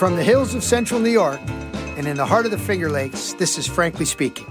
From 0.00 0.16
the 0.16 0.24
hills 0.24 0.54
of 0.54 0.64
central 0.64 0.98
New 0.98 1.10
York 1.10 1.38
and 1.98 2.06
in 2.06 2.16
the 2.16 2.24
heart 2.24 2.46
of 2.46 2.50
the 2.50 2.56
Finger 2.56 2.88
Lakes, 2.88 3.34
this 3.34 3.58
is 3.58 3.66
Frankly 3.66 4.06
Speaking. 4.06 4.46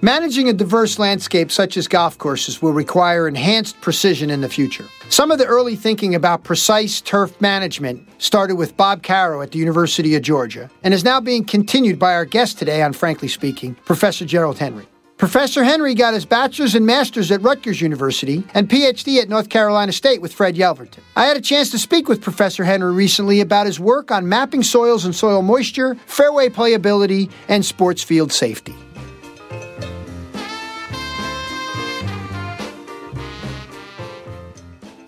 Managing 0.00 0.48
a 0.48 0.52
diverse 0.52 1.00
landscape 1.00 1.50
such 1.50 1.76
as 1.76 1.88
golf 1.88 2.16
courses 2.18 2.62
will 2.62 2.72
require 2.72 3.26
enhanced 3.26 3.80
precision 3.80 4.30
in 4.30 4.42
the 4.42 4.48
future. 4.48 4.86
Some 5.08 5.32
of 5.32 5.38
the 5.38 5.46
early 5.46 5.74
thinking 5.74 6.14
about 6.14 6.44
precise 6.44 7.00
turf 7.00 7.40
management 7.40 8.08
started 8.22 8.54
with 8.54 8.76
Bob 8.76 9.02
Carrow 9.02 9.42
at 9.42 9.50
the 9.50 9.58
University 9.58 10.14
of 10.14 10.22
Georgia 10.22 10.70
and 10.84 10.94
is 10.94 11.02
now 11.02 11.20
being 11.20 11.44
continued 11.44 11.98
by 11.98 12.14
our 12.14 12.24
guest 12.24 12.60
today 12.60 12.80
on 12.80 12.92
Frankly 12.92 13.26
Speaking, 13.26 13.74
Professor 13.86 14.24
Gerald 14.24 14.60
Henry. 14.60 14.86
Professor 15.22 15.62
Henry 15.62 15.94
got 15.94 16.14
his 16.14 16.24
bachelor's 16.24 16.74
and 16.74 16.84
master's 16.84 17.30
at 17.30 17.40
Rutgers 17.42 17.80
University 17.80 18.42
and 18.54 18.68
PhD 18.68 19.22
at 19.22 19.28
North 19.28 19.50
Carolina 19.50 19.92
State 19.92 20.20
with 20.20 20.34
Fred 20.34 20.56
Yelverton. 20.56 20.98
I 21.14 21.26
had 21.26 21.36
a 21.36 21.40
chance 21.40 21.70
to 21.70 21.78
speak 21.78 22.08
with 22.08 22.20
Professor 22.20 22.64
Henry 22.64 22.92
recently 22.92 23.40
about 23.40 23.66
his 23.66 23.78
work 23.78 24.10
on 24.10 24.28
mapping 24.28 24.64
soils 24.64 25.04
and 25.04 25.14
soil 25.14 25.40
moisture, 25.40 25.94
fairway 26.06 26.48
playability, 26.48 27.30
and 27.46 27.64
sports 27.64 28.02
field 28.02 28.32
safety. 28.32 28.74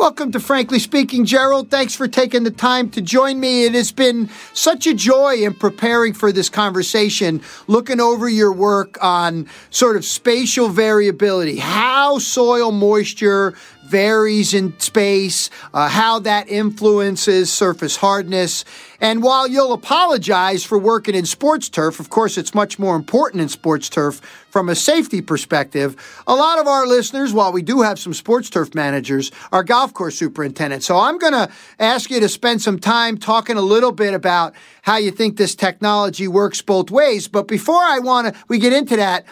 Welcome 0.05 0.33
to 0.33 0.41
Frankly 0.41 0.81
Speaking, 0.81 1.25
Gerald. 1.25 1.71
Thanks 1.71 1.95
for 1.95 2.07
taking 2.07 2.45
the 2.45 2.51
time 2.51 2.91
to 2.91 3.01
join 3.01 3.41
me. 3.41 3.65
It 3.65 3.73
has 3.73 3.91
been 3.91 4.29
such 4.53 4.87
a 4.87 4.93
joy 4.93 5.37
in 5.37 5.55
preparing 5.55 6.13
for 6.13 6.31
this 6.31 6.51
conversation, 6.51 7.41
looking 7.69 8.01
over 8.01 8.29
your 8.29 8.53
work 8.53 9.03
on 9.03 9.49
sort 9.71 9.97
of 9.97 10.05
spatial 10.05 10.69
variability, 10.69 11.57
how 11.57 12.19
soil 12.19 12.71
moisture 12.71 13.55
varies 13.87 14.55
in 14.55 14.79
space, 14.81 15.51
uh, 15.73 15.89
how 15.89 16.19
that 16.21 16.49
influences 16.49 17.53
surface 17.53 17.97
hardness. 17.97 18.65
And 19.01 19.23
while 19.23 19.47
you'll 19.47 19.73
apologize 19.73 20.65
for 20.65 20.79
working 20.79 21.15
in 21.15 21.27
sports 21.27 21.69
turf, 21.69 22.01
of 22.01 22.11
course, 22.11 22.39
it's 22.39 22.55
much 22.55 22.79
more 22.79 22.97
important 22.97 23.43
in 23.43 23.49
sports 23.49 23.89
turf 23.89 24.21
from 24.51 24.69
a 24.69 24.75
safety 24.75 25.21
perspective. 25.21 25.97
A 26.27 26.35
lot 26.35 26.59
of 26.59 26.67
our 26.67 26.87
listeners, 26.87 27.33
while 27.33 27.53
we 27.53 27.61
do 27.61 27.83
have 27.83 27.99
some 27.99 28.15
sports 28.15 28.49
turf 28.49 28.75
managers, 28.75 29.31
are 29.53 29.65
golf 29.65 29.93
course 29.93 30.17
superintendents. 30.17 30.87
So 30.87 30.97
I'm 30.97 31.19
going 31.19 31.33
to 31.33 31.51
ask 31.79 32.11
you 32.11 32.21
to 32.21 32.29
spend 32.29 32.63
some 32.63 32.79
time 32.79 33.19
talking 33.19 33.57
a 33.57 33.63
little 33.63 33.93
bit 33.93 34.15
about 34.15 34.55
how 34.83 34.97
you 34.97 35.11
think 35.11 35.37
this 35.37 35.55
technology 35.55 36.29
works 36.29 36.63
both 36.63 36.91
ways. 36.91 37.29
But 37.29 37.49
before 37.49 37.83
I 37.83 37.99
want 37.99 38.33
to, 38.33 38.45
we 38.49 38.59
get 38.59 38.73
into 38.73 38.97
that, 38.97 39.27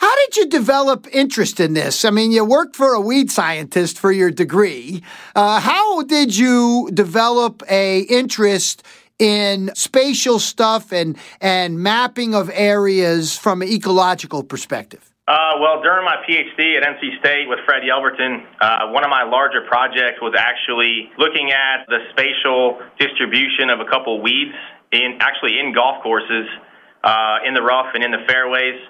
how 0.00 0.16
did 0.16 0.36
you 0.38 0.46
develop 0.46 1.06
interest 1.12 1.60
in 1.60 1.74
this? 1.74 2.06
I 2.06 2.10
mean, 2.10 2.32
you 2.32 2.42
worked 2.42 2.74
for 2.74 2.94
a 2.94 3.00
weed 3.00 3.30
scientist 3.30 3.98
for 3.98 4.10
your 4.10 4.30
degree. 4.30 5.02
Uh, 5.36 5.60
how 5.60 6.02
did 6.04 6.34
you 6.34 6.88
develop 6.94 7.62
a 7.68 8.00
interest 8.00 8.82
in 9.18 9.70
spatial 9.74 10.38
stuff 10.38 10.90
and 10.90 11.18
and 11.42 11.78
mapping 11.78 12.34
of 12.34 12.50
areas 12.54 13.36
from 13.36 13.60
an 13.60 13.68
ecological 13.68 14.42
perspective? 14.42 15.04
Uh, 15.28 15.60
well, 15.60 15.82
during 15.82 16.06
my 16.06 16.16
PhD 16.26 16.78
at 16.78 16.82
NC 16.82 17.20
State 17.20 17.46
with 17.46 17.58
Fred 17.66 17.82
Yelverton, 17.82 18.42
uh, 18.58 18.90
one 18.92 19.04
of 19.04 19.10
my 19.10 19.24
larger 19.24 19.66
projects 19.68 20.18
was 20.22 20.32
actually 20.34 21.12
looking 21.18 21.52
at 21.52 21.84
the 21.88 21.98
spatial 22.12 22.80
distribution 22.98 23.68
of 23.68 23.80
a 23.80 23.84
couple 23.84 24.22
weeds 24.22 24.56
in 24.92 25.18
actually 25.20 25.60
in 25.60 25.74
golf 25.74 26.02
courses, 26.02 26.48
uh, 27.04 27.46
in 27.46 27.52
the 27.52 27.62
rough 27.62 27.92
and 27.92 28.02
in 28.02 28.10
the 28.10 28.24
fairways 28.26 28.80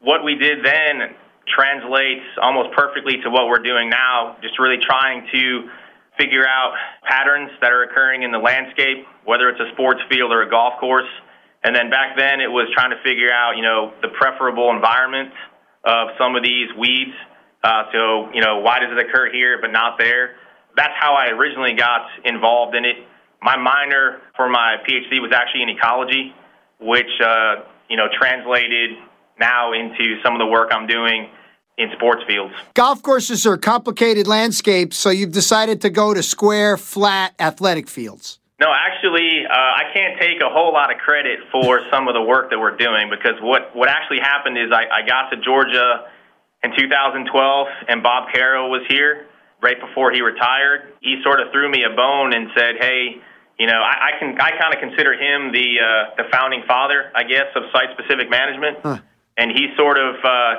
what 0.00 0.24
we 0.24 0.34
did 0.34 0.64
then 0.64 1.14
translates 1.46 2.24
almost 2.40 2.72
perfectly 2.76 3.20
to 3.22 3.30
what 3.30 3.48
we're 3.48 3.62
doing 3.62 3.90
now, 3.90 4.36
just 4.42 4.58
really 4.58 4.78
trying 4.80 5.26
to 5.32 5.68
figure 6.18 6.46
out 6.46 6.74
patterns 7.04 7.50
that 7.60 7.72
are 7.72 7.84
occurring 7.84 8.22
in 8.22 8.30
the 8.30 8.38
landscape, 8.38 9.06
whether 9.24 9.48
it's 9.48 9.60
a 9.60 9.72
sports 9.72 10.00
field 10.10 10.32
or 10.32 10.42
a 10.42 10.50
golf 10.50 10.74
course. 10.80 11.08
And 11.64 11.74
then 11.76 11.90
back 11.90 12.16
then 12.16 12.40
it 12.40 12.48
was 12.48 12.68
trying 12.72 12.90
to 12.90 13.00
figure 13.04 13.32
out, 13.32 13.56
you 13.56 13.62
know, 13.62 13.92
the 14.02 14.08
preferable 14.08 14.70
environment 14.70 15.32
of 15.84 16.08
some 16.18 16.36
of 16.36 16.42
these 16.42 16.68
weeds. 16.78 17.16
Uh, 17.62 17.84
so, 17.92 18.32
you 18.32 18.40
know, 18.40 18.60
why 18.60 18.80
does 18.80 18.88
it 18.92 18.98
occur 18.98 19.30
here 19.32 19.58
but 19.60 19.72
not 19.72 19.98
there? 19.98 20.36
That's 20.76 20.94
how 20.98 21.14
I 21.14 21.28
originally 21.32 21.74
got 21.74 22.08
involved 22.24 22.74
in 22.74 22.84
it. 22.84 22.96
My 23.42 23.56
minor 23.56 24.20
for 24.36 24.48
my 24.48 24.76
PhD 24.88 25.20
was 25.20 25.32
actually 25.34 25.62
in 25.62 25.68
ecology, 25.70 26.34
which, 26.80 27.10
uh, 27.20 27.64
you 27.88 27.96
know, 27.96 28.08
translated 28.12 28.96
now 29.40 29.72
into 29.72 30.20
some 30.22 30.34
of 30.34 30.38
the 30.38 30.46
work 30.46 30.70
I'm 30.72 30.86
doing 30.86 31.28
in 31.80 31.88
sports 31.96 32.22
fields. 32.26 32.52
Golf 32.74 33.02
courses 33.02 33.46
are 33.46 33.56
complicated 33.56 34.26
landscapes, 34.26 34.96
so 34.98 35.08
you've 35.08 35.32
decided 35.32 35.80
to 35.80 35.90
go 35.90 36.12
to 36.12 36.22
square, 36.22 36.76
flat 36.76 37.34
athletic 37.40 37.88
fields. 37.88 38.38
No, 38.60 38.68
actually, 38.68 39.46
uh, 39.48 39.54
I 39.56 39.84
can't 39.94 40.20
take 40.20 40.42
a 40.42 40.50
whole 40.52 40.74
lot 40.74 40.92
of 40.92 41.00
credit 41.00 41.40
for 41.50 41.80
some 41.90 42.06
of 42.06 42.14
the 42.14 42.20
work 42.20 42.50
that 42.50 42.58
we're 42.60 42.76
doing 42.76 43.08
because 43.08 43.40
what, 43.40 43.74
what 43.74 43.88
actually 43.88 44.20
happened 44.20 44.58
is 44.58 44.68
I, 44.70 45.00
I 45.00 45.06
got 45.08 45.30
to 45.30 45.40
Georgia 45.40 46.10
in 46.62 46.76
2012 46.76 47.66
and 47.88 48.02
Bob 48.02 48.28
Carrow 48.34 48.68
was 48.68 48.82
here 48.88 49.26
right 49.62 49.80
before 49.80 50.12
he 50.12 50.20
retired. 50.20 50.92
He 51.00 51.20
sort 51.24 51.40
of 51.40 51.48
threw 51.52 51.70
me 51.70 51.84
a 51.84 51.96
bone 51.96 52.34
and 52.34 52.50
said, 52.54 52.76
hey, 52.78 53.16
you 53.58 53.66
know, 53.66 53.80
I, 53.80 54.12
I 54.12 54.18
can 54.18 54.40
I 54.40 54.56
kind 54.56 54.72
of 54.72 54.80
consider 54.80 55.12
him 55.12 55.52
the 55.52 55.76
uh, 55.76 56.16
the 56.16 56.24
founding 56.32 56.62
father, 56.66 57.12
I 57.14 57.24
guess, 57.24 57.52
of 57.54 57.64
site 57.72 57.92
specific 57.92 58.30
management. 58.30 58.78
Huh 58.82 58.98
and 59.40 59.50
he 59.50 59.68
sort 59.76 59.98
of 59.98 60.16
uh, 60.22 60.54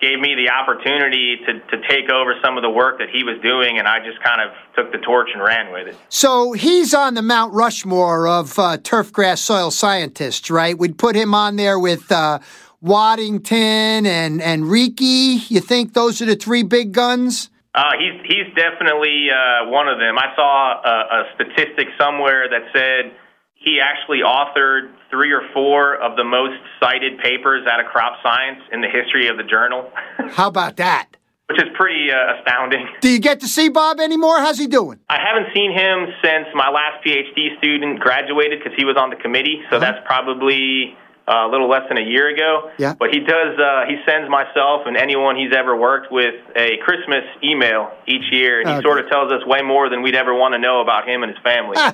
gave 0.00 0.18
me 0.18 0.34
the 0.34 0.50
opportunity 0.50 1.38
to, 1.46 1.60
to 1.60 1.88
take 1.88 2.10
over 2.10 2.34
some 2.44 2.56
of 2.56 2.62
the 2.62 2.70
work 2.70 2.98
that 2.98 3.08
he 3.10 3.22
was 3.22 3.40
doing, 3.42 3.78
and 3.78 3.86
I 3.86 4.04
just 4.04 4.22
kind 4.22 4.40
of 4.40 4.52
took 4.74 4.92
the 4.92 4.98
torch 4.98 5.28
and 5.32 5.42
ran 5.42 5.72
with 5.72 5.88
it. 5.88 5.96
So 6.08 6.52
he's 6.52 6.92
on 6.92 7.14
the 7.14 7.22
Mount 7.22 7.54
Rushmore 7.54 8.26
of 8.26 8.58
uh, 8.58 8.76
turf 8.78 9.12
grass 9.12 9.40
soil 9.40 9.70
scientists, 9.70 10.50
right? 10.50 10.76
We'd 10.76 10.98
put 10.98 11.14
him 11.14 11.32
on 11.32 11.54
there 11.54 11.78
with 11.78 12.10
uh, 12.10 12.40
Waddington 12.82 14.04
and 14.04 14.42
and 14.42 14.64
Rieke. 14.64 15.48
You 15.50 15.60
think 15.60 15.94
those 15.94 16.20
are 16.20 16.26
the 16.26 16.36
three 16.36 16.64
big 16.64 16.92
guns? 16.92 17.50
Uh, 17.74 17.92
he's 17.98 18.20
he's 18.26 18.54
definitely 18.54 19.28
uh, 19.30 19.70
one 19.70 19.88
of 19.88 19.98
them. 19.98 20.18
I 20.18 20.34
saw 20.34 20.80
a, 20.84 20.96
a 21.20 21.24
statistic 21.34 21.88
somewhere 21.98 22.48
that 22.50 22.62
said 22.74 23.16
he 23.64 23.80
actually 23.80 24.20
authored 24.20 24.92
three 25.10 25.32
or 25.32 25.42
four 25.52 25.96
of 25.96 26.16
the 26.16 26.24
most 26.24 26.60
cited 26.80 27.18
papers 27.18 27.66
out 27.66 27.80
of 27.80 27.86
crop 27.86 28.22
science 28.22 28.60
in 28.72 28.80
the 28.80 28.88
history 28.88 29.28
of 29.28 29.36
the 29.36 29.44
journal. 29.44 29.90
How 30.30 30.48
about 30.48 30.76
that? 30.76 31.16
Which 31.48 31.62
is 31.62 31.68
pretty 31.74 32.10
uh, 32.10 32.38
astounding. 32.38 32.88
Do 33.00 33.10
you 33.10 33.18
get 33.18 33.40
to 33.40 33.48
see 33.48 33.68
Bob 33.68 34.00
anymore? 34.00 34.38
How's 34.38 34.58
he 34.58 34.66
doing? 34.66 35.00
I 35.10 35.18
haven't 35.20 35.52
seen 35.54 35.72
him 35.72 36.08
since 36.22 36.46
my 36.54 36.70
last 36.70 37.04
PhD 37.04 37.56
student 37.58 38.00
graduated 38.00 38.60
because 38.60 38.72
he 38.76 38.84
was 38.84 38.96
on 38.96 39.10
the 39.10 39.16
committee. 39.16 39.60
So 39.68 39.76
uh-huh. 39.76 39.80
that's 39.80 40.06
probably 40.06 40.96
a 41.26 41.48
little 41.48 41.68
less 41.68 41.88
than 41.88 41.96
a 41.96 42.04
year 42.04 42.28
ago. 42.28 42.70
Yeah. 42.78 42.94
But 42.94 43.10
he 43.12 43.20
does. 43.20 43.58
Uh, 43.58 43.84
he 43.88 43.96
sends 44.06 44.28
myself 44.28 44.82
and 44.86 44.96
anyone 44.96 45.36
he's 45.36 45.52
ever 45.56 45.74
worked 45.76 46.12
with 46.12 46.34
a 46.54 46.76
Christmas 46.84 47.24
email 47.42 47.90
each 48.06 48.30
year, 48.30 48.60
and 48.60 48.68
he 48.68 48.74
okay. 48.76 48.82
sort 48.82 49.00
of 49.00 49.08
tells 49.08 49.32
us 49.32 49.44
way 49.46 49.62
more 49.62 49.88
than 49.88 50.02
we'd 50.02 50.14
ever 50.14 50.34
want 50.34 50.52
to 50.54 50.58
know 50.58 50.80
about 50.80 51.08
him 51.08 51.22
and 51.22 51.32
his 51.32 51.42
family. 51.42 51.76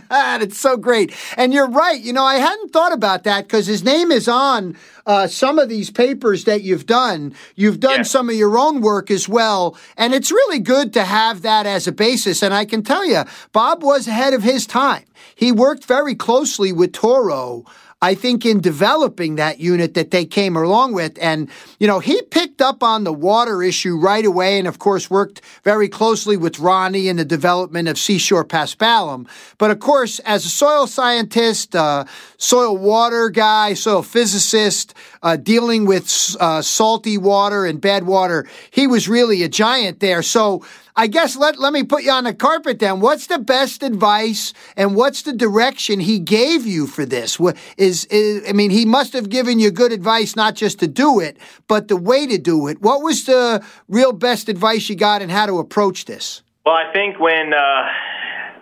It's 0.41 0.59
so 0.59 0.77
great, 0.77 1.15
and 1.37 1.53
you're 1.53 1.69
right. 1.69 2.01
You 2.01 2.13
know, 2.13 2.25
I 2.25 2.37
hadn't 2.37 2.73
thought 2.73 2.93
about 2.93 3.25
that 3.25 3.45
because 3.47 3.67
his 3.67 3.85
name 3.85 4.11
is 4.11 4.27
on 4.27 4.77
uh, 5.07 5.27
some 5.27 5.59
of 5.59 5.69
these 5.69 5.91
papers 5.91 6.45
that 6.45 6.63
you've 6.63 6.87
done. 6.87 7.35
You've 7.55 7.81
done 7.81 7.99
yeah. 7.99 8.03
some 8.03 8.29
of 8.29 8.37
your 8.37 8.59
own 8.59 8.81
work 8.81 9.11
as 9.11 9.29
well, 9.29 9.77
and 9.97 10.15
it's 10.15 10.31
really 10.31 10.59
good 10.59 10.93
to 10.95 11.05
have 11.05 11.43
that 11.43 11.67
as 11.67 11.87
a 11.87 11.93
basis. 11.93 12.43
And 12.43 12.55
I 12.55 12.65
can 12.65 12.83
tell 12.83 13.05
you, 13.05 13.25
Bob 13.53 13.83
was 13.83 14.09
ahead 14.09 14.35
of 14.35 14.43
his 14.43 14.67
time. 14.67 15.05
He 15.35 15.53
worked 15.53 15.85
very 15.85 16.15
closely 16.15 16.73
with 16.73 16.93
Toro 16.93 17.65
I 18.03 18.15
think 18.15 18.47
in 18.47 18.61
developing 18.61 19.37
that 19.37 19.61
unit 19.61 19.93
that 19.95 20.11
they 20.11 20.25
came 20.25 20.57
along 20.57 20.95
with. 20.95 21.19
And, 21.21 21.51
you 21.79 21.87
know, 21.87 21.99
he 21.99 22.23
picked 22.23 22.63
up 22.63 22.83
on 22.83 23.05
the 23.05 23.13
water 23.13 23.63
issue 23.63 23.97
right 23.99 24.25
away 24.25 24.59
and, 24.59 24.67
of 24.67 24.79
course, 24.79 25.11
worked 25.11 25.43
very 25.65 25.89
closely 25.89 26.37
with 26.39 26.59
Ronny 26.59 27.09
in 27.09 27.17
the 27.17 27.25
development 27.27 27.89
of 27.89 27.99
Seashore 27.99 28.45
Paspalum. 28.45 29.29
But, 29.59 29.71
of 29.71 29.81
course, 29.81 30.19
as 30.21 30.47
a 30.47 30.49
soil 30.49 30.87
scientist, 30.87 31.77
uh, 31.77 32.07
soil 32.39 32.77
water 32.77 33.29
guy, 33.29 33.75
soil 33.75 34.03
physicist, 34.03 34.95
uh, 35.23 35.37
dealing 35.37 35.85
with 35.85 36.37
uh, 36.41 36.63
salty 36.63 37.19
water 37.19 37.67
and 37.67 37.81
bad 37.81 38.07
water, 38.07 38.49
he 38.71 38.87
was 38.87 39.09
really 39.09 39.43
a 39.43 39.49
giant 39.49 40.01
there. 40.01 40.23
So, 40.23 40.65
I 41.01 41.07
guess 41.07 41.35
let, 41.35 41.59
let 41.59 41.73
me 41.73 41.83
put 41.83 42.03
you 42.03 42.11
on 42.11 42.25
the 42.25 42.35
carpet 42.35 42.79
then. 42.79 43.01
What's 43.01 43.27
the 43.27 43.39
best 43.39 43.83
advice 43.83 44.53
and 44.77 44.95
what's 44.95 45.23
the 45.23 45.33
direction 45.33 45.99
he 45.99 46.19
gave 46.19 46.67
you 46.67 46.87
for 46.87 47.07
this? 47.07 47.41
Is, 47.79 48.05
is 48.11 48.47
I 48.47 48.53
mean, 48.53 48.71
he 48.71 48.85
must 48.85 49.15
have 49.15 49.31
given 49.31 49.59
you 49.59 49.71
good 49.71 49.93
advice, 49.93 50.37
not 50.37 50.57
just 50.57 50.79
to 50.81 50.87
do 50.87 51.19
it, 51.19 51.39
but 51.69 51.89
the 51.89 51.97
way 51.97 52.27
to 52.27 52.37
do 52.37 52.67
it. 52.67 52.83
What 52.83 53.01
was 53.01 53.25
the 53.25 53.65
real 53.89 54.13
best 54.13 54.51
advice 54.51 54.91
you 54.91 54.95
got 54.95 55.23
and 55.23 55.31
how 55.31 55.47
to 55.47 55.57
approach 55.57 56.05
this? 56.05 56.43
Well, 56.67 56.75
I 56.75 56.93
think 56.93 57.19
when, 57.19 57.55
uh, 57.55 57.57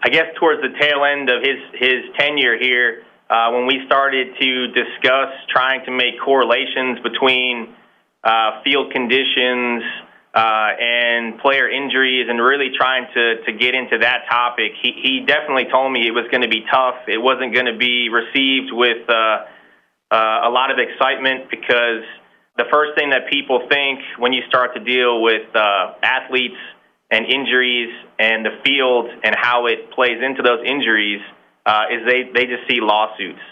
I 0.05 0.09
guess 0.09 0.27
towards 0.39 0.63
the 0.63 0.79
tail 0.79 1.05
end 1.05 1.31
of 1.31 1.43
his, 1.43 1.59
his 1.75 2.05
tenure 2.21 2.57
here, 2.57 3.03
uh, 3.29 3.51
when 3.51 3.67
we 3.67 3.83
started 3.87 4.29
to 4.39 4.69
discuss 4.69 5.35
trying 5.51 5.85
to 5.87 5.91
make 5.91 6.15
correlations 6.25 7.01
between 7.01 7.75
uh, 8.23 8.63
field 8.63 8.93
conditions, 8.93 9.83
uh, 10.39 10.71
and 10.79 11.41
player 11.41 11.69
injuries 11.69 12.29
and 12.31 12.39
really 12.41 12.71
trying 12.79 13.07
to, 13.13 13.43
to 13.43 13.53
get 13.53 13.75
into 13.75 13.99
that 13.99 14.31
topic, 14.31 14.71
he, 14.81 14.95
he 15.03 15.27
definitely 15.27 15.67
told 15.67 15.91
me 15.91 16.07
it 16.07 16.15
was 16.15 16.31
going 16.31 16.43
to 16.43 16.49
be 16.49 16.63
tough. 16.71 16.95
It 17.09 17.19
wasn't 17.19 17.53
going 17.53 17.67
to 17.67 17.77
be 17.77 18.09
received 18.09 18.71
with 18.71 19.03
uh, 19.11 19.51
uh, 20.15 20.47
a 20.47 20.51
lot 20.55 20.71
of 20.71 20.79
excitement 20.79 21.51
because 21.51 22.07
the 22.57 22.71
first 22.71 22.95
thing 22.95 23.11
that 23.11 23.27
people 23.29 23.67
think 23.69 23.99
when 24.19 24.33
you 24.33 24.43
start 24.47 24.75
to 24.79 24.81
deal 24.81 25.21
with 25.23 25.51
uh, 25.57 25.95
athletes 26.05 26.63
and 27.11 27.27
injuries 27.27 27.91
and 28.21 28.47
the 28.47 28.63
field 28.65 29.11
and 29.25 29.35
how 29.35 29.67
it 29.67 29.91
plays 29.91 30.23
into 30.23 30.43
those 30.43 30.63
injuries 30.65 31.21
uh, 31.67 31.91
is 31.91 32.07
they, 32.07 32.31
they 32.31 32.47
just 32.47 32.63
see 32.71 32.79
lawsuits. 32.79 33.43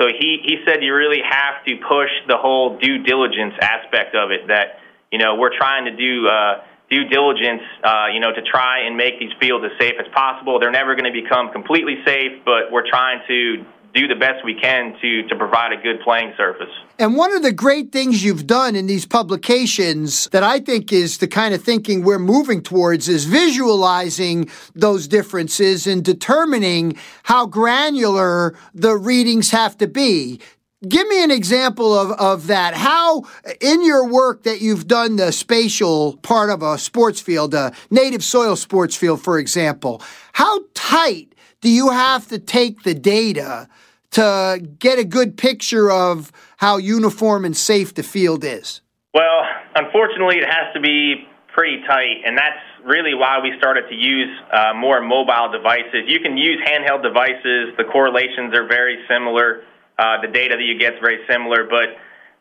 So 0.00 0.08
he, 0.08 0.40
he 0.42 0.64
said 0.64 0.82
you 0.82 0.94
really 0.94 1.20
have 1.28 1.60
to 1.66 1.76
push 1.76 2.08
the 2.26 2.38
whole 2.38 2.78
due 2.78 3.02
diligence 3.04 3.52
aspect 3.60 4.16
of 4.16 4.30
it 4.30 4.48
that, 4.48 4.80
you 5.12 5.18
know, 5.18 5.36
we're 5.36 5.56
trying 5.56 5.84
to 5.84 5.94
do 5.94 6.26
uh, 6.26 6.64
due 6.90 7.04
diligence, 7.04 7.62
uh, 7.84 8.06
you 8.12 8.18
know, 8.18 8.32
to 8.32 8.42
try 8.42 8.86
and 8.86 8.96
make 8.96 9.20
these 9.20 9.32
fields 9.38 9.64
as 9.64 9.78
safe 9.78 9.94
as 10.00 10.10
possible. 10.12 10.58
They're 10.58 10.72
never 10.72 10.94
going 10.94 11.12
to 11.12 11.22
become 11.22 11.52
completely 11.52 11.96
safe, 12.04 12.42
but 12.44 12.72
we're 12.72 12.88
trying 12.88 13.20
to 13.28 13.64
do 13.94 14.08
the 14.08 14.14
best 14.14 14.42
we 14.44 14.54
can 14.54 14.96
to 15.02 15.22
to 15.28 15.36
provide 15.36 15.72
a 15.72 15.76
good 15.76 16.00
playing 16.00 16.32
surface. 16.36 16.70
And 16.98 17.14
one 17.14 17.34
of 17.34 17.42
the 17.42 17.52
great 17.52 17.92
things 17.92 18.24
you've 18.24 18.46
done 18.46 18.74
in 18.74 18.86
these 18.86 19.04
publications 19.04 20.28
that 20.32 20.42
I 20.42 20.60
think 20.60 20.92
is 20.92 21.18
the 21.18 21.28
kind 21.28 21.52
of 21.52 21.62
thinking 21.62 22.02
we're 22.02 22.18
moving 22.18 22.62
towards 22.62 23.08
is 23.08 23.26
visualizing 23.26 24.48
those 24.74 25.08
differences 25.08 25.86
and 25.86 26.02
determining 26.02 26.96
how 27.24 27.46
granular 27.46 28.54
the 28.72 28.96
readings 28.96 29.50
have 29.50 29.76
to 29.78 29.86
be. 29.86 30.40
Give 30.86 31.06
me 31.06 31.22
an 31.22 31.30
example 31.30 31.96
of, 31.96 32.10
of 32.12 32.48
that. 32.48 32.74
How, 32.74 33.22
in 33.60 33.84
your 33.84 34.08
work 34.08 34.42
that 34.42 34.60
you've 34.60 34.88
done 34.88 35.14
the 35.14 35.30
spatial 35.30 36.16
part 36.18 36.50
of 36.50 36.62
a 36.62 36.76
sports 36.76 37.20
field, 37.20 37.54
a 37.54 37.72
native 37.90 38.24
soil 38.24 38.56
sports 38.56 38.96
field, 38.96 39.22
for 39.22 39.38
example, 39.38 40.02
how 40.32 40.64
tight 40.74 41.34
do 41.60 41.68
you 41.68 41.90
have 41.90 42.26
to 42.28 42.38
take 42.40 42.82
the 42.82 42.94
data 42.94 43.68
to 44.10 44.66
get 44.80 44.98
a 44.98 45.04
good 45.04 45.36
picture 45.36 45.90
of 45.90 46.32
how 46.56 46.78
uniform 46.78 47.44
and 47.44 47.56
safe 47.56 47.94
the 47.94 48.02
field 48.02 48.42
is? 48.44 48.80
Well, 49.14 49.42
unfortunately, 49.76 50.38
it 50.38 50.46
has 50.46 50.74
to 50.74 50.80
be 50.80 51.28
pretty 51.54 51.82
tight, 51.86 52.22
and 52.26 52.36
that's 52.36 52.58
really 52.84 53.14
why 53.14 53.38
we 53.40 53.52
started 53.58 53.84
to 53.88 53.94
use 53.94 54.30
uh, 54.52 54.72
more 54.74 55.00
mobile 55.00 55.52
devices. 55.52 56.08
You 56.08 56.18
can 56.18 56.36
use 56.36 56.58
handheld 56.66 57.02
devices, 57.02 57.76
the 57.76 57.84
correlations 57.84 58.52
are 58.54 58.66
very 58.66 58.98
similar, 59.08 59.62
uh, 59.98 60.20
the 60.20 60.28
data 60.28 60.56
that 60.56 60.64
you 60.64 60.78
get 60.78 60.94
is 60.94 61.00
very 61.00 61.20
similar, 61.28 61.64
but 61.64 61.96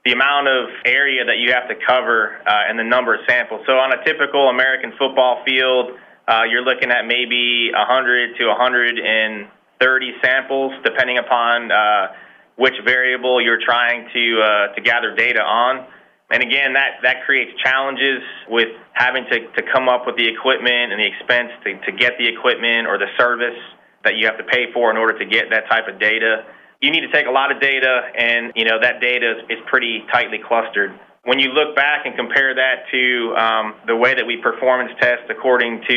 the 0.06 0.14
amount 0.14 0.48
of 0.48 0.70
area 0.86 1.26
that 1.26 1.38
you 1.38 1.54
have 1.54 1.70
to 1.70 1.76
cover 1.86 2.42
uh, 2.48 2.70
and 2.70 2.78
the 2.80 2.84
number 2.84 3.14
of 3.14 3.22
samples. 3.30 3.62
So, 3.68 3.74
on 3.74 3.94
a 3.94 4.04
typical 4.04 4.50
American 4.50 4.94
football 4.98 5.44
field, 5.46 5.98
uh, 6.28 6.44
you're 6.50 6.64
looking 6.64 6.90
at 6.90 7.06
maybe 7.06 7.70
100 7.74 8.38
to 8.38 8.48
100 8.48 9.00
and 9.00 9.48
30 9.80 10.14
samples, 10.24 10.74
depending 10.84 11.18
upon 11.18 11.72
uh, 11.72 12.08
which 12.56 12.74
variable 12.86 13.42
you're 13.42 13.62
trying 13.64 14.08
to 14.14 14.42
uh, 14.42 14.74
to 14.76 14.82
gather 14.82 15.16
data 15.16 15.42
on. 15.42 15.86
And 16.32 16.42
again, 16.42 16.74
that, 16.74 17.04
that 17.04 17.26
creates 17.26 17.52
challenges 17.62 18.24
with 18.48 18.70
having 18.94 19.26
to, 19.26 19.52
to 19.52 19.62
come 19.74 19.90
up 19.90 20.08
with 20.08 20.16
the 20.16 20.28
equipment 20.28 20.94
and 20.94 21.00
the 21.02 21.08
expense 21.08 21.52
to, 21.66 21.76
to 21.84 21.92
get 21.92 22.14
the 22.18 22.28
equipment 22.28 22.88
or 22.88 22.98
the 22.98 23.12
service 23.20 23.60
that 24.06 24.16
you 24.16 24.26
have 24.28 24.38
to 24.38 24.46
pay 24.46 24.72
for 24.74 24.90
in 24.90 24.96
order 24.96 25.20
to 25.20 25.26
get 25.26 25.50
that 25.52 25.68
type 25.70 25.92
of 25.92 26.00
data. 26.00 26.46
You 26.82 26.92
need 26.92 27.02
to 27.02 27.12
take 27.12 27.28
a 27.28 27.32
lot 27.32 27.52
of 27.52 27.62
data, 27.62 28.10
and 28.18 28.54
you 28.56 28.66
know 28.66 28.80
that 28.82 29.02
data 29.02 29.38
is, 29.38 29.58
is 29.58 29.60
pretty 29.68 30.04
tightly 30.12 30.40
clustered. 30.46 30.98
When 31.24 31.38
you 31.38 31.50
look 31.54 31.76
back 31.76 32.06
and 32.06 32.16
compare 32.16 32.56
that 32.56 32.90
to 32.92 33.36
um, 33.38 33.76
the 33.86 33.96
way 33.96 34.16
that 34.16 34.26
we 34.26 34.38
performance 34.38 34.92
test 35.00 35.30
according 35.30 35.84
to 35.88 35.96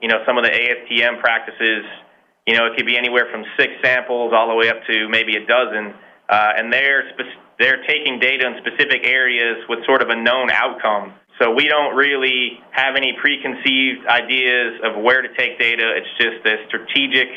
you 0.00 0.08
know 0.08 0.22
some 0.24 0.38
of 0.38 0.44
the 0.44 0.50
ASTM 0.50 1.20
practices 1.20 1.84
you 2.46 2.56
know, 2.56 2.66
it 2.66 2.76
could 2.76 2.86
be 2.86 2.96
anywhere 2.96 3.28
from 3.30 3.44
six 3.56 3.72
samples 3.84 4.32
all 4.34 4.48
the 4.48 4.54
way 4.54 4.68
up 4.68 4.82
to 4.90 5.08
maybe 5.08 5.36
a 5.36 5.46
dozen, 5.46 5.94
uh, 6.28 6.52
and 6.58 6.72
they're 6.72 7.10
spe- 7.14 7.38
they're 7.58 7.84
taking 7.86 8.18
data 8.18 8.46
in 8.46 8.58
specific 8.58 9.06
areas 9.06 9.62
with 9.68 9.84
sort 9.86 10.02
of 10.02 10.08
a 10.08 10.16
known 10.16 10.50
outcome. 10.50 11.14
So 11.40 11.54
we 11.54 11.68
don't 11.68 11.94
really 11.94 12.58
have 12.72 12.96
any 12.96 13.14
preconceived 13.20 14.06
ideas 14.06 14.80
of 14.82 15.02
where 15.02 15.22
to 15.22 15.28
take 15.38 15.58
data. 15.58 15.94
It's 15.94 16.10
just 16.18 16.44
a 16.46 16.66
strategic 16.66 17.28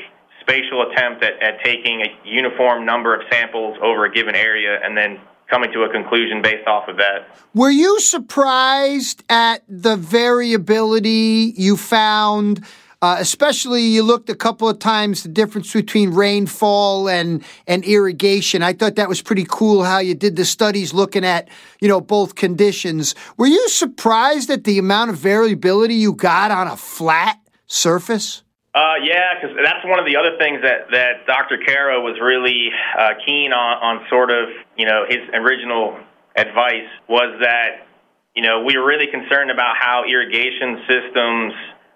spatial 0.47 0.89
attempt 0.91 1.23
at, 1.23 1.41
at 1.41 1.63
taking 1.63 2.01
a 2.01 2.27
uniform 2.27 2.85
number 2.85 3.15
of 3.15 3.21
samples 3.31 3.77
over 3.81 4.05
a 4.05 4.11
given 4.11 4.35
area 4.35 4.79
and 4.83 4.95
then 4.95 5.19
coming 5.49 5.71
to 5.71 5.83
a 5.83 5.89
conclusion 5.89 6.41
based 6.41 6.67
off 6.67 6.87
of 6.87 6.97
that. 6.97 7.27
Were 7.53 7.69
you 7.69 7.99
surprised 7.99 9.23
at 9.29 9.63
the 9.67 9.95
variability 9.95 11.53
you 11.55 11.77
found? 11.77 12.65
Uh, 13.01 13.17
especially, 13.19 13.83
you 13.83 14.01
looked 14.01 14.29
a 14.29 14.35
couple 14.35 14.67
of 14.67 14.79
times 14.79 15.21
the 15.21 15.29
difference 15.29 15.71
between 15.71 16.11
rainfall 16.11 17.07
and 17.07 17.43
and 17.67 17.83
irrigation. 17.83 18.63
I 18.63 18.73
thought 18.73 18.95
that 18.95 19.09
was 19.09 19.21
pretty 19.21 19.45
cool 19.47 19.83
how 19.83 19.99
you 19.99 20.15
did 20.15 20.35
the 20.35 20.45
studies 20.45 20.93
looking 20.93 21.23
at 21.23 21.49
you 21.79 21.87
know 21.87 22.01
both 22.01 22.35
conditions. 22.35 23.13
Were 23.37 23.47
you 23.47 23.69
surprised 23.69 24.49
at 24.49 24.63
the 24.63 24.79
amount 24.79 25.11
of 25.11 25.17
variability 25.17 25.93
you 25.93 26.13
got 26.13 26.49
on 26.49 26.67
a 26.67 26.77
flat 26.77 27.37
surface? 27.67 28.41
Uh, 28.75 28.99
yeah, 29.01 29.39
because 29.39 29.55
that's 29.63 29.85
one 29.85 29.99
of 29.99 30.05
the 30.05 30.17
other 30.17 30.35
things 30.37 30.59
that, 30.61 30.91
that 30.91 31.25
Dr. 31.25 31.63
Carrow 31.63 32.03
was 32.03 32.19
really 32.19 32.67
uh, 32.99 33.15
keen 33.25 33.53
on, 33.53 33.79
on 33.79 34.05
sort 34.09 34.29
of, 34.29 34.49
you 34.75 34.85
know, 34.85 35.05
his 35.07 35.23
original 35.31 35.95
advice 36.35 36.91
was 37.07 37.39
that, 37.39 37.87
you 38.35 38.43
know, 38.43 38.67
we 38.67 38.75
were 38.75 38.85
really 38.85 39.07
concerned 39.07 39.49
about 39.49 39.79
how 39.79 40.03
irrigation 40.03 40.83
systems 40.91 41.53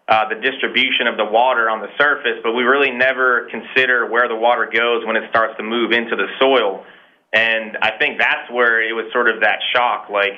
uh, 0.07 0.27
the 0.29 0.39
distribution 0.39 1.05
of 1.05 1.17
the 1.17 1.25
water 1.25 1.69
on 1.69 1.81
the 1.81 1.91
surface, 1.99 2.39
but 2.41 2.53
we 2.53 2.63
really 2.63 2.89
never 2.89 3.47
consider 3.51 4.09
where 4.09 4.27
the 4.27 4.35
water 4.35 4.65
goes 4.65 5.05
when 5.05 5.15
it 5.15 5.29
starts 5.29 5.53
to 5.57 5.63
move 5.63 5.91
into 5.91 6.15
the 6.15 6.25
soil. 6.39 6.83
And 7.31 7.77
I 7.83 7.91
think 7.99 8.17
that's 8.17 8.49
where 8.49 8.81
it 8.81 8.93
was 8.93 9.05
sort 9.13 9.29
of 9.29 9.41
that 9.41 9.59
shock. 9.75 10.09
Like, 10.09 10.33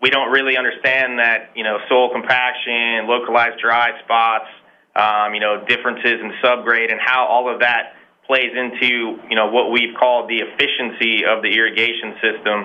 we 0.00 0.10
don't 0.10 0.30
really 0.30 0.56
understand 0.56 1.18
that, 1.18 1.50
you 1.56 1.64
know, 1.64 1.78
soil 1.88 2.12
compaction, 2.12 3.08
localized 3.08 3.58
dry 3.58 3.98
spots, 4.04 4.46
um, 4.96 5.34
you 5.34 5.40
know, 5.40 5.64
differences 5.68 6.18
in 6.20 6.32
subgrade, 6.42 6.90
and 6.90 7.00
how 7.00 7.26
all 7.26 7.52
of 7.52 7.60
that 7.60 7.94
plays 8.26 8.50
into, 8.56 9.20
you 9.28 9.36
know, 9.36 9.46
what 9.52 9.70
we've 9.70 9.94
called 9.94 10.28
the 10.28 10.40
efficiency 10.42 11.24
of 11.24 11.42
the 11.42 11.52
irrigation 11.54 12.16
system. 12.18 12.58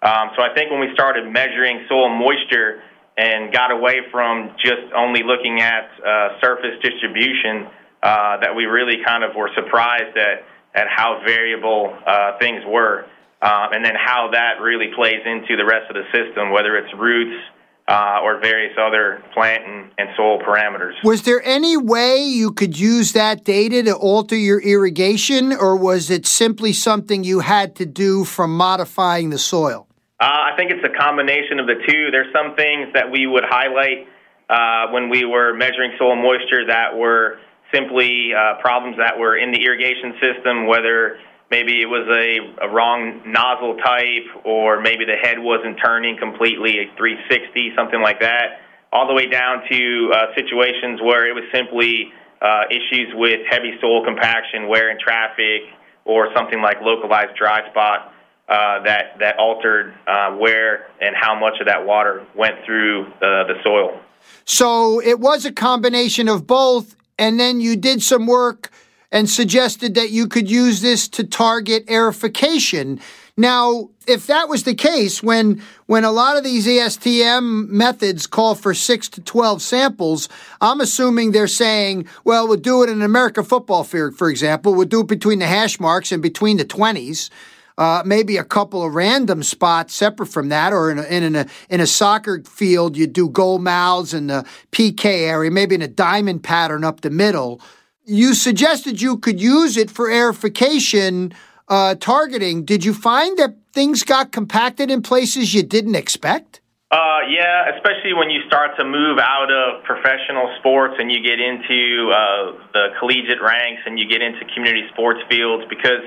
Um, 0.00 0.30
so 0.36 0.42
I 0.46 0.54
think 0.54 0.70
when 0.70 0.78
we 0.78 0.92
started 0.94 1.26
measuring 1.26 1.86
soil 1.88 2.08
moisture, 2.08 2.82
and 3.18 3.52
got 3.52 3.72
away 3.72 3.98
from 4.12 4.54
just 4.62 4.94
only 4.94 5.24
looking 5.24 5.60
at 5.60 5.90
uh, 5.98 6.40
surface 6.40 6.78
distribution, 6.80 7.66
uh, 8.00 8.38
that 8.38 8.54
we 8.54 8.64
really 8.64 9.02
kind 9.04 9.24
of 9.24 9.34
were 9.34 9.50
surprised 9.56 10.16
at, 10.16 10.46
at 10.72 10.86
how 10.88 11.20
variable 11.26 11.98
uh, 12.06 12.38
things 12.38 12.62
were, 12.64 13.06
uh, 13.42 13.66
and 13.72 13.84
then 13.84 13.94
how 13.98 14.30
that 14.30 14.62
really 14.62 14.94
plays 14.94 15.18
into 15.26 15.56
the 15.56 15.64
rest 15.64 15.90
of 15.90 15.96
the 15.98 16.06
system, 16.14 16.52
whether 16.52 16.76
it's 16.76 16.94
roots. 16.94 17.42
Uh, 17.88 18.20
or 18.22 18.38
various 18.38 18.76
other 18.78 19.22
plant 19.32 19.64
and, 19.64 19.90
and 19.96 20.10
soil 20.14 20.38
parameters. 20.38 20.92
Was 21.02 21.22
there 21.22 21.40
any 21.42 21.74
way 21.78 22.18
you 22.18 22.52
could 22.52 22.78
use 22.78 23.14
that 23.14 23.44
data 23.44 23.82
to 23.84 23.94
alter 23.96 24.36
your 24.36 24.60
irrigation, 24.60 25.54
or 25.54 25.74
was 25.74 26.10
it 26.10 26.26
simply 26.26 26.74
something 26.74 27.24
you 27.24 27.40
had 27.40 27.76
to 27.76 27.86
do 27.86 28.24
from 28.24 28.54
modifying 28.54 29.30
the 29.30 29.38
soil? 29.38 29.88
Uh, 30.20 30.24
I 30.24 30.50
think 30.58 30.70
it's 30.70 30.84
a 30.84 30.98
combination 31.00 31.58
of 31.60 31.66
the 31.66 31.76
two. 31.88 32.10
There's 32.10 32.30
some 32.30 32.54
things 32.56 32.88
that 32.92 33.10
we 33.10 33.26
would 33.26 33.44
highlight 33.48 34.06
uh, 34.50 34.92
when 34.92 35.08
we 35.08 35.24
were 35.24 35.54
measuring 35.54 35.92
soil 35.98 36.16
moisture 36.16 36.66
that 36.66 36.94
were 36.94 37.38
simply 37.72 38.32
uh, 38.34 38.60
problems 38.60 38.96
that 38.98 39.18
were 39.18 39.36
in 39.36 39.52
the 39.52 39.64
irrigation 39.64 40.12
system, 40.20 40.66
whether 40.66 41.18
maybe 41.50 41.80
it 41.80 41.86
was 41.86 42.06
a, 42.08 42.66
a 42.66 42.68
wrong 42.68 43.22
nozzle 43.26 43.76
type 43.78 44.44
or 44.44 44.80
maybe 44.80 45.04
the 45.04 45.16
head 45.16 45.38
wasn't 45.38 45.78
turning 45.82 46.18
completely, 46.18 46.78
a 46.78 46.96
360, 46.96 47.72
something 47.76 48.00
like 48.00 48.20
that, 48.20 48.60
all 48.92 49.06
the 49.06 49.14
way 49.14 49.26
down 49.26 49.62
to 49.70 50.12
uh, 50.12 50.34
situations 50.34 51.00
where 51.02 51.28
it 51.28 51.34
was 51.34 51.44
simply 51.52 52.12
uh, 52.40 52.64
issues 52.70 53.12
with 53.14 53.40
heavy 53.50 53.72
soil 53.80 54.04
compaction, 54.04 54.68
wear 54.68 54.90
in 54.90 54.98
traffic, 54.98 55.62
or 56.04 56.28
something 56.34 56.60
like 56.62 56.80
localized 56.80 57.36
dry 57.36 57.68
spot 57.70 58.12
uh, 58.48 58.82
that 58.82 59.18
that 59.20 59.38
altered 59.38 59.94
uh, 60.06 60.32
where 60.32 60.86
and 61.00 61.14
how 61.20 61.38
much 61.38 61.54
of 61.60 61.66
that 61.66 61.84
water 61.84 62.24
went 62.34 62.54
through 62.64 63.04
the, 63.20 63.44
the 63.48 63.54
soil. 63.62 64.00
So 64.44 65.02
it 65.02 65.20
was 65.20 65.44
a 65.44 65.52
combination 65.52 66.28
of 66.28 66.46
both, 66.46 66.96
and 67.18 67.38
then 67.38 67.60
you 67.60 67.76
did 67.76 68.02
some 68.02 68.26
work 68.26 68.70
and 69.10 69.28
suggested 69.30 69.94
that 69.94 70.10
you 70.10 70.26
could 70.26 70.50
use 70.50 70.80
this 70.80 71.08
to 71.08 71.24
target 71.24 71.86
aerification. 71.86 73.00
Now, 73.36 73.90
if 74.06 74.26
that 74.26 74.48
was 74.48 74.64
the 74.64 74.74
case, 74.74 75.22
when 75.22 75.62
when 75.86 76.04
a 76.04 76.10
lot 76.10 76.36
of 76.36 76.44
these 76.44 76.66
ASTM 76.66 77.68
methods 77.68 78.26
call 78.26 78.54
for 78.54 78.74
six 78.74 79.08
to 79.10 79.20
twelve 79.20 79.62
samples, 79.62 80.28
I'm 80.60 80.80
assuming 80.80 81.30
they're 81.30 81.46
saying, 81.46 82.06
well, 82.24 82.48
we'll 82.48 82.56
do 82.56 82.82
it 82.82 82.90
in 82.90 82.96
an 82.96 83.02
American 83.02 83.44
football 83.44 83.84
field, 83.84 84.16
for 84.16 84.28
example, 84.28 84.74
we'll 84.74 84.86
do 84.86 85.00
it 85.00 85.06
between 85.06 85.38
the 85.38 85.46
hash 85.46 85.78
marks 85.78 86.12
and 86.12 86.20
between 86.22 86.56
the 86.56 86.64
twenties. 86.64 87.30
uh, 87.78 88.02
maybe 88.04 88.36
a 88.36 88.44
couple 88.44 88.84
of 88.84 88.94
random 88.94 89.42
spots 89.42 89.94
separate 89.94 90.26
from 90.26 90.48
that, 90.48 90.72
or 90.72 90.90
in 90.90 90.98
a, 90.98 91.02
in 91.04 91.36
a, 91.36 91.46
in 91.70 91.80
a 91.80 91.86
soccer 91.86 92.42
field, 92.42 92.96
you 92.96 93.06
do 93.06 93.28
goal 93.28 93.60
mouths 93.60 94.12
in 94.12 94.26
the 94.26 94.44
PK 94.72 95.04
area, 95.28 95.50
maybe 95.50 95.76
in 95.76 95.82
a 95.82 95.88
diamond 95.88 96.42
pattern 96.42 96.82
up 96.82 97.00
the 97.02 97.10
middle. 97.10 97.60
You 98.08 98.32
suggested 98.32 99.02
you 99.02 99.18
could 99.18 99.38
use 99.38 99.76
it 99.76 99.90
for 99.90 100.08
aerification 100.08 101.34
uh, 101.68 101.94
targeting. 101.96 102.64
Did 102.64 102.82
you 102.82 102.94
find 102.94 103.36
that 103.36 103.54
things 103.74 104.02
got 104.02 104.32
compacted 104.32 104.90
in 104.90 105.02
places 105.02 105.52
you 105.52 105.62
didn't 105.62 105.94
expect? 105.94 106.62
Uh, 106.90 107.20
yeah, 107.28 107.68
especially 107.76 108.14
when 108.14 108.30
you 108.30 108.40
start 108.46 108.70
to 108.78 108.84
move 108.86 109.18
out 109.20 109.52
of 109.52 109.84
professional 109.84 110.48
sports 110.58 110.94
and 110.96 111.12
you 111.12 111.20
get 111.20 111.38
into 111.38 112.08
uh, 112.08 112.56
the 112.72 112.96
collegiate 112.98 113.44
ranks 113.44 113.82
and 113.84 113.98
you 113.98 114.08
get 114.08 114.22
into 114.22 114.40
community 114.54 114.88
sports 114.94 115.20
fields 115.28 115.64
because 115.68 116.00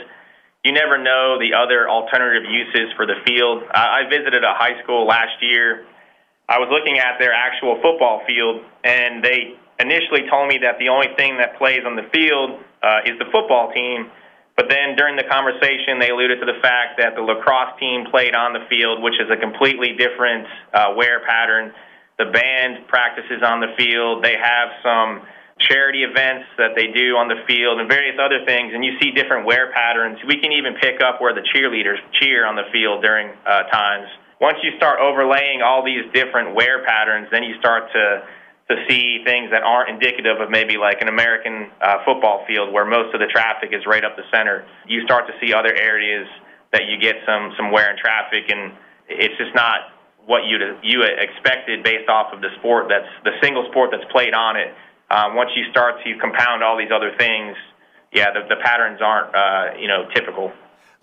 you 0.66 0.72
never 0.72 0.98
know 0.98 1.38
the 1.38 1.54
other 1.54 1.88
alternative 1.88 2.50
uses 2.50 2.90
for 2.98 3.06
the 3.06 3.22
field. 3.28 3.62
I, 3.76 4.02
I 4.02 4.10
visited 4.10 4.44
a 4.44 4.58
high 4.58 4.82
school 4.82 5.06
last 5.06 5.38
year. 5.40 5.86
I 6.50 6.58
was 6.58 6.70
looking 6.74 6.98
at 6.98 7.20
their 7.20 7.32
actual 7.32 7.78
football 7.78 8.26
field, 8.26 8.66
and 8.84 9.24
they 9.24 9.54
initially 9.82 10.30
told 10.30 10.48
me 10.48 10.62
that 10.62 10.78
the 10.80 10.90
only 10.90 11.10
thing 11.18 11.38
that 11.38 11.58
plays 11.58 11.82
on 11.86 11.96
the 11.96 12.08
field 12.14 12.62
uh, 12.82 13.10
is 13.10 13.18
the 13.20 13.26
football 13.34 13.74
team 13.74 14.10
but 14.62 14.70
then 14.70 14.94
during 14.94 15.16
the 15.16 15.24
conversation, 15.24 16.00
they 16.00 16.14
alluded 16.14 16.40
to 16.40 16.46
the 16.46 16.60
fact 16.62 17.00
that 17.00 17.16
the 17.16 17.24
lacrosse 17.26 17.74
team 17.80 18.06
played 18.12 18.36
on 18.36 18.54
the 18.54 18.62
field, 18.70 19.02
which 19.02 19.16
is 19.18 19.26
a 19.32 19.40
completely 19.40 19.96
different 19.98 20.46
uh, 20.74 20.94
wear 20.96 21.26
pattern. 21.26 21.74
The 22.20 22.30
band 22.30 22.88
practices 22.88 23.42
on 23.42 23.58
the 23.58 23.72
field. 23.74 24.24
They 24.24 24.36
have 24.36 24.70
some 24.84 25.26
charity 25.66 26.04
events 26.04 26.46
that 26.58 26.76
they 26.76 26.94
do 26.94 27.16
on 27.16 27.30
the 27.30 27.42
field 27.48 27.80
and 27.80 27.90
various 27.90 28.22
other 28.22 28.46
things, 28.46 28.74
and 28.74 28.84
you 28.84 29.02
see 29.02 29.10
different 29.12 29.46
wear 29.46 29.72
patterns. 29.72 30.20
We 30.28 30.38
can 30.38 30.52
even 30.52 30.76
pick 30.78 31.02
up 31.02 31.22
where 31.22 31.34
the 31.34 31.46
cheerleaders 31.56 31.98
cheer 32.20 32.46
on 32.46 32.54
the 32.54 32.70
field 32.74 33.02
during 33.02 33.34
uh, 33.46 33.64
times. 33.74 34.10
Once 34.42 34.58
you 34.62 34.78
start 34.78 35.00
overlaying 35.00 35.62
all 35.62 35.86
these 35.86 36.06
different 36.14 36.54
wear 36.54 36.84
patterns, 36.84 37.30
then 37.32 37.42
you 37.42 37.58
start 37.58 37.90
to 37.94 38.26
to 38.72 38.86
see 38.88 39.20
things 39.28 39.52
that 39.52 39.64
aren't 39.64 39.90
indicative 39.92 40.40
of 40.40 40.50
maybe 40.50 40.78
like 40.78 41.02
an 41.02 41.10
American 41.10 41.70
uh, 41.82 42.00
football 42.08 42.46
field 42.48 42.72
where 42.72 42.86
most 42.86 43.14
of 43.14 43.20
the 43.20 43.28
traffic 43.28 43.70
is 43.76 43.84
right 43.86 44.04
up 44.04 44.16
the 44.16 44.24
center. 44.32 44.66
You 44.88 45.04
start 45.04 45.28
to 45.28 45.34
see 45.44 45.54
other 45.54 45.76
areas 45.76 46.28
that 46.72 46.88
you 46.88 46.98
get 46.98 47.20
some 47.28 47.52
some 47.58 47.72
wear 47.72 47.90
and 47.92 48.00
traffic, 48.00 48.48
and 48.48 48.72
it's 49.10 49.36
just 49.38 49.54
not 49.54 49.92
what 50.26 50.46
you 50.46 50.58
you 50.82 51.04
expected 51.04 51.84
based 51.84 52.08
off 52.08 52.34
of 52.34 52.40
the 52.40 52.50
sport 52.60 52.88
that's 52.88 53.12
the 53.24 53.36
single 53.44 53.68
sport 53.72 53.92
that's 53.92 54.10
played 54.12 54.34
on 54.34 54.56
it. 54.56 54.74
Um, 55.12 55.36
once 55.36 55.52
you 55.56 55.68
start 55.70 55.96
to 56.06 56.10
compound 56.18 56.64
all 56.64 56.78
these 56.78 56.92
other 56.94 57.12
things, 57.20 57.58
yeah, 58.14 58.32
the, 58.32 58.48
the 58.48 58.62
patterns 58.64 59.02
aren't 59.04 59.36
uh, 59.36 59.78
you 59.78 59.88
know 59.88 60.08
typical. 60.16 60.52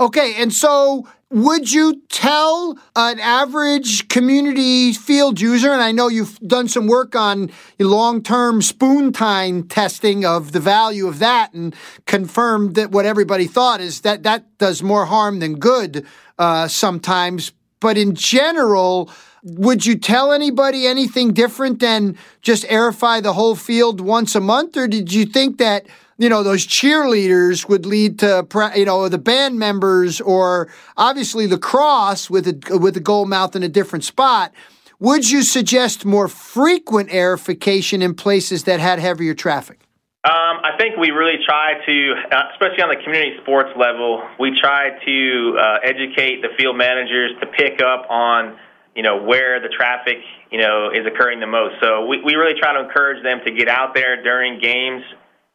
Okay, 0.00 0.34
and 0.36 0.52
so 0.52 1.08
would 1.30 1.72
you 1.72 2.02
tell 2.08 2.78
an 2.94 3.18
average 3.18 4.06
community 4.06 4.92
field 4.92 5.40
user, 5.40 5.72
and 5.72 5.82
I 5.82 5.90
know 5.90 6.06
you've 6.06 6.38
done 6.38 6.68
some 6.68 6.86
work 6.86 7.16
on 7.16 7.50
long 7.80 8.22
term 8.22 8.62
spoon 8.62 9.12
tine 9.12 9.64
testing 9.64 10.24
of 10.24 10.52
the 10.52 10.60
value 10.60 11.08
of 11.08 11.18
that 11.18 11.52
and 11.52 11.74
confirmed 12.06 12.76
that 12.76 12.92
what 12.92 13.06
everybody 13.06 13.48
thought 13.48 13.80
is 13.80 14.02
that 14.02 14.22
that 14.22 14.56
does 14.58 14.84
more 14.84 15.06
harm 15.06 15.40
than 15.40 15.58
good 15.58 16.06
uh, 16.38 16.68
sometimes. 16.68 17.50
But 17.80 17.98
in 17.98 18.14
general, 18.14 19.10
would 19.42 19.84
you 19.84 19.98
tell 19.98 20.30
anybody 20.30 20.86
anything 20.86 21.32
different 21.32 21.80
than 21.80 22.16
just 22.40 22.64
aerify 22.66 23.20
the 23.20 23.32
whole 23.32 23.56
field 23.56 24.00
once 24.00 24.36
a 24.36 24.40
month, 24.40 24.76
or 24.76 24.86
did 24.86 25.12
you 25.12 25.26
think 25.26 25.58
that? 25.58 25.86
You 26.18 26.28
know, 26.28 26.42
those 26.42 26.66
cheerleaders 26.66 27.68
would 27.68 27.86
lead 27.86 28.18
to, 28.18 28.46
you 28.76 28.84
know, 28.84 29.08
the 29.08 29.18
band 29.18 29.58
members 29.58 30.20
or 30.20 30.68
obviously 30.96 31.46
the 31.46 31.58
cross 31.58 32.28
with 32.28 32.48
a, 32.48 32.78
with 32.78 32.96
a 32.96 33.00
goal 33.00 33.24
mouth 33.24 33.54
in 33.54 33.62
a 33.62 33.68
different 33.68 34.04
spot. 34.04 34.52
Would 34.98 35.30
you 35.30 35.42
suggest 35.42 36.04
more 36.04 36.26
frequent 36.26 37.10
aerification 37.10 38.02
in 38.02 38.14
places 38.14 38.64
that 38.64 38.80
had 38.80 38.98
heavier 38.98 39.32
traffic? 39.32 39.78
Um, 40.24 40.58
I 40.64 40.72
think 40.76 40.96
we 40.96 41.10
really 41.10 41.38
try 41.46 41.74
to, 41.86 42.14
uh, 42.32 42.42
especially 42.50 42.82
on 42.82 42.88
the 42.88 43.00
community 43.04 43.36
sports 43.40 43.70
level, 43.78 44.20
we 44.40 44.58
try 44.60 44.90
to 44.90 45.56
uh, 45.56 45.78
educate 45.84 46.42
the 46.42 46.48
field 46.58 46.76
managers 46.76 47.30
to 47.40 47.46
pick 47.46 47.80
up 47.80 48.10
on, 48.10 48.58
you 48.96 49.04
know, 49.04 49.22
where 49.22 49.60
the 49.60 49.68
traffic, 49.68 50.18
you 50.50 50.60
know, 50.60 50.90
is 50.90 51.06
occurring 51.06 51.38
the 51.38 51.46
most. 51.46 51.76
So 51.80 52.04
we, 52.06 52.20
we 52.20 52.34
really 52.34 52.58
try 52.58 52.72
to 52.72 52.80
encourage 52.80 53.22
them 53.22 53.38
to 53.46 53.52
get 53.52 53.68
out 53.68 53.94
there 53.94 54.20
during 54.20 54.58
games 54.60 55.04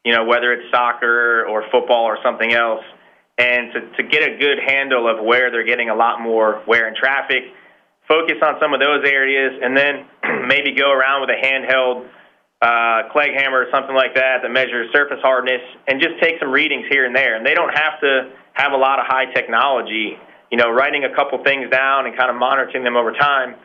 you 0.04 0.14
know, 0.14 0.26
whether 0.26 0.52
it's 0.52 0.70
soccer 0.72 1.46
or 1.46 1.64
football 1.72 2.06
or 2.06 2.18
something 2.24 2.52
else, 2.54 2.84
and 3.38 3.72
to, 3.74 3.80
to 3.98 4.04
get 4.04 4.22
a 4.24 4.38
good 4.38 4.60
handle 4.60 5.08
of 5.10 5.24
where 5.24 5.50
they're 5.50 5.66
getting 5.66 5.90
a 5.90 5.96
lot 5.96 6.22
more 6.22 6.62
wear 6.68 6.88
and 6.88 6.96
traffic, 6.96 7.44
focus 8.08 8.36
on 8.44 8.56
some 8.62 8.74
of 8.74 8.80
those 8.80 9.08
areas, 9.08 9.60
and 9.64 9.76
then 9.76 10.06
maybe 10.48 10.76
go 10.76 10.92
around 10.92 11.22
with 11.22 11.32
a 11.32 11.40
handheld 11.40 12.08
uh, 12.62 13.12
Clegg 13.12 13.32
hammer 13.36 13.60
or 13.60 13.68
something 13.74 13.96
like 13.96 14.16
that 14.16 14.40
that 14.44 14.52
measures 14.52 14.88
surface 14.94 15.20
hardness 15.22 15.62
and 15.88 16.00
just 16.00 16.16
take 16.22 16.40
some 16.40 16.52
readings 16.52 16.86
here 16.90 17.06
and 17.06 17.16
there. 17.16 17.36
And 17.36 17.46
they 17.46 17.54
don't 17.54 17.76
have 17.76 18.00
to 18.00 18.32
have 18.54 18.72
a 18.72 18.78
lot 18.78 19.00
of 19.00 19.06
high 19.08 19.26
technology. 19.34 20.16
You 20.50 20.58
know, 20.58 20.70
writing 20.70 21.04
a 21.04 21.14
couple 21.14 21.44
things 21.44 21.70
down 21.72 22.06
and 22.06 22.16
kind 22.16 22.30
of 22.30 22.38
monitoring 22.38 22.84
them 22.84 22.96
over 22.96 23.12
time 23.12 23.56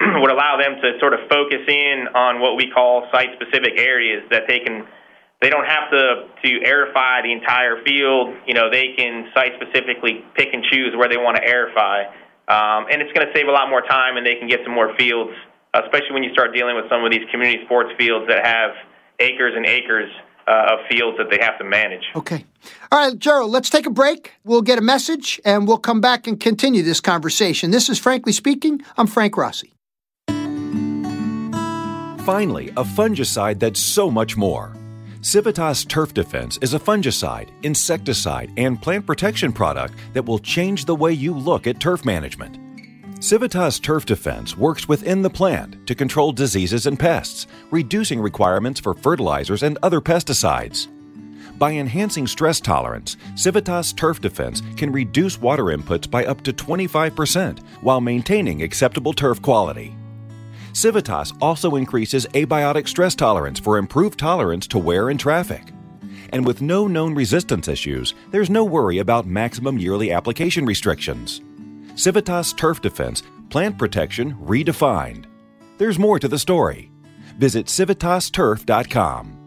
would 0.00 0.30
allow 0.30 0.58
them 0.58 0.80
to 0.82 0.98
sort 0.98 1.12
of 1.12 1.20
focus 1.28 1.62
in 1.68 2.08
on 2.14 2.40
what 2.40 2.56
we 2.56 2.70
call 2.70 3.06
site-specific 3.12 3.78
areas 3.78 4.24
that 4.30 4.44
they 4.48 4.60
can– 4.60 4.86
they 5.42 5.50
don't 5.50 5.66
have 5.66 5.90
to 5.90 6.30
to 6.44 6.50
aerify 6.64 7.22
the 7.22 7.32
entire 7.32 7.82
field. 7.84 8.34
You 8.46 8.54
know, 8.54 8.70
they 8.70 8.94
can 8.96 9.28
site 9.34 9.52
specifically 9.60 10.24
pick 10.34 10.54
and 10.54 10.64
choose 10.70 10.94
where 10.96 11.08
they 11.08 11.18
want 11.18 11.36
to 11.36 11.42
aerify, 11.42 12.06
um, 12.48 12.86
and 12.90 13.02
it's 13.02 13.12
going 13.12 13.26
to 13.26 13.32
save 13.34 13.48
a 13.48 13.52
lot 13.52 13.68
more 13.68 13.82
time, 13.82 14.16
and 14.16 14.24
they 14.24 14.36
can 14.36 14.48
get 14.48 14.60
some 14.64 14.72
more 14.72 14.94
fields, 14.96 15.32
especially 15.74 16.12
when 16.12 16.22
you 16.22 16.32
start 16.32 16.54
dealing 16.54 16.76
with 16.76 16.88
some 16.88 17.04
of 17.04 17.10
these 17.10 17.28
community 17.30 17.64
sports 17.66 17.90
fields 17.98 18.26
that 18.28 18.46
have 18.46 18.70
acres 19.18 19.52
and 19.56 19.66
acres 19.66 20.10
uh, 20.46 20.74
of 20.74 20.78
fields 20.88 21.18
that 21.18 21.28
they 21.30 21.38
have 21.40 21.58
to 21.58 21.64
manage. 21.64 22.04
Okay. 22.16 22.44
All 22.90 22.98
right, 22.98 23.18
Gerald, 23.18 23.50
let's 23.50 23.70
take 23.70 23.86
a 23.86 23.90
break. 23.90 24.32
We'll 24.44 24.62
get 24.62 24.78
a 24.78 24.82
message 24.82 25.40
and 25.44 25.66
we'll 25.66 25.78
come 25.78 26.00
back 26.00 26.26
and 26.26 26.38
continue 26.38 26.82
this 26.82 27.00
conversation. 27.00 27.70
This 27.70 27.88
is 27.88 27.98
Frankly 27.98 28.32
Speaking. 28.32 28.82
I'm 28.96 29.06
Frank 29.06 29.36
Rossi. 29.36 29.72
Finally, 32.24 32.68
a 32.70 32.84
fungicide 32.84 33.58
that's 33.58 33.80
so 33.80 34.10
much 34.10 34.36
more. 34.36 34.72
Civitas 35.24 35.84
Turf 35.84 36.12
Defense 36.12 36.58
is 36.62 36.74
a 36.74 36.80
fungicide, 36.80 37.50
insecticide, 37.62 38.52
and 38.56 38.82
plant 38.82 39.06
protection 39.06 39.52
product 39.52 39.94
that 40.14 40.24
will 40.24 40.40
change 40.40 40.84
the 40.84 40.96
way 40.96 41.12
you 41.12 41.32
look 41.32 41.68
at 41.68 41.78
turf 41.78 42.04
management. 42.04 42.58
Civitas 43.22 43.78
Turf 43.78 44.04
Defense 44.04 44.56
works 44.56 44.88
within 44.88 45.22
the 45.22 45.30
plant 45.30 45.86
to 45.86 45.94
control 45.94 46.32
diseases 46.32 46.86
and 46.86 46.98
pests, 46.98 47.46
reducing 47.70 48.20
requirements 48.20 48.80
for 48.80 48.94
fertilizers 48.94 49.62
and 49.62 49.78
other 49.84 50.00
pesticides. 50.00 50.88
By 51.56 51.70
enhancing 51.74 52.26
stress 52.26 52.58
tolerance, 52.58 53.16
Civitas 53.36 53.92
Turf 53.92 54.20
Defense 54.20 54.60
can 54.76 54.90
reduce 54.90 55.40
water 55.40 55.66
inputs 55.66 56.10
by 56.10 56.26
up 56.26 56.40
to 56.42 56.52
25% 56.52 57.60
while 57.80 58.00
maintaining 58.00 58.64
acceptable 58.64 59.12
turf 59.12 59.40
quality. 59.40 59.94
Civitas 60.72 61.32
also 61.40 61.76
increases 61.76 62.26
abiotic 62.28 62.88
stress 62.88 63.14
tolerance 63.14 63.60
for 63.60 63.78
improved 63.78 64.18
tolerance 64.18 64.66
to 64.68 64.78
wear 64.78 65.10
and 65.10 65.20
traffic. 65.20 65.72
And 66.32 66.46
with 66.46 66.62
no 66.62 66.86
known 66.86 67.14
resistance 67.14 67.68
issues, 67.68 68.14
there's 68.30 68.50
no 68.50 68.64
worry 68.64 68.98
about 68.98 69.26
maximum 69.26 69.78
yearly 69.78 70.12
application 70.12 70.64
restrictions. 70.64 71.42
Civitas 71.94 72.52
Turf 72.54 72.80
Defense, 72.80 73.22
plant 73.50 73.76
protection 73.78 74.34
redefined. 74.36 75.26
There's 75.76 75.98
more 75.98 76.18
to 76.18 76.28
the 76.28 76.38
story. 76.38 76.90
Visit 77.38 77.66
civitasturf.com. 77.66 79.38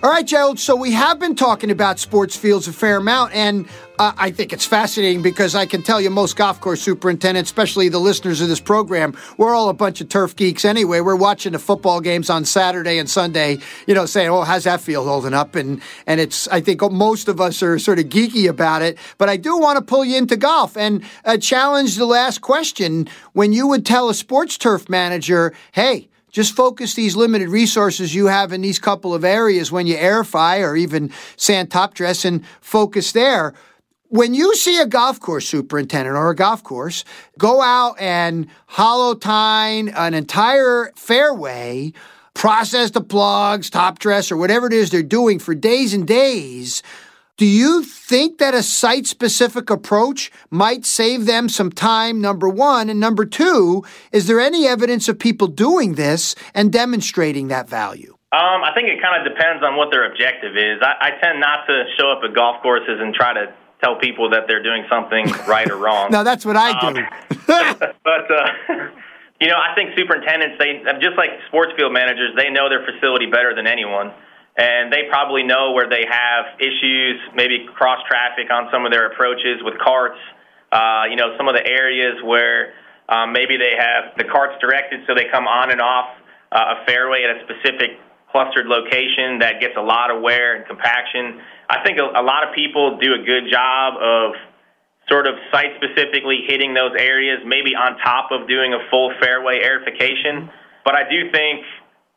All 0.00 0.10
right, 0.10 0.24
Gerald. 0.24 0.60
So 0.60 0.76
we 0.76 0.92
have 0.92 1.18
been 1.18 1.34
talking 1.34 1.72
about 1.72 1.98
sports 1.98 2.36
fields 2.36 2.68
a 2.68 2.72
fair 2.72 2.98
amount, 2.98 3.34
and 3.34 3.66
uh, 3.98 4.12
I 4.16 4.30
think 4.30 4.52
it's 4.52 4.64
fascinating 4.64 5.22
because 5.22 5.56
I 5.56 5.66
can 5.66 5.82
tell 5.82 6.00
you 6.00 6.08
most 6.08 6.36
golf 6.36 6.60
course 6.60 6.80
superintendents, 6.80 7.50
especially 7.50 7.88
the 7.88 7.98
listeners 7.98 8.40
of 8.40 8.46
this 8.46 8.60
program, 8.60 9.16
we're 9.38 9.52
all 9.56 9.68
a 9.70 9.74
bunch 9.74 10.00
of 10.00 10.08
turf 10.08 10.36
geeks 10.36 10.64
anyway. 10.64 11.00
We're 11.00 11.16
watching 11.16 11.50
the 11.50 11.58
football 11.58 12.00
games 12.00 12.30
on 12.30 12.44
Saturday 12.44 12.98
and 12.98 13.10
Sunday, 13.10 13.58
you 13.88 13.94
know, 13.94 14.06
saying, 14.06 14.28
"Oh, 14.28 14.42
how's 14.42 14.64
that 14.64 14.80
field 14.80 15.08
holding 15.08 15.34
up?" 15.34 15.56
And 15.56 15.82
and 16.06 16.20
it's 16.20 16.46
I 16.46 16.60
think 16.60 16.80
most 16.92 17.26
of 17.26 17.40
us 17.40 17.60
are 17.60 17.76
sort 17.80 17.98
of 17.98 18.04
geeky 18.04 18.48
about 18.48 18.82
it. 18.82 18.98
But 19.18 19.28
I 19.28 19.36
do 19.36 19.58
want 19.58 19.78
to 19.78 19.84
pull 19.84 20.04
you 20.04 20.16
into 20.16 20.36
golf 20.36 20.76
and 20.76 21.02
uh, 21.24 21.38
challenge 21.38 21.96
the 21.96 22.06
last 22.06 22.40
question 22.40 23.08
when 23.32 23.52
you 23.52 23.66
would 23.66 23.84
tell 23.84 24.08
a 24.08 24.14
sports 24.14 24.58
turf 24.58 24.88
manager, 24.88 25.54
"Hey." 25.72 26.08
Just 26.30 26.54
focus 26.54 26.94
these 26.94 27.16
limited 27.16 27.48
resources 27.48 28.14
you 28.14 28.26
have 28.26 28.52
in 28.52 28.60
these 28.60 28.78
couple 28.78 29.14
of 29.14 29.24
areas 29.24 29.72
when 29.72 29.86
you 29.86 29.96
aerify 29.96 30.60
or 30.60 30.76
even 30.76 31.10
sand 31.36 31.70
top 31.70 31.94
dress 31.94 32.24
and 32.24 32.44
focus 32.60 33.12
there. 33.12 33.54
When 34.10 34.32
you 34.34 34.54
see 34.54 34.80
a 34.80 34.86
golf 34.86 35.20
course 35.20 35.46
superintendent 35.46 36.16
or 36.16 36.30
a 36.30 36.36
golf 36.36 36.62
course 36.62 37.04
go 37.38 37.60
out 37.60 38.00
and 38.00 38.46
hollow 38.66 39.14
tine 39.14 39.88
an 39.88 40.14
entire 40.14 40.92
fairway, 40.96 41.92
process 42.32 42.90
the 42.92 43.00
plugs, 43.00 43.68
top 43.68 43.98
dress, 43.98 44.30
or 44.30 44.36
whatever 44.36 44.66
it 44.66 44.72
is 44.72 44.90
they're 44.90 45.02
doing 45.02 45.38
for 45.38 45.54
days 45.54 45.92
and 45.92 46.06
days. 46.06 46.82
Do 47.38 47.46
you 47.46 47.84
think 47.84 48.38
that 48.38 48.52
a 48.52 48.64
site 48.64 49.06
specific 49.06 49.70
approach 49.70 50.32
might 50.50 50.84
save 50.84 51.24
them 51.24 51.48
some 51.48 51.70
time, 51.70 52.20
number 52.20 52.48
one? 52.48 52.90
And 52.90 52.98
number 52.98 53.24
two, 53.24 53.84
is 54.10 54.26
there 54.26 54.40
any 54.40 54.66
evidence 54.66 55.08
of 55.08 55.20
people 55.20 55.46
doing 55.46 55.94
this 55.94 56.34
and 56.52 56.72
demonstrating 56.72 57.46
that 57.46 57.68
value? 57.68 58.18
Um, 58.32 58.64
I 58.66 58.72
think 58.74 58.88
it 58.88 59.00
kind 59.00 59.24
of 59.24 59.32
depends 59.32 59.62
on 59.62 59.76
what 59.76 59.92
their 59.92 60.10
objective 60.10 60.56
is. 60.56 60.82
I, 60.82 60.94
I 61.00 61.10
tend 61.22 61.38
not 61.38 61.64
to 61.68 61.84
show 61.96 62.10
up 62.10 62.24
at 62.24 62.34
golf 62.34 62.60
courses 62.60 62.98
and 62.98 63.14
try 63.14 63.32
to 63.34 63.54
tell 63.84 63.94
people 64.00 64.30
that 64.30 64.48
they're 64.48 64.62
doing 64.62 64.84
something 64.90 65.30
right 65.46 65.70
or 65.70 65.76
wrong. 65.76 66.10
no, 66.10 66.24
that's 66.24 66.44
what 66.44 66.56
I 66.56 66.74
do. 66.80 66.98
Um, 66.98 67.76
but 68.02 68.26
uh, 68.34 68.50
you 69.40 69.46
know, 69.46 69.54
I 69.54 69.76
think 69.76 69.96
superintendents, 69.96 70.58
they 70.58 70.82
just 71.00 71.16
like 71.16 71.30
sports 71.46 71.70
field 71.76 71.92
managers, 71.92 72.34
they 72.36 72.50
know 72.50 72.68
their 72.68 72.84
facility 72.84 73.26
better 73.26 73.54
than 73.54 73.68
anyone 73.68 74.10
and 74.58 74.92
they 74.92 75.06
probably 75.08 75.44
know 75.44 75.70
where 75.70 75.88
they 75.88 76.02
have 76.10 76.58
issues, 76.58 77.20
maybe 77.34 77.66
cross 77.78 78.02
traffic 78.10 78.50
on 78.50 78.66
some 78.72 78.84
of 78.84 78.90
their 78.90 79.06
approaches 79.06 79.62
with 79.62 79.78
carts. 79.78 80.18
Uh, 80.72 81.04
you 81.08 81.16
know, 81.16 81.38
some 81.38 81.46
of 81.48 81.54
the 81.54 81.64
areas 81.64 82.18
where 82.24 82.74
um, 83.08 83.32
maybe 83.32 83.56
they 83.56 83.72
have 83.78 84.18
the 84.18 84.24
carts 84.24 84.58
directed 84.60 85.00
so 85.06 85.14
they 85.14 85.30
come 85.30 85.46
on 85.46 85.70
and 85.70 85.80
off 85.80 86.10
uh, 86.50 86.74
a 86.74 86.86
fairway 86.86 87.22
at 87.22 87.38
a 87.38 87.46
specific 87.46 88.02
clustered 88.32 88.66
location 88.66 89.38
that 89.38 89.60
gets 89.60 89.78
a 89.78 89.80
lot 89.80 90.10
of 90.10 90.20
wear 90.20 90.56
and 90.56 90.66
compaction. 90.66 91.40
I 91.70 91.80
think 91.86 91.98
a, 91.98 92.20
a 92.20 92.24
lot 92.26 92.42
of 92.46 92.52
people 92.52 92.98
do 92.98 93.14
a 93.14 93.22
good 93.24 93.48
job 93.50 93.94
of 93.96 94.34
sort 95.08 95.26
of 95.26 95.34
site 95.52 95.72
specifically 95.80 96.44
hitting 96.46 96.74
those 96.74 96.92
areas, 96.98 97.40
maybe 97.46 97.72
on 97.78 97.96
top 98.04 98.28
of 98.30 98.48
doing 98.48 98.74
a 98.74 98.82
full 98.90 99.14
fairway 99.22 99.62
aerification. 99.62 100.50
But 100.84 100.96
I 100.96 101.08
do 101.08 101.30
think, 101.32 101.64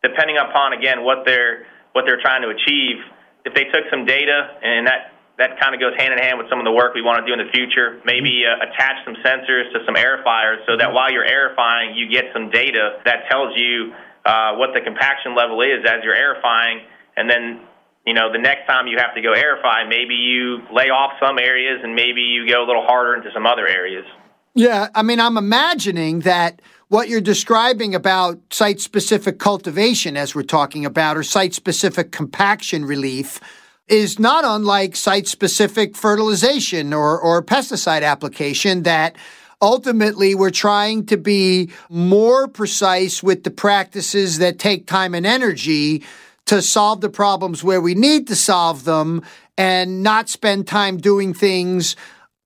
depending 0.03 0.37
upon 0.37 0.73
again 0.73 1.05
what 1.05 1.23
their 1.23 1.67
what 1.93 2.05
they're 2.05 2.21
trying 2.21 2.41
to 2.43 2.49
achieve. 2.49 2.97
If 3.43 3.53
they 3.53 3.65
took 3.65 3.89
some 3.89 4.05
data, 4.05 4.57
and 4.61 4.87
that 4.87 5.11
that 5.41 5.57
kind 5.59 5.73
of 5.73 5.81
goes 5.81 5.97
hand 5.97 6.13
in 6.13 6.19
hand 6.19 6.37
with 6.37 6.45
some 6.49 6.59
of 6.59 6.65
the 6.65 6.71
work 6.71 6.93
we 6.93 7.01
want 7.01 7.17
to 7.17 7.25
do 7.25 7.33
in 7.33 7.41
the 7.41 7.49
future. 7.49 7.97
Maybe 8.05 8.45
uh, 8.45 8.61
attach 8.61 9.01
some 9.05 9.17
sensors 9.25 9.73
to 9.73 9.81
some 9.89 9.95
aerifiers 9.95 10.61
so 10.69 10.77
that 10.77 10.93
while 10.93 11.09
you're 11.09 11.25
aerifying, 11.25 11.97
you 11.97 12.05
get 12.05 12.29
some 12.33 12.51
data 12.51 13.01
that 13.05 13.25
tells 13.25 13.57
you 13.57 13.93
uh, 14.25 14.61
what 14.61 14.77
the 14.77 14.81
compaction 14.81 15.33
level 15.33 15.61
is 15.61 15.81
as 15.81 16.05
you're 16.05 16.15
aerifying, 16.15 16.85
and 17.17 17.29
then 17.29 17.65
you 18.05 18.13
know 18.13 18.31
the 18.31 18.37
next 18.37 18.67
time 18.67 18.85
you 18.87 18.97
have 19.01 19.15
to 19.15 19.21
go 19.21 19.33
aerify, 19.33 19.87
maybe 19.87 20.13
you 20.13 20.61
lay 20.71 20.93
off 20.93 21.17
some 21.17 21.39
areas 21.39 21.81
and 21.83 21.95
maybe 21.95 22.21
you 22.21 22.47
go 22.47 22.63
a 22.63 22.67
little 22.67 22.85
harder 22.85 23.15
into 23.15 23.29
some 23.33 23.45
other 23.45 23.67
areas. 23.67 24.05
Yeah, 24.53 24.89
I 24.93 25.01
mean, 25.01 25.19
I'm 25.19 25.37
imagining 25.37 26.19
that 26.21 26.61
what 26.91 27.07
you're 27.07 27.21
describing 27.21 27.95
about 27.95 28.37
site 28.51 28.81
specific 28.81 29.39
cultivation, 29.39 30.17
as 30.17 30.35
we're 30.35 30.43
talking 30.43 30.85
about, 30.85 31.15
or 31.15 31.23
site 31.23 31.53
specific 31.53 32.11
compaction 32.11 32.83
relief, 32.83 33.39
is 33.87 34.19
not 34.19 34.43
unlike 34.43 34.97
site 34.97 35.25
specific 35.25 35.95
fertilization 35.95 36.91
or, 36.91 37.17
or 37.17 37.41
pesticide 37.41 38.03
application 38.03 38.83
that 38.83 39.15
ultimately 39.61 40.35
we're 40.35 40.49
trying 40.49 41.05
to 41.05 41.15
be 41.15 41.71
more 41.87 42.45
precise 42.49 43.23
with 43.23 43.45
the 43.45 43.51
practices 43.51 44.39
that 44.39 44.59
take 44.59 44.85
time 44.85 45.15
and 45.15 45.25
energy 45.25 46.03
to 46.45 46.61
solve 46.61 46.99
the 46.99 47.09
problems 47.09 47.63
where 47.63 47.79
we 47.79 47.95
need 47.95 48.27
to 48.27 48.35
solve 48.35 48.83
them 48.83 49.21
and 49.57 50.03
not 50.03 50.27
spend 50.27 50.67
time 50.67 50.97
doing 50.97 51.33
things 51.33 51.95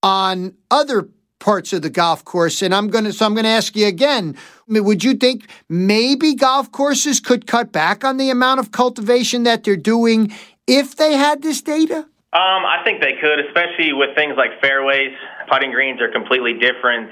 on 0.04 0.54
other 0.70 1.10
parts 1.39 1.74
of 1.74 1.82
the 1.82 1.89
golf 1.89 2.24
course. 2.25 2.62
And 2.62 2.74
I'm 2.74 2.88
going 2.89 3.04
to, 3.06 3.13
so 3.13 3.25
I'm 3.25 3.34
going 3.34 3.44
to 3.44 3.50
ask 3.50 3.75
you 3.75 3.88
again, 3.88 4.38
would 4.68 5.04
you 5.04 5.13
think 5.13 5.50
maybe 5.70 6.34
golf 6.34 6.72
courses 6.72 7.20
could 7.20 7.48
cut 7.48 7.72
back 7.72 8.04
on 8.04 8.18
the 8.18 8.30
amount 8.30 8.60
of 8.60 8.72
cultivation 8.72 9.44
that 9.44 9.63
they're 9.63 9.75
doing 9.75 10.34
if 10.68 10.96
they 10.96 11.13
had 11.13 11.42
this 11.42 11.62
data? 11.62 12.08
Um, 12.34 12.65
I 12.65 12.82
think 12.84 13.00
they 13.00 13.13
could, 13.22 13.39
especially 13.48 13.94
with 13.94 14.15
things 14.15 14.36
like 14.38 14.60
fairways. 14.60 15.15
Putting 15.50 15.72
greens 15.72 16.01
are 16.01 16.12
completely 16.12 16.54
different 16.54 17.12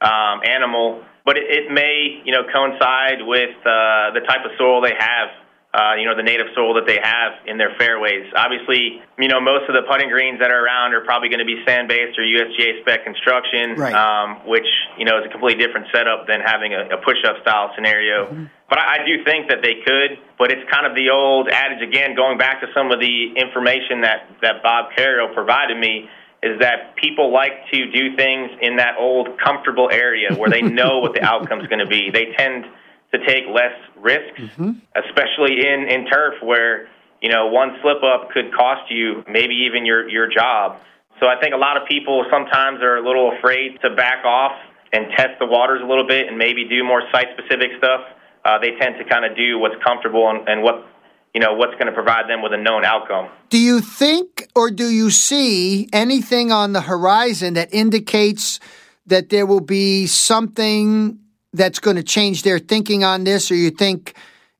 um, 0.00 0.40
animal, 0.48 1.02
but 1.24 1.36
it, 1.36 1.44
it, 1.44 1.70
may, 1.70 2.22
you 2.24 2.32
know, 2.32 2.42
coincide 2.52 3.20
with 3.20 3.56
uh, 3.60 4.14
the 4.14 4.20
type 4.26 4.44
of 4.44 4.52
soil 4.56 4.80
they 4.80 4.94
have 4.98 5.28
uh, 5.76 5.92
you 6.00 6.08
know, 6.08 6.16
the 6.16 6.24
native 6.24 6.48
soil 6.56 6.72
that 6.72 6.88
they 6.88 6.96
have 6.96 7.36
in 7.44 7.60
their 7.60 7.76
fairways. 7.76 8.24
Obviously, 8.32 9.04
you 9.20 9.28
know, 9.28 9.44
most 9.44 9.68
of 9.68 9.76
the 9.76 9.84
putting 9.84 10.08
greens 10.08 10.40
that 10.40 10.50
are 10.50 10.64
around 10.64 10.94
are 10.94 11.04
probably 11.04 11.28
going 11.28 11.44
to 11.44 11.44
be 11.44 11.60
sand-based 11.68 12.16
or 12.16 12.24
USGA 12.24 12.80
spec 12.80 13.04
construction, 13.04 13.76
right. 13.76 13.92
um, 13.92 14.40
which, 14.48 14.64
you 14.96 15.04
know, 15.04 15.20
is 15.20 15.26
a 15.26 15.28
completely 15.28 15.60
different 15.60 15.88
setup 15.92 16.26
than 16.26 16.40
having 16.40 16.72
a, 16.72 16.96
a 16.96 16.98
push-up 17.04 17.44
style 17.44 17.76
scenario. 17.76 18.24
Mm-hmm. 18.24 18.44
But 18.70 18.78
I, 18.80 19.04
I 19.04 19.04
do 19.04 19.22
think 19.28 19.50
that 19.52 19.60
they 19.60 19.84
could, 19.84 20.16
but 20.40 20.50
it's 20.50 20.64
kind 20.72 20.88
of 20.88 20.96
the 20.96 21.12
old 21.12 21.52
adage 21.52 21.84
again, 21.84 22.16
going 22.16 22.38
back 22.38 22.64
to 22.64 22.68
some 22.72 22.90
of 22.90 22.98
the 22.98 23.36
information 23.36 24.00
that, 24.00 24.32
that 24.40 24.64
Bob 24.64 24.96
Carrow 24.96 25.28
provided 25.34 25.76
me, 25.76 26.08
is 26.42 26.58
that 26.60 26.96
people 26.96 27.32
like 27.32 27.68
to 27.72 27.90
do 27.92 28.16
things 28.16 28.48
in 28.62 28.76
that 28.76 28.96
old 28.96 29.36
comfortable 29.44 29.90
area 29.92 30.32
where 30.36 30.48
they 30.48 30.62
know 30.62 31.00
what 31.00 31.12
the 31.12 31.20
outcome 31.20 31.60
is 31.60 31.66
going 31.68 31.84
to 31.84 31.90
be. 31.90 32.08
They 32.08 32.32
tend– 32.32 32.64
to 33.12 33.24
take 33.26 33.44
less 33.52 33.74
risks, 33.98 34.40
mm-hmm. 34.40 34.70
especially 34.94 35.66
in, 35.66 35.88
in 35.88 36.06
turf 36.06 36.34
where, 36.42 36.88
you 37.22 37.30
know, 37.30 37.46
one 37.46 37.76
slip 37.82 38.02
up 38.02 38.30
could 38.30 38.52
cost 38.52 38.90
you 38.90 39.24
maybe 39.28 39.54
even 39.66 39.86
your, 39.86 40.08
your 40.08 40.28
job. 40.28 40.80
So 41.20 41.26
I 41.26 41.40
think 41.40 41.54
a 41.54 41.56
lot 41.58 41.80
of 41.80 41.88
people 41.88 42.24
sometimes 42.30 42.82
are 42.82 42.96
a 42.96 43.06
little 43.06 43.32
afraid 43.38 43.78
to 43.82 43.94
back 43.94 44.24
off 44.24 44.52
and 44.92 45.06
test 45.16 45.38
the 45.38 45.46
waters 45.46 45.80
a 45.82 45.86
little 45.86 46.06
bit 46.06 46.28
and 46.28 46.36
maybe 46.36 46.68
do 46.68 46.84
more 46.84 47.02
site 47.12 47.28
specific 47.38 47.70
stuff. 47.78 48.02
Uh, 48.44 48.58
they 48.58 48.72
tend 48.78 48.96
to 48.98 49.04
kind 49.04 49.24
of 49.24 49.36
do 49.36 49.58
what's 49.58 49.74
comfortable 49.84 50.28
and, 50.30 50.48
and 50.48 50.62
what 50.62 50.86
you 51.34 51.40
know 51.40 51.54
what's 51.54 51.74
going 51.74 51.86
to 51.86 51.92
provide 51.92 52.30
them 52.30 52.42
with 52.42 52.52
a 52.52 52.56
known 52.56 52.84
outcome. 52.84 53.28
Do 53.50 53.58
you 53.58 53.80
think 53.80 54.48
or 54.54 54.70
do 54.70 54.88
you 54.88 55.10
see 55.10 55.88
anything 55.92 56.52
on 56.52 56.72
the 56.72 56.80
horizon 56.80 57.54
that 57.54 57.74
indicates 57.74 58.60
that 59.06 59.28
there 59.28 59.46
will 59.46 59.60
be 59.60 60.06
something 60.06 61.18
that's 61.56 61.78
going 61.78 61.96
to 61.96 62.02
change 62.02 62.42
their 62.42 62.58
thinking 62.58 63.04
on 63.04 63.24
this, 63.24 63.50
or 63.50 63.54
you 63.54 63.70
think 63.70 64.14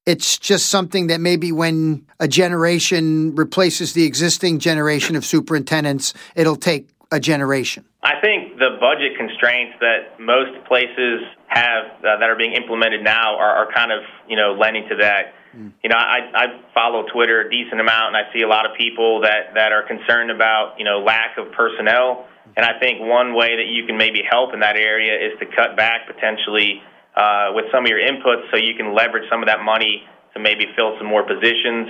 it's 0.06 0.38
just 0.38 0.66
something 0.66 1.09
that 1.09 1.20
maybe 1.20 1.52
when 1.52 2.06
a 2.20 2.28
generation 2.28 3.35
replaces 3.35 3.92
the 3.92 4.04
existing 4.04 4.59
generation 4.59 5.16
of 5.16 5.24
superintendents, 5.24 6.14
it'll 6.35 6.56
take 6.56 6.88
a 7.12 7.20
generation? 7.20 7.85
I 8.02 8.20
think 8.20 8.59
the 8.59 8.78
budget 8.80 9.16
constraints 9.16 9.74
that 9.80 10.20
most 10.20 10.64
places 10.66 11.22
have 11.48 11.85
uh, 11.98 12.18
that 12.18 12.28
are 12.28 12.37
being 12.37 12.52
implemented 12.52 13.02
now 13.02 13.37
are, 13.37 13.66
are, 13.66 13.72
kind 13.72 13.92
of 13.92 14.02
you 14.28 14.37
know 14.37 14.54
lending 14.54 14.88
to 14.88 14.96
that. 14.96 15.35
Mm. 15.56 15.72
You 15.82 15.90
know, 15.90 15.96
I, 15.96 16.18
I 16.34 16.46
follow 16.74 17.06
Twitter 17.12 17.40
a 17.40 17.50
decent 17.50 17.80
amount, 17.80 18.14
and 18.14 18.16
I 18.16 18.32
see 18.32 18.42
a 18.42 18.48
lot 18.48 18.68
of 18.68 18.76
people 18.76 19.22
that 19.22 19.54
that 19.54 19.72
are 19.72 19.82
concerned 19.82 20.30
about 20.30 20.74
you 20.78 20.84
know 20.84 21.00
lack 21.00 21.38
of 21.38 21.52
personnel 21.52 22.26
and 22.54 22.64
I 22.64 22.78
think 22.78 23.00
one 23.00 23.34
way 23.34 23.56
that 23.56 23.66
you 23.66 23.86
can 23.86 23.96
maybe 23.96 24.22
help 24.28 24.54
in 24.54 24.60
that 24.60 24.76
area 24.76 25.12
is 25.12 25.38
to 25.40 25.46
cut 25.46 25.76
back 25.76 26.06
potentially 26.06 26.82
uh, 27.16 27.50
with 27.52 27.66
some 27.72 27.84
of 27.84 27.90
your 27.90 28.00
inputs 28.00 28.50
so 28.50 28.56
you 28.56 28.74
can 28.74 28.94
leverage 28.94 29.28
some 29.30 29.42
of 29.42 29.48
that 29.48 29.64
money 29.64 30.04
to 30.34 30.40
maybe 30.40 30.66
fill 30.76 30.94
some 30.98 31.06
more 31.06 31.24
positions. 31.24 31.88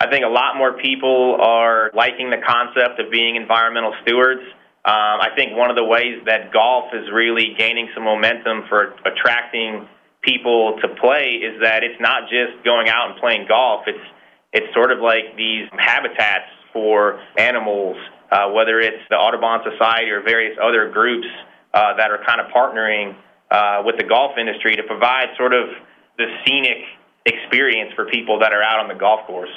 I 0.00 0.08
think 0.08 0.24
a 0.24 0.28
lot 0.28 0.56
more 0.56 0.78
people 0.80 1.36
are 1.40 1.90
liking 1.94 2.30
the 2.30 2.40
concept 2.40 2.98
of 2.98 3.10
being 3.10 3.36
environmental 3.36 3.92
stewards. 4.02 4.42
Um, 4.82 5.20
I 5.20 5.28
think 5.36 5.54
one 5.54 5.68
of 5.68 5.76
the 5.76 5.84
ways 5.84 6.22
that 6.24 6.52
golf 6.52 6.94
is 6.94 7.10
really 7.12 7.54
gaining 7.58 7.90
some 7.94 8.04
momentum 8.04 8.64
for 8.68 8.94
attracting 9.04 9.86
people 10.22 10.78
to 10.82 10.88
play 11.00 11.40
is 11.42 11.60
that 11.62 11.82
it's 11.82 12.00
not 12.00 12.28
just 12.28 12.64
going 12.64 12.88
out 12.88 13.10
and 13.10 13.20
playing 13.20 13.46
golf. 13.48 13.84
It's 13.86 14.06
it's 14.52 14.74
sort 14.74 14.90
of 14.90 14.98
like 14.98 15.36
these 15.36 15.68
habitats 15.78 16.50
for 16.72 17.20
animals 17.38 17.96
uh, 18.30 18.50
whether 18.50 18.78
it's 18.78 19.02
the 19.10 19.16
Audubon 19.16 19.60
Society 19.66 20.10
or 20.10 20.22
various 20.22 20.56
other 20.62 20.88
groups 20.90 21.26
uh, 21.74 21.96
that 21.96 22.10
are 22.10 22.22
kind 22.24 22.40
of 22.40 22.46
partnering 22.54 23.16
uh, 23.50 23.82
with 23.84 23.96
the 23.98 24.04
golf 24.04 24.38
industry 24.38 24.76
to 24.76 24.82
provide 24.84 25.34
sort 25.36 25.52
of 25.52 25.68
the 26.16 26.26
scenic 26.46 26.78
experience 27.26 27.92
for 27.94 28.06
people 28.06 28.38
that 28.40 28.52
are 28.52 28.62
out 28.62 28.78
on 28.78 28.88
the 28.88 28.94
golf 28.94 29.26
course. 29.26 29.50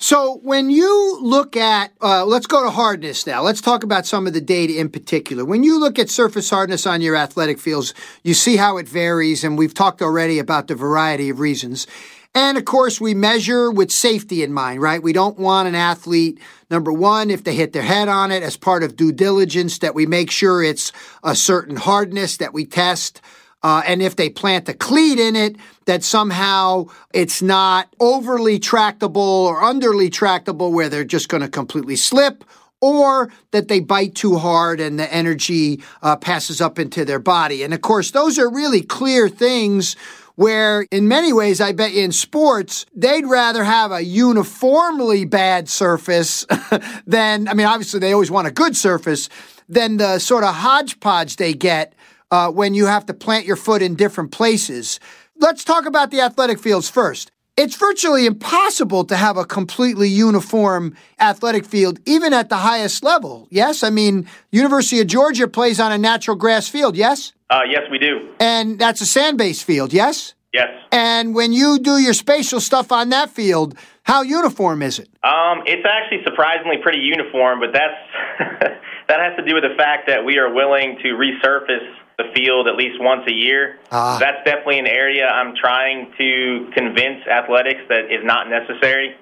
So, 0.00 0.38
when 0.44 0.70
you 0.70 1.18
look 1.20 1.56
at, 1.56 1.92
uh, 2.00 2.24
let's 2.24 2.46
go 2.46 2.62
to 2.62 2.70
hardness 2.70 3.26
now. 3.26 3.42
Let's 3.42 3.60
talk 3.60 3.82
about 3.82 4.06
some 4.06 4.28
of 4.28 4.32
the 4.32 4.40
data 4.40 4.78
in 4.78 4.90
particular. 4.90 5.44
When 5.44 5.64
you 5.64 5.80
look 5.80 5.98
at 5.98 6.08
surface 6.08 6.48
hardness 6.48 6.86
on 6.86 7.00
your 7.00 7.16
athletic 7.16 7.58
fields, 7.58 7.94
you 8.22 8.32
see 8.32 8.56
how 8.56 8.76
it 8.76 8.88
varies, 8.88 9.42
and 9.42 9.58
we've 9.58 9.74
talked 9.74 10.00
already 10.00 10.38
about 10.38 10.68
the 10.68 10.76
variety 10.76 11.30
of 11.30 11.40
reasons. 11.40 11.88
And 12.32 12.56
of 12.56 12.64
course, 12.64 13.00
we 13.00 13.14
measure 13.14 13.72
with 13.72 13.90
safety 13.90 14.44
in 14.44 14.52
mind, 14.52 14.80
right? 14.80 15.02
We 15.02 15.12
don't 15.12 15.36
want 15.36 15.66
an 15.66 15.74
athlete, 15.74 16.38
number 16.70 16.92
one, 16.92 17.28
if 17.28 17.42
they 17.42 17.56
hit 17.56 17.72
their 17.72 17.82
head 17.82 18.06
on 18.06 18.30
it, 18.30 18.44
as 18.44 18.56
part 18.56 18.84
of 18.84 18.94
due 18.94 19.10
diligence, 19.10 19.80
that 19.80 19.96
we 19.96 20.06
make 20.06 20.30
sure 20.30 20.62
it's 20.62 20.92
a 21.24 21.34
certain 21.34 21.74
hardness 21.74 22.36
that 22.36 22.54
we 22.54 22.66
test. 22.66 23.20
Uh, 23.62 23.82
and 23.86 24.00
if 24.02 24.16
they 24.16 24.30
plant 24.30 24.68
a 24.68 24.74
cleat 24.74 25.18
in 25.18 25.34
it, 25.34 25.56
that 25.86 26.04
somehow 26.04 26.86
it's 27.12 27.42
not 27.42 27.92
overly 27.98 28.58
tractable 28.58 29.22
or 29.22 29.60
underly 29.62 30.10
tractable 30.12 30.72
where 30.72 30.88
they're 30.88 31.04
just 31.04 31.28
going 31.28 31.42
to 31.42 31.48
completely 31.48 31.96
slip, 31.96 32.44
or 32.80 33.32
that 33.50 33.68
they 33.68 33.80
bite 33.80 34.14
too 34.14 34.36
hard 34.36 34.78
and 34.78 34.98
the 34.98 35.12
energy 35.12 35.82
uh, 36.02 36.14
passes 36.14 36.60
up 36.60 36.78
into 36.78 37.04
their 37.04 37.18
body. 37.18 37.64
And 37.64 37.74
of 37.74 37.80
course, 37.80 38.12
those 38.12 38.38
are 38.38 38.48
really 38.48 38.82
clear 38.82 39.28
things 39.28 39.96
where 40.36 40.86
in 40.92 41.08
many 41.08 41.32
ways, 41.32 41.60
I 41.60 41.72
bet 41.72 41.92
in 41.92 42.12
sports, 42.12 42.86
they'd 42.94 43.26
rather 43.26 43.64
have 43.64 43.90
a 43.90 44.04
uniformly 44.04 45.24
bad 45.24 45.68
surface 45.68 46.46
than, 47.08 47.48
I 47.48 47.54
mean, 47.54 47.66
obviously 47.66 47.98
they 47.98 48.12
always 48.12 48.30
want 48.30 48.46
a 48.46 48.52
good 48.52 48.76
surface, 48.76 49.28
than 49.68 49.96
the 49.96 50.20
sort 50.20 50.44
of 50.44 50.54
hodgepodge 50.54 51.36
they 51.36 51.54
get 51.54 51.92
uh, 52.30 52.50
when 52.50 52.74
you 52.74 52.86
have 52.86 53.06
to 53.06 53.14
plant 53.14 53.46
your 53.46 53.56
foot 53.56 53.82
in 53.82 53.94
different 53.94 54.30
places. 54.30 55.00
Let's 55.36 55.64
talk 55.64 55.86
about 55.86 56.10
the 56.10 56.20
athletic 56.20 56.58
fields 56.58 56.88
first. 56.88 57.30
It's 57.56 57.76
virtually 57.76 58.26
impossible 58.26 59.04
to 59.06 59.16
have 59.16 59.36
a 59.36 59.44
completely 59.44 60.08
uniform 60.08 60.96
athletic 61.18 61.64
field, 61.64 61.98
even 62.06 62.32
at 62.32 62.48
the 62.50 62.56
highest 62.56 63.02
level. 63.02 63.48
Yes? 63.50 63.82
I 63.82 63.90
mean, 63.90 64.28
University 64.52 65.00
of 65.00 65.08
Georgia 65.08 65.48
plays 65.48 65.80
on 65.80 65.90
a 65.90 65.98
natural 65.98 66.36
grass 66.36 66.68
field, 66.68 66.96
yes? 66.96 67.32
Uh, 67.50 67.62
yes, 67.68 67.82
we 67.90 67.98
do. 67.98 68.28
And 68.38 68.78
that's 68.78 69.00
a 69.00 69.06
sand 69.06 69.38
based 69.38 69.64
field, 69.64 69.92
yes? 69.92 70.34
Yes. 70.52 70.68
And 70.92 71.34
when 71.34 71.52
you 71.52 71.78
do 71.80 71.98
your 71.98 72.14
spatial 72.14 72.60
stuff 72.60 72.92
on 72.92 73.08
that 73.08 73.30
field, 73.30 73.76
how 74.04 74.22
uniform 74.22 74.80
is 74.80 74.98
it? 74.98 75.08
Um, 75.22 75.62
it's 75.66 75.86
actually 75.86 76.22
surprisingly 76.24 76.76
pretty 76.80 77.00
uniform, 77.00 77.60
but 77.60 77.72
that's 77.72 77.98
that 79.08 79.20
has 79.20 79.36
to 79.36 79.44
do 79.44 79.54
with 79.54 79.64
the 79.64 79.74
fact 79.76 80.06
that 80.06 80.24
we 80.24 80.38
are 80.38 80.52
willing 80.52 80.98
to 81.02 81.08
resurface 81.08 81.92
the 82.18 82.24
field 82.34 82.66
at 82.66 82.74
least 82.74 83.00
once 83.00 83.22
a 83.28 83.32
year. 83.32 83.78
Ah. 83.92 84.18
That's 84.18 84.44
definitely 84.44 84.80
an 84.80 84.88
area 84.88 85.26
I'm 85.26 85.54
trying 85.54 86.12
to 86.18 86.70
convince 86.74 87.24
athletics 87.26 87.80
that 87.88 88.10
is 88.10 88.24
not 88.24 88.50
necessary 88.50 89.14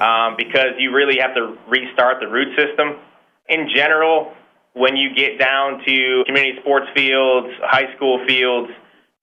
um, 0.00 0.34
because 0.36 0.72
you 0.78 0.92
really 0.92 1.18
have 1.20 1.34
to 1.34 1.56
restart 1.68 2.20
the 2.20 2.26
root 2.26 2.56
system. 2.56 2.96
In 3.48 3.68
general, 3.74 4.32
when 4.72 4.96
you 4.96 5.14
get 5.14 5.38
down 5.38 5.84
to 5.84 6.24
community 6.26 6.58
sports 6.60 6.86
fields, 6.94 7.48
high 7.60 7.94
school 7.96 8.24
fields, 8.26 8.70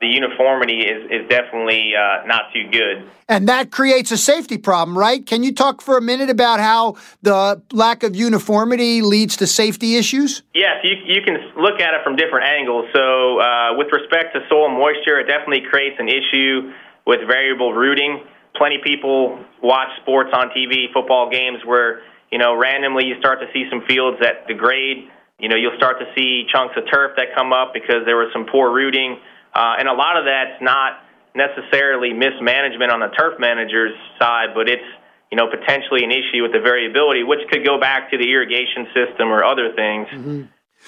the 0.01 0.07
uniformity 0.07 0.81
is, 0.81 1.09
is 1.09 1.29
definitely 1.29 1.93
uh, 1.95 2.25
not 2.25 2.51
too 2.53 2.69
good. 2.69 3.09
And 3.29 3.47
that 3.47 3.71
creates 3.71 4.11
a 4.11 4.17
safety 4.17 4.57
problem, 4.57 4.97
right? 4.97 5.25
Can 5.25 5.41
you 5.41 5.53
talk 5.53 5.81
for 5.81 5.97
a 5.97 6.01
minute 6.01 6.29
about 6.29 6.59
how 6.59 6.97
the 7.21 7.61
lack 7.71 8.03
of 8.03 8.15
uniformity 8.15 9.01
leads 9.01 9.37
to 9.37 9.47
safety 9.47 9.95
issues? 9.95 10.43
Yes, 10.53 10.83
you, 10.83 10.95
you 11.05 11.21
can 11.23 11.37
look 11.57 11.79
at 11.79 11.93
it 11.93 12.03
from 12.03 12.17
different 12.17 12.45
angles. 12.45 12.85
So, 12.93 13.39
uh, 13.39 13.77
with 13.77 13.87
respect 13.91 14.35
to 14.35 14.41
soil 14.49 14.69
moisture, 14.69 15.19
it 15.19 15.27
definitely 15.27 15.63
creates 15.69 15.95
an 15.99 16.09
issue 16.09 16.73
with 17.07 17.21
variable 17.25 17.73
rooting. 17.73 18.25
Plenty 18.55 18.77
of 18.77 18.83
people 18.83 19.39
watch 19.63 19.89
sports 20.01 20.31
on 20.33 20.49
TV, 20.49 20.91
football 20.93 21.29
games, 21.29 21.59
where 21.65 22.01
you 22.31 22.37
know 22.37 22.55
randomly 22.55 23.05
you 23.05 23.15
start 23.19 23.39
to 23.39 23.47
see 23.53 23.65
some 23.69 23.83
fields 23.87 24.17
that 24.21 24.47
degrade. 24.47 25.09
You 25.39 25.49
know, 25.49 25.57
you'll 25.57 25.75
start 25.75 25.99
to 25.99 26.05
see 26.15 26.45
chunks 26.51 26.75
of 26.77 26.83
turf 26.91 27.13
that 27.17 27.35
come 27.35 27.51
up 27.51 27.73
because 27.73 28.05
there 28.05 28.15
was 28.15 28.29
some 28.31 28.45
poor 28.45 28.71
rooting 28.71 29.19
uh, 29.55 29.79
and 29.79 29.87
a 29.87 29.93
lot 29.93 30.17
of 30.17 30.25
that's 30.25 30.61
not 30.61 30.99
necessarily 31.33 32.13
mismanagement 32.13 32.91
on 32.91 32.99
the 32.99 33.07
turf 33.17 33.39
manager's 33.39 33.95
side, 34.19 34.49
but 34.53 34.69
it's 34.69 34.83
you 35.31 35.37
know 35.37 35.47
potentially 35.47 36.03
an 36.03 36.11
issue 36.11 36.43
with 36.43 36.51
the 36.51 36.59
variability, 36.59 37.23
which 37.23 37.39
could 37.49 37.65
go 37.65 37.79
back 37.79 38.11
to 38.11 38.17
the 38.17 38.29
irrigation 38.29 38.87
system 38.93 39.29
or 39.31 39.43
other 39.43 39.73
things. 39.75 40.07
Mm-hmm. 40.11 40.41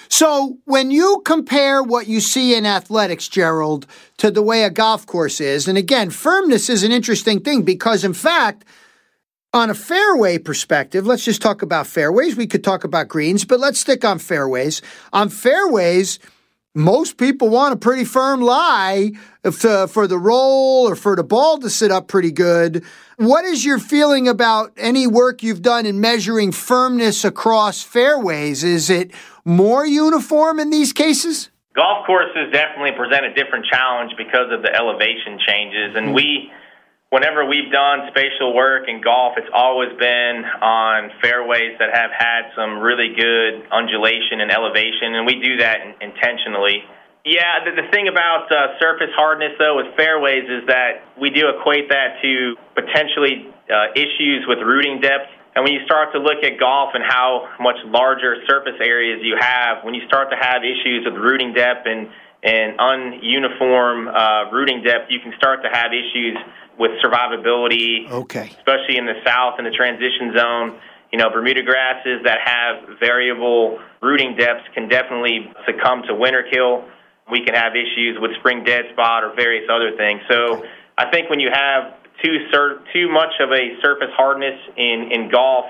So, 0.08 0.58
when 0.64 0.90
you 0.90 1.22
compare 1.24 1.82
what 1.82 2.06
you 2.06 2.20
see 2.20 2.54
in 2.54 2.64
athletics, 2.64 3.26
Gerald, 3.26 3.86
to 4.18 4.30
the 4.30 4.42
way 4.42 4.62
a 4.62 4.70
golf 4.70 5.06
course 5.06 5.40
is, 5.40 5.66
and 5.66 5.76
again, 5.76 6.10
firmness 6.10 6.68
is 6.68 6.84
an 6.84 6.92
interesting 6.92 7.40
thing 7.40 7.62
because, 7.62 8.04
in 8.04 8.14
fact, 8.14 8.64
on 9.52 9.70
a 9.70 9.74
fairway 9.74 10.38
perspective, 10.38 11.06
let's 11.06 11.24
just 11.24 11.42
talk 11.42 11.62
about 11.62 11.86
fairways. 11.86 12.36
We 12.36 12.46
could 12.46 12.62
talk 12.62 12.84
about 12.84 13.08
greens, 13.08 13.44
but 13.44 13.58
let's 13.58 13.80
stick 13.80 14.04
on 14.04 14.18
fairways. 14.18 14.82
On 15.12 15.28
fairways, 15.28 16.20
most 16.78 17.16
people 17.16 17.48
want 17.48 17.74
a 17.74 17.76
pretty 17.76 18.04
firm 18.04 18.40
lie 18.40 19.10
to, 19.42 19.70
uh, 19.70 19.86
for 19.88 20.06
the 20.06 20.16
roll 20.16 20.88
or 20.88 20.94
for 20.94 21.16
the 21.16 21.24
ball 21.24 21.58
to 21.58 21.68
sit 21.68 21.90
up 21.90 22.06
pretty 22.06 22.30
good. 22.30 22.84
What 23.16 23.44
is 23.44 23.64
your 23.64 23.80
feeling 23.80 24.28
about 24.28 24.72
any 24.76 25.06
work 25.06 25.42
you've 25.42 25.60
done 25.60 25.86
in 25.86 26.00
measuring 26.00 26.52
firmness 26.52 27.24
across 27.24 27.82
fairways? 27.82 28.62
Is 28.62 28.90
it 28.90 29.10
more 29.44 29.84
uniform 29.84 30.60
in 30.60 30.70
these 30.70 30.92
cases? 30.92 31.50
Golf 31.74 32.06
courses 32.06 32.52
definitely 32.52 32.92
present 32.92 33.26
a 33.26 33.34
different 33.34 33.66
challenge 33.66 34.12
because 34.16 34.52
of 34.52 34.62
the 34.62 34.72
elevation 34.74 35.38
changes, 35.46 35.96
and 35.96 36.08
hmm. 36.08 36.14
we 36.14 36.50
whenever 37.10 37.44
we've 37.44 37.72
done 37.72 38.08
spatial 38.10 38.54
work 38.54 38.88
in 38.88 39.00
golf, 39.00 39.34
it's 39.36 39.50
always 39.52 39.90
been 39.98 40.44
on 40.60 41.10
fairways 41.22 41.78
that 41.78 41.90
have 41.94 42.10
had 42.12 42.52
some 42.54 42.78
really 42.78 43.14
good 43.16 43.64
undulation 43.72 44.40
and 44.40 44.50
elevation, 44.52 45.14
and 45.14 45.26
we 45.26 45.40
do 45.40 45.56
that 45.58 45.78
intentionally. 46.00 46.84
Yeah, 47.24 47.64
the, 47.64 47.82
the 47.82 47.88
thing 47.90 48.08
about 48.08 48.50
uh, 48.52 48.78
surface 48.78 49.12
hardness, 49.16 49.52
though, 49.58 49.76
with 49.76 49.96
fairways 49.96 50.44
is 50.48 50.66
that 50.68 51.04
we 51.20 51.30
do 51.30 51.48
equate 51.48 51.88
that 51.90 52.20
to 52.22 52.56
potentially 52.74 53.52
uh, 53.68 53.92
issues 53.96 54.44
with 54.46 54.58
rooting 54.58 55.00
depth. 55.00 55.28
And 55.56 55.64
when 55.64 55.74
you 55.74 55.84
start 55.84 56.12
to 56.12 56.20
look 56.20 56.44
at 56.44 56.60
golf 56.60 56.94
and 56.94 57.02
how 57.02 57.50
much 57.58 57.76
larger 57.84 58.36
surface 58.46 58.78
areas 58.80 59.20
you 59.22 59.36
have, 59.40 59.82
when 59.82 59.92
you 59.92 60.06
start 60.06 60.30
to 60.30 60.36
have 60.36 60.62
issues 60.62 61.04
with 61.04 61.18
rooting 61.18 61.52
depth 61.52 61.84
and, 61.84 62.08
and 62.42 62.78
ununiform 62.78 64.06
uh, 64.06 64.50
rooting 64.52 64.82
depth, 64.82 65.10
you 65.10 65.20
can 65.20 65.32
start 65.36 65.62
to 65.62 65.68
have 65.68 65.92
issues 65.92 66.36
with 66.78 66.92
survivability. 67.02 68.08
Okay. 68.10 68.50
Especially 68.58 68.96
in 68.96 69.06
the 69.06 69.18
south 69.26 69.58
in 69.58 69.64
the 69.64 69.72
transition 69.72 70.32
zone. 70.36 70.78
You 71.12 71.18
know, 71.18 71.30
Bermuda 71.30 71.62
grasses 71.62 72.20
that 72.24 72.38
have 72.44 72.98
variable 73.00 73.78
rooting 74.02 74.36
depths 74.36 74.68
can 74.74 74.88
definitely 74.88 75.50
succumb 75.66 76.02
to 76.06 76.14
winter 76.14 76.44
kill. 76.50 76.84
We 77.30 77.44
can 77.44 77.54
have 77.54 77.72
issues 77.74 78.18
with 78.20 78.32
spring 78.38 78.62
dead 78.62 78.84
spot 78.92 79.24
or 79.24 79.34
various 79.34 79.68
other 79.70 79.96
things. 79.96 80.20
So 80.30 80.58
okay. 80.58 80.68
I 80.96 81.10
think 81.10 81.30
when 81.30 81.40
you 81.40 81.50
have 81.52 81.94
too 82.22 82.46
sur- 82.52 82.82
too 82.92 83.10
much 83.10 83.32
of 83.40 83.50
a 83.52 83.80
surface 83.82 84.12
hardness 84.16 84.58
in 84.76 85.10
in 85.10 85.30
golf, 85.30 85.66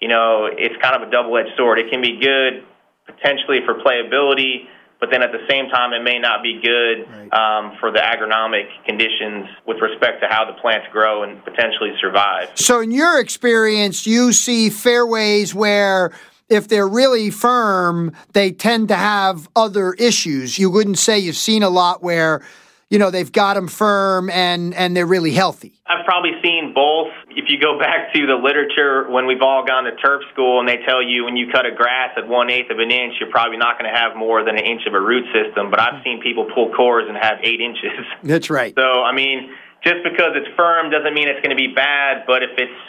you 0.00 0.08
know, 0.08 0.48
it's 0.50 0.74
kind 0.80 0.96
of 0.96 1.08
a 1.08 1.10
double 1.10 1.36
edged 1.36 1.56
sword. 1.56 1.78
It 1.78 1.90
can 1.90 2.00
be 2.00 2.18
good 2.20 2.64
potentially 3.06 3.60
for 3.64 3.74
playability 3.74 4.66
but 5.00 5.10
then 5.10 5.22
at 5.22 5.30
the 5.30 5.44
same 5.48 5.68
time, 5.68 5.92
it 5.92 6.02
may 6.02 6.18
not 6.18 6.42
be 6.42 6.60
good 6.62 7.06
right. 7.08 7.32
um, 7.32 7.76
for 7.80 7.90
the 7.92 7.98
agronomic 7.98 8.66
conditions 8.86 9.46
with 9.66 9.78
respect 9.80 10.22
to 10.22 10.28
how 10.28 10.44
the 10.44 10.54
plants 10.60 10.86
grow 10.90 11.22
and 11.22 11.44
potentially 11.44 11.92
survive. 12.00 12.50
So, 12.54 12.80
in 12.80 12.90
your 12.90 13.20
experience, 13.20 14.06
you 14.06 14.32
see 14.32 14.70
fairways 14.70 15.54
where 15.54 16.12
if 16.48 16.68
they're 16.68 16.88
really 16.88 17.30
firm, 17.30 18.12
they 18.32 18.52
tend 18.52 18.88
to 18.88 18.96
have 18.96 19.48
other 19.54 19.92
issues. 19.94 20.58
You 20.58 20.70
wouldn't 20.70 20.98
say 20.98 21.18
you've 21.18 21.36
seen 21.36 21.62
a 21.62 21.70
lot 21.70 22.02
where 22.02 22.42
you 22.88 22.98
know 22.98 23.10
they've 23.10 23.32
got 23.32 23.54
them 23.54 23.68
firm 23.68 24.30
and 24.30 24.72
and 24.74 24.96
they're 24.96 25.06
really 25.06 25.32
healthy. 25.32 25.74
I've 25.86 26.04
probably 26.04 26.32
seen 26.42 26.72
both. 26.74 27.12
If 27.46 27.54
you 27.54 27.62
go 27.62 27.78
back 27.78 28.12
to 28.12 28.26
the 28.26 28.34
literature 28.34 29.06
when 29.06 29.30
we've 29.30 29.40
all 29.40 29.62
gone 29.62 29.84
to 29.84 29.94
turf 30.02 30.18
school 30.34 30.58
and 30.58 30.66
they 30.66 30.82
tell 30.82 30.98
you 30.98 31.22
when 31.22 31.36
you 31.36 31.46
cut 31.46 31.62
a 31.64 31.70
grass 31.70 32.10
at 32.18 32.26
one 32.26 32.50
eighth 32.50 32.74
of 32.74 32.80
an 32.80 32.90
inch, 32.90 33.14
you're 33.22 33.30
probably 33.30 33.56
not 33.56 33.78
going 33.78 33.86
to 33.86 33.96
have 33.96 34.18
more 34.18 34.42
than 34.42 34.58
an 34.58 34.66
inch 34.66 34.82
of 34.82 34.94
a 34.94 35.00
root 35.00 35.22
system. 35.30 35.70
But 35.70 35.78
I've 35.78 36.02
seen 36.02 36.18
people 36.20 36.50
pull 36.52 36.74
cores 36.74 37.06
and 37.06 37.14
have 37.14 37.38
eight 37.46 37.60
inches. 37.62 38.02
That's 38.24 38.50
right. 38.50 38.74
So 38.74 38.82
I 38.82 39.14
mean, 39.14 39.54
just 39.86 40.02
because 40.02 40.34
it's 40.34 40.50
firm 40.58 40.90
doesn't 40.90 41.14
mean 41.14 41.30
it's 41.30 41.38
going 41.38 41.54
to 41.54 41.60
be 41.60 41.70
bad. 41.70 42.26
But 42.26 42.42
if 42.42 42.50
it's 42.58 42.80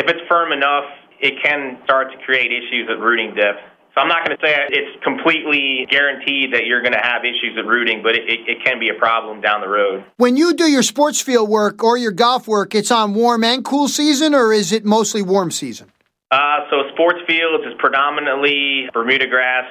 if 0.00 0.08
it's 0.08 0.24
firm 0.32 0.56
enough, 0.56 0.88
it 1.20 1.36
can 1.44 1.76
start 1.84 2.08
to 2.12 2.24
create 2.24 2.48
issues 2.48 2.88
at 2.88 3.04
rooting 3.04 3.36
depth. 3.36 3.60
So 3.94 4.00
I'm 4.00 4.08
not 4.08 4.24
going 4.24 4.36
to 4.38 4.46
say 4.46 4.54
it's 4.68 5.02
completely 5.02 5.86
guaranteed 5.90 6.54
that 6.54 6.66
you're 6.66 6.80
going 6.80 6.92
to 6.92 7.02
have 7.02 7.24
issues 7.24 7.56
with 7.56 7.66
rooting, 7.66 8.02
but 8.02 8.14
it, 8.14 8.22
it, 8.28 8.40
it, 8.46 8.64
can 8.64 8.78
be 8.78 8.88
a 8.88 8.94
problem 8.94 9.40
down 9.40 9.60
the 9.60 9.68
road. 9.68 10.04
When 10.16 10.36
you 10.36 10.54
do 10.54 10.70
your 10.70 10.84
sports 10.84 11.20
field 11.20 11.48
work 11.48 11.82
or 11.82 11.98
your 11.98 12.12
golf 12.12 12.46
work, 12.46 12.74
it's 12.74 12.92
on 12.92 13.14
warm 13.14 13.42
and 13.42 13.64
cool 13.64 13.88
season, 13.88 14.32
or 14.32 14.52
is 14.52 14.70
it 14.70 14.84
mostly 14.84 15.22
warm 15.22 15.50
season? 15.50 15.90
Uh, 16.30 16.60
so 16.70 16.84
sports 16.94 17.18
fields 17.26 17.64
is 17.66 17.74
predominantly 17.78 18.88
Bermuda 18.94 19.26
grass, 19.26 19.66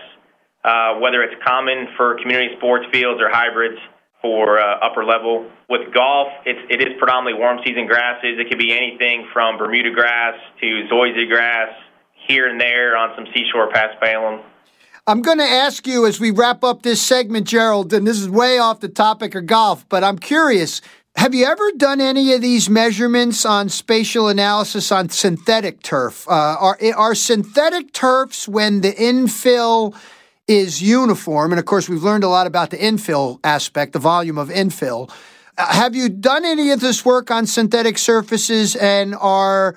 uh, 0.66 0.96
whether 1.00 1.24
it's 1.24 1.42
common 1.46 1.88
for 1.96 2.20
community 2.22 2.56
sports 2.58 2.86
fields 2.92 3.22
or 3.22 3.30
hybrids 3.30 3.80
for 4.22 4.60
uh, 4.60 4.80
upper 4.84 5.06
level. 5.06 5.50
With 5.70 5.94
golf, 5.94 6.28
it's, 6.46 6.60
it 6.70 6.82
is 6.82 7.00
predominantly 7.00 7.40
warm 7.40 7.60
season 7.64 7.88
grasses. 7.88 8.36
It 8.38 8.50
could 8.50 8.60
be 8.60 8.76
anything 8.76 9.30
from 9.32 9.58
Bermuda 9.58 9.92
grass 9.92 10.36
to 10.60 10.88
zoysia 10.92 11.30
grass, 11.30 11.70
here 12.30 12.48
and 12.48 12.62
there 12.62 12.96
on 12.96 13.10
some 13.16 13.26
seashore 13.34 13.70
paspalum. 13.72 14.42
I'm 15.08 15.24
going 15.24 15.40
to 15.40 15.44
ask 15.44 15.88
you 15.88 16.06
as 16.06 16.20
we 16.20 16.30
wrap 16.30 16.64
up 16.64 16.84
this 16.84 17.02
segment, 17.02 17.48
Gerald, 17.48 17.92
and 17.92 18.06
this 18.06 18.20
is 18.20 18.30
way 18.30 18.60
off 18.60 18.80
the 18.80 18.88
topic 18.88 19.34
of 19.34 19.48
golf, 19.48 19.90
but 19.90 20.04
I'm 20.04 20.20
curious. 20.20 20.82
Have 21.16 21.34
you 21.34 21.46
ever 21.46 21.72
done 21.76 22.00
any 22.00 22.32
of 22.34 22.42
these 22.42 22.70
measurements 22.70 23.44
on 23.46 23.68
spatial 23.70 24.28
analysis 24.28 24.92
on 24.92 25.10
synthetic 25.10 25.82
turf? 25.82 26.28
Uh, 26.30 26.56
are, 26.60 26.78
are 26.96 27.16
synthetic 27.16 27.92
turfs 27.92 28.48
when 28.48 28.82
the 28.82 28.92
infill 28.92 29.96
is 30.48 30.84
uniform? 30.84 31.52
And 31.52 31.60
of 31.60 31.66
course, 31.66 31.90
we've 31.90 32.04
learned 32.04 32.24
a 32.24 32.30
lot 32.30 32.46
about 32.46 32.70
the 32.70 32.78
infill 32.78 33.40
aspect, 33.44 33.94
the 33.94 34.00
volume 34.00 34.38
of 34.38 34.50
infill. 34.50 35.12
Uh, 35.58 35.74
have 35.74 35.96
you 35.96 36.08
done 36.08 36.46
any 36.46 36.70
of 36.70 36.80
this 36.80 37.04
work 37.04 37.32
on 37.32 37.48
synthetic 37.48 37.98
surfaces 37.98 38.76
and 38.76 39.16
are 39.16 39.76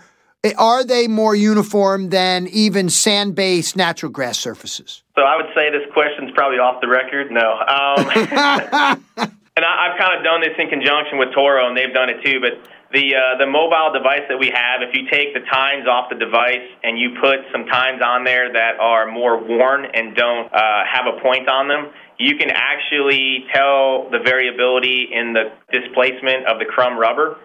are 0.58 0.84
they 0.84 1.06
more 1.06 1.34
uniform 1.34 2.08
than 2.08 2.48
even 2.48 2.88
sand 2.88 3.34
based 3.34 3.76
natural 3.76 4.10
grass 4.10 4.38
surfaces? 4.38 5.02
So 5.14 5.22
I 5.22 5.36
would 5.36 5.46
say 5.54 5.70
this 5.70 5.88
question's 5.92 6.32
probably 6.34 6.58
off 6.58 6.80
the 6.80 6.88
record. 6.88 7.30
No. 7.30 7.58
Um, 7.58 9.28
And 9.54 9.66
I, 9.66 9.90
have 9.90 9.98
kind 9.98 10.16
of 10.16 10.24
done 10.24 10.40
this 10.40 10.56
in 10.56 10.68
conjunction 10.70 11.18
with 11.18 11.34
Toro, 11.34 11.68
and 11.68 11.76
they've 11.76 11.92
done 11.92 12.08
it 12.08 12.24
too. 12.24 12.40
But 12.40 12.56
the 12.90 13.12
uh, 13.12 13.36
the 13.36 13.44
mobile 13.44 13.92
device 13.92 14.24
that 14.30 14.38
we 14.40 14.48
have, 14.48 14.80
if 14.80 14.96
you 14.96 15.04
take 15.12 15.34
the 15.34 15.44
tines 15.44 15.86
off 15.86 16.08
the 16.08 16.16
device 16.16 16.64
and 16.82 16.98
you 16.98 17.20
put 17.20 17.44
some 17.52 17.66
tines 17.66 18.00
on 18.00 18.24
there 18.24 18.50
that 18.50 18.80
are 18.80 19.12
more 19.12 19.36
worn 19.36 19.84
and 19.92 20.16
don't 20.16 20.48
uh, 20.54 20.88
have 20.88 21.04
a 21.04 21.20
point 21.20 21.50
on 21.50 21.68
them, 21.68 21.92
you 22.16 22.36
can 22.36 22.48
actually 22.48 23.44
tell 23.52 24.08
the 24.08 24.20
variability 24.24 25.12
in 25.12 25.34
the 25.34 25.52
displacement 25.70 26.46
of 26.48 26.58
the 26.58 26.64
crumb 26.64 26.96
rubber. 26.96 27.36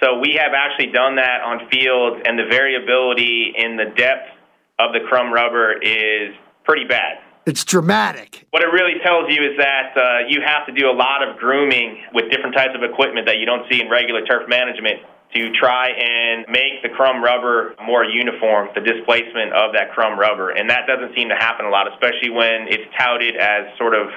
So 0.00 0.18
we 0.20 0.38
have 0.38 0.52
actually 0.54 0.92
done 0.92 1.16
that 1.16 1.42
on 1.42 1.68
fields, 1.70 2.22
and 2.24 2.38
the 2.38 2.46
variability 2.48 3.52
in 3.56 3.76
the 3.76 3.86
depth 3.96 4.30
of 4.78 4.92
the 4.92 5.00
crumb 5.08 5.32
rubber 5.32 5.74
is 5.82 6.34
pretty 6.64 6.84
bad. 6.84 7.18
It's 7.46 7.64
dramatic. 7.64 8.46
What 8.50 8.62
it 8.62 8.68
really 8.68 9.00
tells 9.02 9.32
you 9.32 9.42
is 9.42 9.56
that 9.58 9.96
uh, 9.96 10.28
you 10.28 10.42
have 10.44 10.66
to 10.66 10.72
do 10.72 10.90
a 10.90 10.92
lot 10.92 11.26
of 11.26 11.38
grooming 11.38 12.04
with 12.12 12.30
different 12.30 12.54
types 12.54 12.76
of 12.76 12.82
equipment 12.84 13.26
that 13.26 13.38
you 13.38 13.46
don't 13.46 13.64
see 13.72 13.80
in 13.80 13.88
regular 13.88 14.24
turf 14.24 14.48
management 14.48 15.00
to 15.34 15.50
try 15.52 15.88
and 15.90 16.46
make 16.48 16.82
the 16.82 16.88
crumb 16.88 17.24
rubber 17.24 17.74
more 17.84 18.04
uniform, 18.04 18.68
the 18.74 18.80
displacement 18.80 19.52
of 19.52 19.72
that 19.72 19.92
crumb 19.92 20.18
rubber. 20.18 20.50
And 20.50 20.70
that 20.70 20.86
doesn't 20.86 21.14
seem 21.16 21.28
to 21.30 21.36
happen 21.36 21.66
a 21.66 21.70
lot, 21.70 21.90
especially 21.90 22.30
when 22.30 22.68
it's 22.68 22.84
touted 22.96 23.36
as 23.36 23.76
sort 23.76 23.94
of 23.94 24.08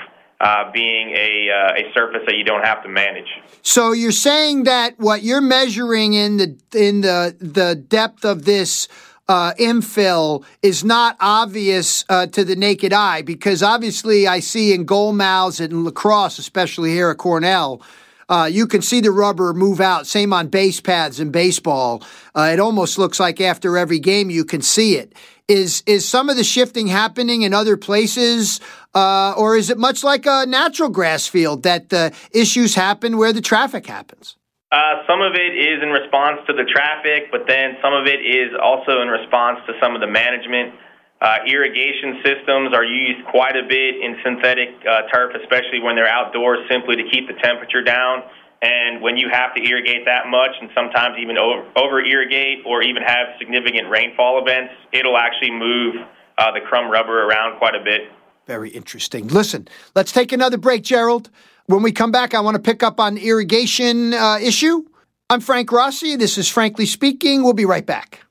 uh, 0.42 0.72
being 0.72 1.12
a, 1.12 1.50
uh, 1.50 1.74
a 1.76 1.94
surface 1.94 2.22
that 2.26 2.36
you 2.36 2.44
don't 2.44 2.66
have 2.66 2.82
to 2.84 2.90
manage. 2.90 3.28
So 3.62 3.92
you're 3.92 4.12
saying 4.12 4.64
that 4.64 5.00
what 5.00 5.22
you're 5.22 5.42
measuring 5.42 6.14
in 6.14 6.38
the 6.38 6.58
in 6.74 7.02
the 7.02 7.36
the 7.40 7.76
depth 7.76 8.26
of 8.26 8.46
this 8.46 8.88
uh, 9.28 9.54
infill 9.60 10.44
is 10.64 10.84
not 10.84 11.16
obvious 11.20 12.04
uh, 12.10 12.26
to 12.28 12.44
the 12.44 12.56
naked 12.56 12.92
eye 12.92 13.22
because 13.22 13.62
obviously 13.62 14.28
I 14.28 14.40
see 14.40 14.74
in 14.74 14.86
goal 14.86 15.14
mouths 15.14 15.60
and 15.60 15.86
lacrosse, 15.86 16.40
especially 16.40 16.90
here 16.90 17.12
at 17.12 17.18
Cornell, 17.18 17.82
uh, 18.32 18.46
you 18.46 18.66
can 18.66 18.82
see 18.82 19.02
the 19.02 19.12
rubber 19.12 19.54
move 19.54 19.82
out. 19.82 20.08
Same 20.08 20.32
on 20.32 20.48
base 20.48 20.80
paths 20.80 21.20
in 21.20 21.32
baseball. 21.32 22.02
Uh, 22.34 22.50
it 22.54 22.60
almost 22.62 22.98
looks 22.98 23.20
like 23.20 23.42
after 23.42 23.78
every 23.78 24.00
game 24.00 24.30
you 24.30 24.46
can 24.46 24.62
see 24.62 24.96
it. 24.96 25.14
Is 25.50 25.84
is 25.86 26.08
some 26.08 26.30
of 26.30 26.38
the 26.38 26.46
shifting 26.46 26.88
happening 26.88 27.42
in 27.42 27.54
other 27.54 27.76
places, 27.76 28.62
uh, 28.96 29.34
or 29.38 29.58
is 29.58 29.70
it 29.70 29.78
much 29.78 30.02
like 30.02 30.26
a 30.26 30.46
natural 30.48 30.88
grass 30.88 31.28
field 31.28 31.64
that 31.64 31.90
the 31.90 32.14
issues 32.32 32.74
happen 32.74 33.18
where 33.18 33.34
the 33.34 33.42
traffic 33.42 33.86
happens? 33.86 34.38
Uh, 34.72 35.04
some 35.06 35.20
of 35.20 35.34
it 35.36 35.52
is 35.52 35.84
in 35.84 35.90
response 35.90 36.40
to 36.48 36.54
the 36.54 36.64
traffic, 36.64 37.28
but 37.30 37.42
then 37.50 37.76
some 37.84 37.92
of 37.92 38.08
it 38.08 38.24
is 38.24 38.56
also 38.64 39.02
in 39.02 39.10
response 39.10 39.60
to 39.68 39.74
some 39.82 39.94
of 39.94 40.00
the 40.00 40.08
management. 40.08 40.74
Uh, 41.22 41.38
irrigation 41.46 42.18
systems 42.26 42.74
are 42.74 42.84
used 42.84 43.24
quite 43.30 43.56
a 43.56 43.62
bit 43.62 44.02
in 44.02 44.18
synthetic 44.26 44.70
uh, 44.90 45.06
turf, 45.14 45.32
especially 45.40 45.80
when 45.80 45.96
they're 45.96 46.10
outdoors, 46.10 46.58
simply 46.70 46.96
to 46.96 47.04
keep 47.12 47.28
the 47.28 47.38
temperature 47.44 47.84
down. 47.84 48.24
And 48.64 49.02
when 49.02 49.18
you 49.18 49.30
have 49.32 49.54
to 49.56 49.62
irrigate 49.62 50.06
that 50.06 50.28
much, 50.28 50.52
and 50.60 50.70
sometimes 50.74 51.18
even 51.22 51.38
over, 51.38 52.00
irrigate 52.02 52.66
or 52.66 52.82
even 52.82 53.04
have 53.04 53.38
significant 53.40 53.90
rainfall 53.90 54.42
events, 54.42 54.74
it'll 54.92 55.18
actually 55.18 55.52
move 55.52 55.96
uh, 56.40 56.52
the 56.54 56.62
crumb 56.62 56.92
rubber 56.92 57.28
around 57.28 57.60
quite 57.60 57.76
a 57.76 57.84
bit. 57.84 58.02
Very 58.48 58.70
interesting. 58.70 59.28
Listen, 59.28 59.68
let's 59.96 60.12
take 60.12 60.32
another 60.32 60.58
break, 60.58 60.82
Gerald. 60.82 61.30
When 61.68 61.84
we 61.84 61.92
come 61.92 62.12
back, 62.12 62.34
I 62.34 62.40
want 62.40 62.56
to 62.56 62.62
pick 62.62 62.82
up 62.82 63.00
on 63.00 63.18
irrigation 63.18 64.16
uh, 64.16 64.40
issue. 64.42 64.86
I'm 65.30 65.40
Frank 65.40 65.72
Rossi. 65.72 66.16
This 66.16 66.40
is 66.40 66.50
Frankly 66.50 66.88
Speaking. 66.88 67.44
We'll 67.44 67.54
be 67.54 67.66
right 67.66 67.86
back. 67.86 68.26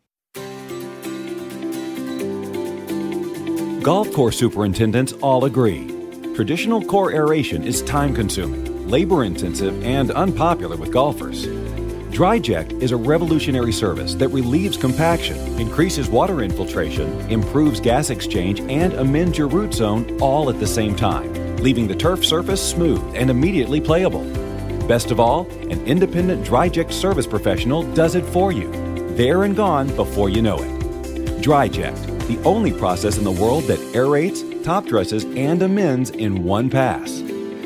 Golf 3.83 4.13
course 4.13 4.39
superintendents 4.39 5.13
all 5.15 5.47
agree. 5.47 5.87
Traditional 6.35 6.83
core 6.83 7.13
aeration 7.13 7.65
is 7.65 7.83
time 7.83 8.15
consuming, 8.15 8.89
labor 8.89 9.25
intensive, 9.25 9.83
and 9.83 10.11
unpopular 10.11 10.77
with 10.77 10.93
golfers. 10.93 11.47
DryJect 12.11 12.83
is 12.83 12.93
a 12.93 12.97
revolutionary 12.97 13.73
service 13.73 14.15
that 14.17 14.29
relieves 14.29 14.77
compaction, 14.77 15.37
increases 15.59 16.09
water 16.09 16.43
infiltration, 16.43 17.09
improves 17.31 17.81
gas 17.81 18.11
exchange, 18.11 18.61
and 18.61 18.93
amends 18.95 19.39
your 19.39 19.49
root 19.49 19.73
zone 19.73 20.21
all 20.21 20.51
at 20.51 20.61
the 20.61 20.67
same 20.67 20.95
time 20.95 21.41
leaving 21.61 21.87
the 21.87 21.95
turf 21.95 22.25
surface 22.25 22.63
smooth 22.63 23.03
and 23.15 23.31
immediately 23.31 23.81
playable. 23.81 24.25
Best 24.89 25.11
of 25.11 25.21
all, 25.21 25.49
an 25.71 25.87
independent 25.87 26.45
DryJect 26.45 26.93
service 26.93 27.27
professional 27.27 27.83
does 27.95 28.15
it 28.15 28.25
for 28.25 28.51
you. 28.51 28.71
There 29.15 29.45
and 29.45 29.55
gone 29.55 29.95
before 29.95 30.31
you 30.31 30.43
know 30.43 30.59
it. 30.59 31.43
DryJect, 31.43 32.20
the 32.31 32.41
only 32.45 32.73
process 32.73 33.19
in 33.19 33.25
the 33.25 33.31
world 33.33 33.65
that 33.65 33.81
aerates, 33.93 34.63
top 34.63 34.87
dresses, 34.87 35.25
and 35.25 35.61
amends 35.63 36.11
in 36.11 36.45
one 36.45 36.71
pass. 36.71 37.11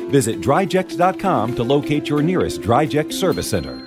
Visit 0.09 0.41
dryject.com 0.41 1.55
to 1.55 1.63
locate 1.63 2.09
your 2.09 2.23
nearest 2.23 2.61
DryJect 2.61 3.13
service 3.13 3.47
center. 3.47 3.81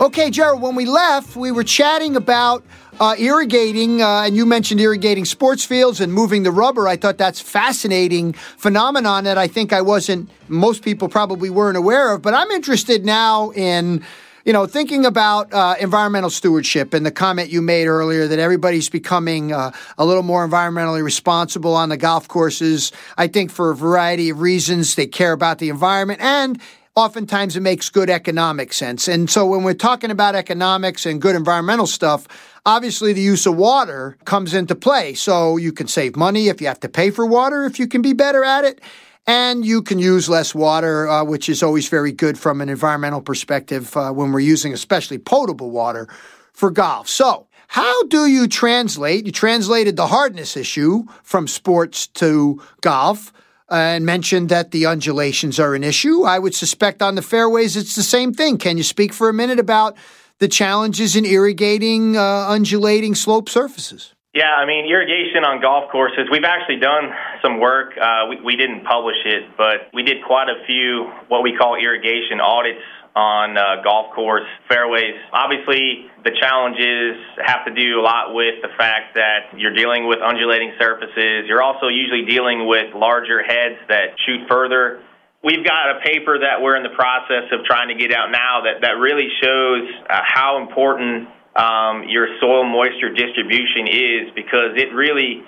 Okay, 0.00 0.30
Gerald, 0.30 0.62
when 0.62 0.76
we 0.76 0.86
left, 0.86 1.34
we 1.34 1.50
were 1.50 1.64
chatting 1.64 2.14
about 2.14 2.64
uh, 3.00 3.14
irrigating, 3.18 4.02
uh, 4.02 4.22
and 4.22 4.36
you 4.36 4.44
mentioned 4.44 4.80
irrigating 4.80 5.24
sports 5.24 5.64
fields 5.64 6.00
and 6.00 6.12
moving 6.12 6.42
the 6.42 6.50
rubber. 6.50 6.88
I 6.88 6.96
thought 6.96 7.18
that's 7.18 7.40
fascinating 7.40 8.32
phenomenon 8.32 9.24
that 9.24 9.38
I 9.38 9.46
think 9.46 9.72
I 9.72 9.82
wasn't, 9.82 10.30
most 10.48 10.82
people 10.82 11.08
probably 11.08 11.50
weren't 11.50 11.76
aware 11.76 12.12
of. 12.12 12.22
But 12.22 12.34
I'm 12.34 12.50
interested 12.50 13.04
now 13.04 13.50
in, 13.52 14.04
you 14.44 14.52
know, 14.52 14.66
thinking 14.66 15.04
about 15.06 15.52
uh, 15.52 15.76
environmental 15.78 16.30
stewardship 16.30 16.94
and 16.94 17.04
the 17.04 17.10
comment 17.10 17.50
you 17.50 17.62
made 17.62 17.86
earlier 17.86 18.26
that 18.26 18.38
everybody's 18.38 18.88
becoming 18.88 19.52
uh, 19.52 19.70
a 19.96 20.04
little 20.04 20.22
more 20.22 20.46
environmentally 20.46 21.02
responsible 21.02 21.74
on 21.74 21.90
the 21.90 21.96
golf 21.96 22.28
courses. 22.28 22.92
I 23.16 23.28
think 23.28 23.50
for 23.50 23.70
a 23.70 23.76
variety 23.76 24.30
of 24.30 24.40
reasons, 24.40 24.94
they 24.94 25.06
care 25.06 25.32
about 25.32 25.58
the 25.58 25.68
environment 25.68 26.20
and 26.20 26.60
oftentimes 26.98 27.56
it 27.56 27.60
makes 27.60 27.88
good 27.90 28.10
economic 28.10 28.72
sense. 28.72 29.06
And 29.06 29.30
so 29.30 29.46
when 29.46 29.62
we're 29.62 29.74
talking 29.74 30.10
about 30.10 30.34
economics 30.34 31.06
and 31.06 31.22
good 31.22 31.36
environmental 31.36 31.86
stuff, 31.86 32.26
obviously 32.66 33.12
the 33.12 33.20
use 33.20 33.46
of 33.46 33.56
water 33.56 34.18
comes 34.24 34.52
into 34.52 34.74
play. 34.74 35.14
So 35.14 35.56
you 35.56 35.72
can 35.72 35.86
save 35.86 36.16
money 36.16 36.48
if 36.48 36.60
you 36.60 36.66
have 36.66 36.80
to 36.80 36.88
pay 36.88 37.10
for 37.10 37.24
water, 37.24 37.64
if 37.64 37.78
you 37.78 37.86
can 37.86 38.02
be 38.02 38.14
better 38.14 38.44
at 38.44 38.64
it. 38.64 38.80
And 39.28 39.64
you 39.64 39.82
can 39.82 39.98
use 39.98 40.28
less 40.28 40.54
water, 40.54 41.06
uh, 41.06 41.22
which 41.22 41.48
is 41.48 41.62
always 41.62 41.88
very 41.88 42.12
good 42.12 42.38
from 42.38 42.60
an 42.60 42.68
environmental 42.68 43.20
perspective 43.20 43.96
uh, 43.96 44.10
when 44.10 44.32
we're 44.32 44.40
using 44.40 44.72
especially 44.72 45.18
potable 45.18 45.70
water 45.70 46.08
for 46.52 46.70
golf. 46.70 47.08
So, 47.08 47.46
how 47.68 48.04
do 48.04 48.26
you 48.26 48.48
translate? 48.48 49.26
You 49.26 49.32
translated 49.32 49.96
the 49.96 50.06
hardness 50.06 50.56
issue 50.56 51.04
from 51.22 51.46
sports 51.46 52.06
to 52.06 52.62
golf 52.80 53.30
and 53.70 54.06
mentioned 54.06 54.48
that 54.48 54.70
the 54.70 54.86
undulations 54.86 55.60
are 55.60 55.74
an 55.74 55.84
issue. 55.84 56.22
I 56.22 56.38
would 56.38 56.54
suspect 56.54 57.02
on 57.02 57.14
the 57.14 57.22
fairways 57.22 57.76
it's 57.76 57.94
the 57.94 58.02
same 58.02 58.32
thing. 58.32 58.58
Can 58.58 58.76
you 58.76 58.82
speak 58.82 59.12
for 59.12 59.28
a 59.28 59.34
minute 59.34 59.58
about 59.58 59.96
the 60.38 60.48
challenges 60.48 61.16
in 61.16 61.24
irrigating 61.24 62.16
uh, 62.16 62.46
undulating 62.48 63.14
slope 63.14 63.48
surfaces? 63.48 64.14
Yeah, 64.34 64.54
I 64.54 64.66
mean, 64.66 64.86
irrigation 64.86 65.42
on 65.42 65.60
golf 65.60 65.90
courses, 65.90 66.28
we've 66.30 66.44
actually 66.44 66.78
done 66.78 67.10
some 67.42 67.58
work. 67.58 67.96
Uh, 67.96 68.26
we, 68.28 68.40
we 68.40 68.56
didn't 68.56 68.84
publish 68.84 69.16
it, 69.24 69.56
but 69.56 69.88
we 69.92 70.02
did 70.02 70.22
quite 70.22 70.48
a 70.48 70.64
few 70.66 71.10
what 71.28 71.42
we 71.42 71.56
call 71.56 71.74
irrigation 71.74 72.38
audits 72.38 72.84
on 73.16 73.56
uh, 73.56 73.82
golf 73.82 74.14
course 74.14 74.46
fairways. 74.68 75.16
Obviously, 75.32 76.06
the 76.24 76.32
challenges 76.40 77.16
have 77.44 77.64
to 77.66 77.74
do 77.74 78.00
a 78.00 78.02
lot 78.02 78.34
with 78.34 78.62
the 78.62 78.68
fact 78.76 79.14
that 79.14 79.56
you're 79.56 79.74
dealing 79.74 80.06
with 80.06 80.18
undulating 80.20 80.72
surfaces. 80.80 81.46
You're 81.46 81.62
also 81.62 81.88
usually 81.88 82.24
dealing 82.24 82.66
with 82.66 82.94
larger 82.94 83.42
heads 83.42 83.78
that 83.88 84.14
shoot 84.26 84.46
further. 84.48 85.02
We've 85.42 85.64
got 85.64 85.96
a 85.96 86.00
paper 86.00 86.38
that 86.40 86.60
we're 86.60 86.76
in 86.76 86.82
the 86.82 86.94
process 86.96 87.46
of 87.52 87.64
trying 87.64 87.88
to 87.88 87.94
get 87.94 88.12
out 88.12 88.30
now 88.30 88.62
that, 88.66 88.82
that 88.82 88.98
really 88.98 89.28
shows 89.40 89.86
uh, 90.10 90.20
how 90.24 90.60
important 90.60 91.28
um, 91.54 92.04
your 92.08 92.26
soil 92.40 92.64
moisture 92.64 93.10
distribution 93.14 93.86
is 93.86 94.30
because 94.34 94.74
it 94.76 94.94
really 94.94 95.42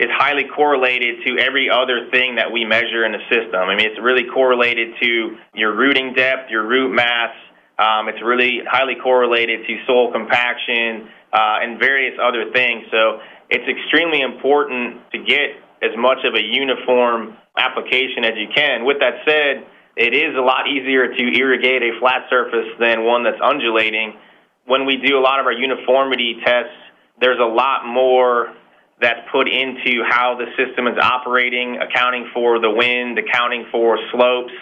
is 0.00 0.08
highly 0.16 0.48
correlated 0.48 1.20
to 1.26 1.36
every 1.36 1.68
other 1.68 2.08
thing 2.10 2.36
that 2.36 2.50
we 2.50 2.64
measure 2.64 3.04
in 3.04 3.12
the 3.12 3.20
system. 3.28 3.60
I 3.60 3.76
mean, 3.76 3.84
it's 3.84 4.00
really 4.00 4.24
correlated 4.32 4.96
to 5.02 5.36
your 5.52 5.76
rooting 5.76 6.14
depth, 6.14 6.48
your 6.48 6.66
root 6.66 6.88
mass. 6.88 7.36
Um, 7.78 8.08
it's 8.08 8.22
really 8.24 8.64
highly 8.64 8.96
correlated 8.96 9.60
to 9.66 9.72
soil 9.86 10.10
compaction 10.10 11.12
uh, 11.32 11.60
and 11.60 11.78
various 11.78 12.16
other 12.16 12.50
things. 12.50 12.88
So 12.90 13.20
it's 13.50 13.68
extremely 13.68 14.22
important 14.22 15.04
to 15.12 15.18
get 15.20 15.60
as 15.84 15.92
much 16.00 16.24
of 16.24 16.32
a 16.32 16.42
uniform 16.42 17.36
application 17.58 18.24
as 18.24 18.40
you 18.40 18.48
can. 18.56 18.86
With 18.86 19.00
that 19.00 19.20
said, 19.28 19.68
it 19.96 20.16
is 20.16 20.32
a 20.32 20.40
lot 20.40 20.64
easier 20.64 21.12
to 21.12 21.22
irrigate 21.36 21.82
a 21.82 22.00
flat 22.00 22.24
surface 22.30 22.72
than 22.80 23.04
one 23.04 23.24
that's 23.24 23.40
undulating. 23.42 24.16
When 24.64 24.86
we 24.86 24.96
do 24.96 25.18
a 25.18 25.20
lot 25.20 25.40
of 25.40 25.46
our 25.46 25.52
uniformity 25.52 26.40
tests, 26.40 26.72
there's 27.20 27.40
a 27.40 27.44
lot 27.44 27.84
more 27.84 28.56
that's 29.00 29.20
put 29.32 29.48
into 29.48 30.02
how 30.08 30.36
the 30.36 30.46
system 30.56 30.86
is 30.86 30.98
operating, 31.00 31.78
accounting 31.78 32.30
for 32.34 32.60
the 32.60 32.70
wind, 32.70 33.18
accounting 33.18 33.66
for 33.72 33.98
slopes, 34.12 34.52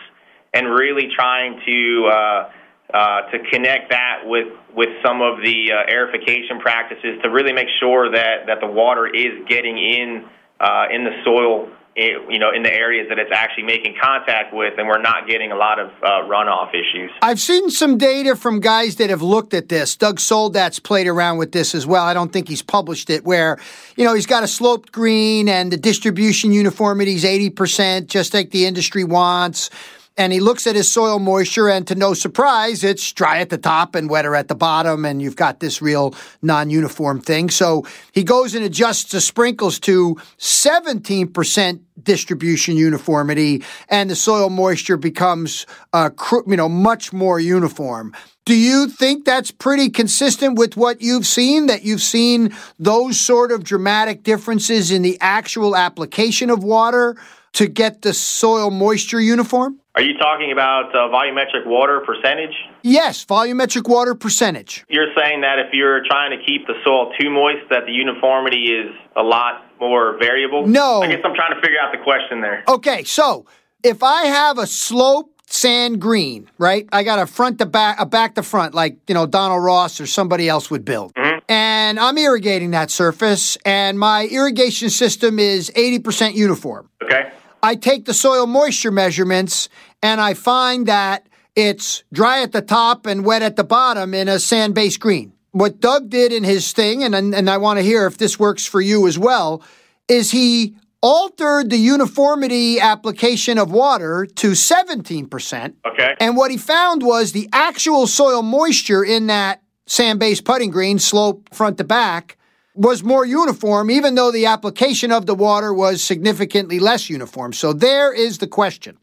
and 0.54 0.66
really 0.68 1.08
trying 1.14 1.60
to 1.66 2.10
uh, 2.12 2.50
uh, 2.94 3.22
to 3.30 3.38
connect 3.50 3.90
that 3.90 4.22
with 4.24 4.48
with 4.74 4.88
some 5.04 5.20
of 5.20 5.42
the 5.42 5.72
uh, 5.72 5.92
aerification 5.92 6.60
practices 6.60 7.20
to 7.22 7.28
really 7.28 7.52
make 7.52 7.68
sure 7.80 8.10
that 8.12 8.46
that 8.46 8.60
the 8.60 8.66
water 8.66 9.06
is 9.06 9.44
getting 9.48 9.76
in 9.76 10.24
uh, 10.60 10.86
in 10.90 11.04
the 11.04 11.12
soil 11.24 11.68
you 11.98 12.38
know, 12.38 12.50
in 12.54 12.62
the 12.62 12.72
areas 12.72 13.08
that 13.08 13.18
it's 13.18 13.32
actually 13.32 13.64
making 13.64 13.96
contact 14.00 14.54
with, 14.54 14.74
and 14.78 14.86
we're 14.86 15.00
not 15.00 15.26
getting 15.28 15.50
a 15.50 15.56
lot 15.56 15.78
of 15.78 15.88
uh, 16.02 16.28
runoff 16.28 16.70
issues. 16.70 17.10
I've 17.22 17.40
seen 17.40 17.70
some 17.70 17.98
data 17.98 18.36
from 18.36 18.60
guys 18.60 18.96
that 18.96 19.10
have 19.10 19.22
looked 19.22 19.52
at 19.52 19.68
this. 19.68 19.96
Doug 19.96 20.18
Soldat's 20.18 20.78
played 20.78 21.06
around 21.06 21.38
with 21.38 21.52
this 21.52 21.74
as 21.74 21.86
well. 21.86 22.04
I 22.04 22.14
don't 22.14 22.32
think 22.32 22.48
he's 22.48 22.62
published 22.62 23.10
it, 23.10 23.24
where, 23.24 23.58
you 23.96 24.04
know, 24.04 24.14
he's 24.14 24.26
got 24.26 24.44
a 24.44 24.48
sloped 24.48 24.92
green 24.92 25.48
and 25.48 25.72
the 25.72 25.76
distribution 25.76 26.52
uniformity 26.52 27.14
is 27.14 27.24
80%, 27.24 28.06
just 28.06 28.32
like 28.32 28.50
the 28.50 28.66
industry 28.66 29.04
wants 29.04 29.70
and 30.18 30.32
he 30.32 30.40
looks 30.40 30.66
at 30.66 30.74
his 30.74 30.90
soil 30.90 31.20
moisture, 31.20 31.68
and 31.68 31.86
to 31.86 31.94
no 31.94 32.12
surprise, 32.12 32.82
it's 32.82 33.12
dry 33.12 33.38
at 33.38 33.50
the 33.50 33.56
top 33.56 33.94
and 33.94 34.10
wetter 34.10 34.34
at 34.34 34.48
the 34.48 34.56
bottom, 34.56 35.04
and 35.04 35.22
you've 35.22 35.36
got 35.36 35.60
this 35.60 35.80
real 35.80 36.12
non 36.42 36.70
uniform 36.70 37.20
thing. 37.20 37.48
So 37.50 37.86
he 38.12 38.24
goes 38.24 38.56
and 38.56 38.64
adjusts 38.64 39.12
the 39.12 39.20
sprinkles 39.20 39.78
to 39.80 40.16
17% 40.38 41.80
distribution 42.02 42.76
uniformity, 42.76 43.62
and 43.88 44.10
the 44.10 44.16
soil 44.16 44.50
moisture 44.50 44.96
becomes, 44.96 45.66
uh, 45.92 46.10
you 46.48 46.56
know, 46.56 46.68
much 46.68 47.12
more 47.12 47.38
uniform. 47.38 48.12
Do 48.44 48.56
you 48.56 48.88
think 48.88 49.24
that's 49.24 49.52
pretty 49.52 49.88
consistent 49.88 50.58
with 50.58 50.76
what 50.76 51.00
you've 51.00 51.26
seen? 51.26 51.66
That 51.66 51.84
you've 51.84 52.02
seen 52.02 52.56
those 52.78 53.20
sort 53.20 53.52
of 53.52 53.62
dramatic 53.62 54.24
differences 54.24 54.90
in 54.90 55.02
the 55.02 55.16
actual 55.20 55.76
application 55.76 56.50
of 56.50 56.64
water 56.64 57.16
to 57.52 57.66
get 57.68 58.02
the 58.02 58.14
soil 58.14 58.70
moisture 58.70 59.20
uniform? 59.20 59.78
Are 59.98 60.02
you 60.02 60.16
talking 60.16 60.52
about 60.52 60.94
uh, 60.94 61.08
volumetric 61.08 61.66
water 61.66 62.00
percentage? 62.06 62.54
Yes, 62.82 63.24
volumetric 63.24 63.88
water 63.88 64.14
percentage. 64.14 64.84
You're 64.88 65.12
saying 65.16 65.40
that 65.40 65.58
if 65.58 65.72
you're 65.72 66.04
trying 66.06 66.30
to 66.38 66.44
keep 66.46 66.68
the 66.68 66.74
soil 66.84 67.10
too 67.18 67.30
moist, 67.30 67.68
that 67.70 67.84
the 67.84 67.90
uniformity 67.90 68.66
is 68.66 68.94
a 69.16 69.24
lot 69.24 69.64
more 69.80 70.16
variable? 70.16 70.68
No. 70.68 71.02
I 71.02 71.08
guess 71.08 71.18
I'm 71.24 71.34
trying 71.34 71.52
to 71.52 71.60
figure 71.60 71.80
out 71.80 71.90
the 71.90 71.98
question 71.98 72.40
there. 72.40 72.62
Okay, 72.68 73.02
so 73.02 73.46
if 73.82 74.04
I 74.04 74.26
have 74.26 74.58
a 74.58 74.68
slope 74.68 75.32
sand 75.46 76.00
green, 76.00 76.48
right? 76.58 76.88
I 76.92 77.02
got 77.02 77.18
a 77.18 77.26
front 77.26 77.58
to 77.58 77.66
back, 77.66 77.98
a 77.98 78.06
back 78.06 78.36
to 78.36 78.44
front, 78.44 78.74
like 78.74 78.98
you 79.08 79.16
know 79.16 79.26
Donald 79.26 79.64
Ross 79.64 80.00
or 80.00 80.06
somebody 80.06 80.48
else 80.48 80.70
would 80.70 80.84
build, 80.84 81.12
mm-hmm. 81.14 81.40
and 81.48 81.98
I'm 81.98 82.16
irrigating 82.18 82.70
that 82.70 82.92
surface, 82.92 83.58
and 83.64 83.98
my 83.98 84.28
irrigation 84.28 84.90
system 84.90 85.40
is 85.40 85.72
80% 85.74 86.34
uniform. 86.34 86.88
Okay. 87.02 87.32
I 87.62 87.74
take 87.74 88.04
the 88.04 88.14
soil 88.14 88.46
moisture 88.46 88.90
measurements 88.90 89.68
and 90.02 90.20
I 90.20 90.34
find 90.34 90.86
that 90.86 91.28
it's 91.56 92.04
dry 92.12 92.42
at 92.42 92.52
the 92.52 92.62
top 92.62 93.06
and 93.06 93.24
wet 93.24 93.42
at 93.42 93.56
the 93.56 93.64
bottom 93.64 94.14
in 94.14 94.28
a 94.28 94.38
sand 94.38 94.74
based 94.74 95.00
green. 95.00 95.32
What 95.52 95.80
Doug 95.80 96.08
did 96.10 96.32
in 96.32 96.44
his 96.44 96.72
thing, 96.72 97.02
and, 97.02 97.14
and 97.14 97.50
I 97.50 97.56
want 97.56 97.78
to 97.78 97.82
hear 97.82 98.06
if 98.06 98.18
this 98.18 98.38
works 98.38 98.64
for 98.64 98.80
you 98.80 99.08
as 99.08 99.18
well, 99.18 99.62
is 100.06 100.30
he 100.30 100.76
altered 101.00 101.70
the 101.70 101.76
uniformity 101.76 102.80
application 102.80 103.58
of 103.58 103.70
water 103.70 104.26
to 104.26 104.50
17%. 104.50 105.74
Okay. 105.86 106.14
And 106.20 106.36
what 106.36 106.50
he 106.50 106.56
found 106.56 107.02
was 107.02 107.32
the 107.32 107.48
actual 107.52 108.06
soil 108.06 108.42
moisture 108.42 109.04
in 109.04 109.28
that 109.28 109.62
sand 109.86 110.20
based 110.20 110.44
putting 110.44 110.70
green, 110.70 110.98
slope 110.98 111.48
front 111.54 111.78
to 111.78 111.84
back, 111.84 112.36
was 112.74 113.02
more 113.02 113.24
uniform, 113.24 113.90
even 113.90 114.14
though 114.14 114.30
the 114.30 114.46
application 114.46 115.10
of 115.10 115.26
the 115.26 115.34
water 115.34 115.74
was 115.74 116.02
significantly 116.02 116.78
less 116.78 117.10
uniform. 117.10 117.52
So 117.52 117.72
there 117.72 118.12
is 118.12 118.38
the 118.38 118.46
question. 118.46 118.98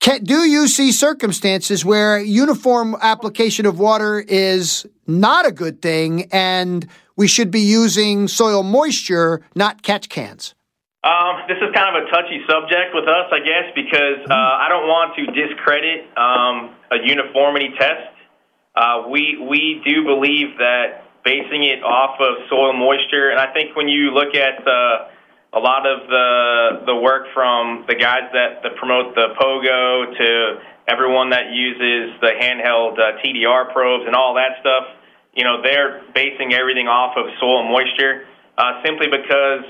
Can, 0.00 0.24
do 0.24 0.48
you 0.48 0.66
see 0.66 0.92
circumstances 0.92 1.84
where 1.84 2.18
uniform 2.18 2.96
application 3.02 3.66
of 3.66 3.78
water 3.78 4.18
is 4.18 4.86
not 5.06 5.46
a 5.46 5.52
good 5.52 5.82
thing 5.82 6.28
and 6.32 6.88
we 7.16 7.28
should 7.28 7.50
be 7.50 7.60
using 7.60 8.26
soil 8.26 8.62
moisture, 8.62 9.42
not 9.54 9.82
catch 9.82 10.08
cans? 10.08 10.54
Um, 11.04 11.44
this 11.48 11.58
is 11.58 11.68
kind 11.74 11.96
of 11.96 12.04
a 12.04 12.10
touchy 12.10 12.40
subject 12.48 12.94
with 12.94 13.08
us, 13.08 13.28
I 13.30 13.40
guess, 13.40 13.72
because 13.74 14.24
uh, 14.28 14.34
I 14.34 14.68
don't 14.70 14.88
want 14.88 15.16
to 15.16 15.26
discredit 15.32 16.08
um, 16.16 16.74
a 16.90 16.96
uniformity 17.04 17.68
test. 17.78 18.16
Uh, 18.74 19.04
we 19.08 19.36
we 19.36 19.82
do 19.84 20.04
believe 20.04 20.56
that 20.58 21.04
basing 21.24 21.64
it 21.64 21.82
off 21.82 22.16
of 22.20 22.48
soil 22.48 22.72
moisture. 22.72 23.30
And 23.30 23.38
I 23.38 23.52
think 23.52 23.76
when 23.76 23.88
you 23.88 24.12
look 24.12 24.34
at 24.34 24.66
uh, 24.66 25.08
a 25.52 25.58
lot 25.58 25.86
of 25.86 26.08
the 26.08 26.86
the 26.86 26.96
work 26.96 27.26
from 27.34 27.84
the 27.88 27.94
guys 27.94 28.30
that, 28.32 28.62
that 28.62 28.76
promote 28.76 29.14
the 29.14 29.34
pogo 29.34 30.16
to 30.16 30.60
everyone 30.86 31.30
that 31.30 31.52
uses 31.52 32.18
the 32.20 32.30
handheld 32.34 32.98
uh, 32.98 33.18
TDR 33.22 33.72
probes 33.72 34.04
and 34.06 34.14
all 34.14 34.34
that 34.34 34.58
stuff, 34.60 34.86
you 35.34 35.44
know, 35.44 35.62
they're 35.62 36.02
basing 36.14 36.52
everything 36.54 36.88
off 36.88 37.16
of 37.16 37.26
soil 37.38 37.62
moisture 37.62 38.26
uh, 38.58 38.82
simply 38.84 39.06
because, 39.06 39.64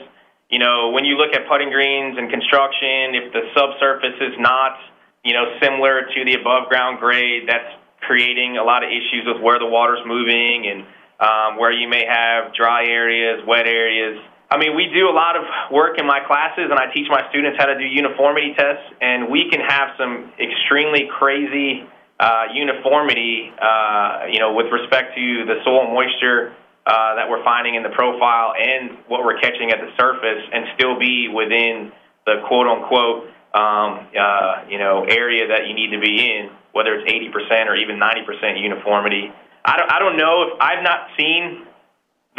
you 0.49 0.59
know, 0.59 0.90
when 0.90 1.05
you 1.05 1.16
look 1.16 1.35
at 1.35 1.47
putting 1.49 1.71
greens 1.71 2.16
and 2.16 2.31
construction, 2.31 3.14
if 3.14 3.33
the 3.33 3.45
subsurface 3.53 4.16
is 4.21 4.35
not, 4.38 4.81
you 5.25 5.35
know, 5.35 5.45
similar 5.62 6.09
to 6.09 6.25
the 6.25 6.35
above 6.40 6.69
ground 6.69 6.99
grade, 6.99 7.45
that's 7.47 7.77
creating 8.01 8.57
a 8.57 8.64
lot 8.64 8.83
of 8.83 8.88
issues 8.88 9.25
with 9.27 9.43
where 9.43 9.59
the 9.59 9.66
water's 9.66 10.01
moving 10.07 10.66
and 10.66 10.81
um, 11.21 11.61
where 11.61 11.71
you 11.71 11.87
may 11.87 12.07
have 12.09 12.55
dry 12.55 12.87
areas, 12.87 13.45
wet 13.47 13.66
areas. 13.66 14.19
I 14.50 14.58
mean, 14.58 14.74
we 14.74 14.90
do 14.90 15.08
a 15.08 15.14
lot 15.14 15.36
of 15.36 15.44
work 15.70 15.98
in 15.98 16.06
my 16.06 16.18
classes, 16.26 16.66
and 16.70 16.74
I 16.74 16.92
teach 16.92 17.06
my 17.08 17.22
students 17.30 17.56
how 17.56 17.66
to 17.66 17.78
do 17.78 17.84
uniformity 17.84 18.52
tests, 18.58 18.82
and 19.00 19.30
we 19.30 19.48
can 19.48 19.60
have 19.60 19.94
some 19.96 20.32
extremely 20.40 21.06
crazy 21.06 21.86
uh, 22.18 22.46
uniformity, 22.52 23.52
uh, 23.62 24.26
you 24.28 24.40
know, 24.40 24.52
with 24.52 24.66
respect 24.72 25.14
to 25.14 25.46
the 25.46 25.62
soil 25.64 25.86
moisture 25.86 26.52
uh, 26.84 27.14
that 27.14 27.30
we're 27.30 27.44
finding 27.44 27.76
in 27.76 27.84
the 27.84 27.90
profile 27.90 28.52
and 28.58 28.98
what 29.06 29.24
we're 29.24 29.38
catching 29.38 29.70
at 29.70 29.78
the 29.78 29.94
surface, 29.96 30.42
and 30.52 30.66
still 30.74 30.98
be 30.98 31.28
within 31.28 31.92
the 32.26 32.42
quote 32.48 32.66
unquote, 32.66 33.30
um, 33.54 34.10
uh, 34.18 34.66
you 34.68 34.78
know, 34.78 35.06
area 35.06 35.46
that 35.46 35.68
you 35.68 35.74
need 35.74 35.94
to 35.94 36.00
be 36.00 36.26
in, 36.26 36.50
whether 36.72 36.94
it's 36.94 37.06
80% 37.06 37.66
or 37.68 37.76
even 37.76 38.00
90% 38.00 38.60
uniformity. 38.60 39.30
I 39.64 39.76
don't, 39.76 39.92
I 39.92 39.98
don't 40.00 40.16
know 40.16 40.42
if 40.42 40.60
I've 40.60 40.82
not 40.82 41.08
seen 41.16 41.69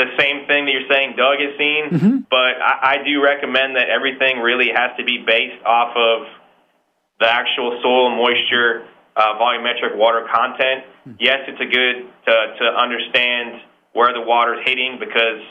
the 0.02 0.18
same 0.18 0.48
thing 0.50 0.66
that 0.66 0.72
you're 0.74 0.90
saying 0.90 1.14
Doug 1.16 1.38
has 1.38 1.54
seen, 1.58 1.84
mm-hmm. 1.94 2.18
but 2.30 2.58
I, 2.58 2.98
I 2.98 3.04
do 3.06 3.22
recommend 3.22 3.76
that 3.78 3.90
everything 3.90 4.40
really 4.40 4.74
has 4.74 4.98
to 4.98 5.04
be 5.06 5.22
based 5.22 5.62
off 5.66 5.94
of 5.96 6.28
the 7.20 7.30
actual 7.30 7.78
soil 7.84 8.10
moisture, 8.10 8.88
uh, 9.16 9.38
volumetric 9.38 9.96
water 9.96 10.26
content. 10.34 10.90
Mm-hmm. 11.06 11.18
Yes, 11.20 11.46
it's 11.48 11.62
a 11.62 11.70
good 11.70 12.10
to, 12.26 12.34
to 12.60 12.66
understand 12.74 13.62
where 13.94 14.14
the 14.14 14.22
water 14.22 14.58
is 14.58 14.66
hitting 14.66 14.98
because 15.00 15.46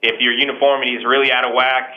if 0.00 0.20
your 0.20 0.32
uniformity 0.32 0.96
is 0.96 1.04
really 1.04 1.30
out 1.30 1.44
of 1.44 1.52
whack, 1.52 1.92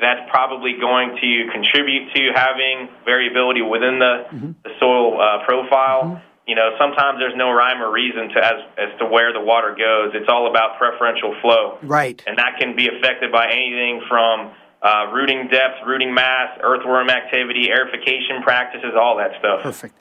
that's 0.00 0.30
probably 0.30 0.78
going 0.78 1.16
to 1.16 1.50
contribute 1.50 2.14
to 2.14 2.30
having 2.34 2.88
variability 3.04 3.62
within 3.62 3.98
the, 3.98 4.14
mm-hmm. 4.30 4.52
the 4.62 4.70
soil 4.78 5.18
uh, 5.20 5.44
profile. 5.44 6.04
Mm-hmm 6.04 6.35
you 6.46 6.54
know, 6.54 6.70
sometimes 6.78 7.18
there's 7.18 7.36
no 7.36 7.50
rhyme 7.50 7.82
or 7.82 7.90
reason 7.90 8.28
to 8.30 8.38
as 8.38 8.60
as 8.78 8.98
to 9.00 9.06
where 9.06 9.32
the 9.32 9.40
water 9.40 9.74
goes. 9.76 10.12
It's 10.14 10.28
all 10.28 10.48
about 10.48 10.78
preferential 10.78 11.34
flow, 11.42 11.78
right? 11.82 12.22
And 12.26 12.38
that 12.38 12.58
can 12.58 12.76
be 12.76 12.88
affected 12.88 13.32
by 13.32 13.50
anything 13.50 14.02
from 14.08 14.52
uh, 14.80 15.10
rooting 15.12 15.48
depth, 15.50 15.84
rooting 15.86 16.14
mass, 16.14 16.58
earthworm 16.62 17.10
activity, 17.10 17.68
aerification 17.68 18.42
practices, 18.42 18.92
all 18.98 19.16
that 19.16 19.32
stuff. 19.40 19.62
Perfect. 19.62 19.94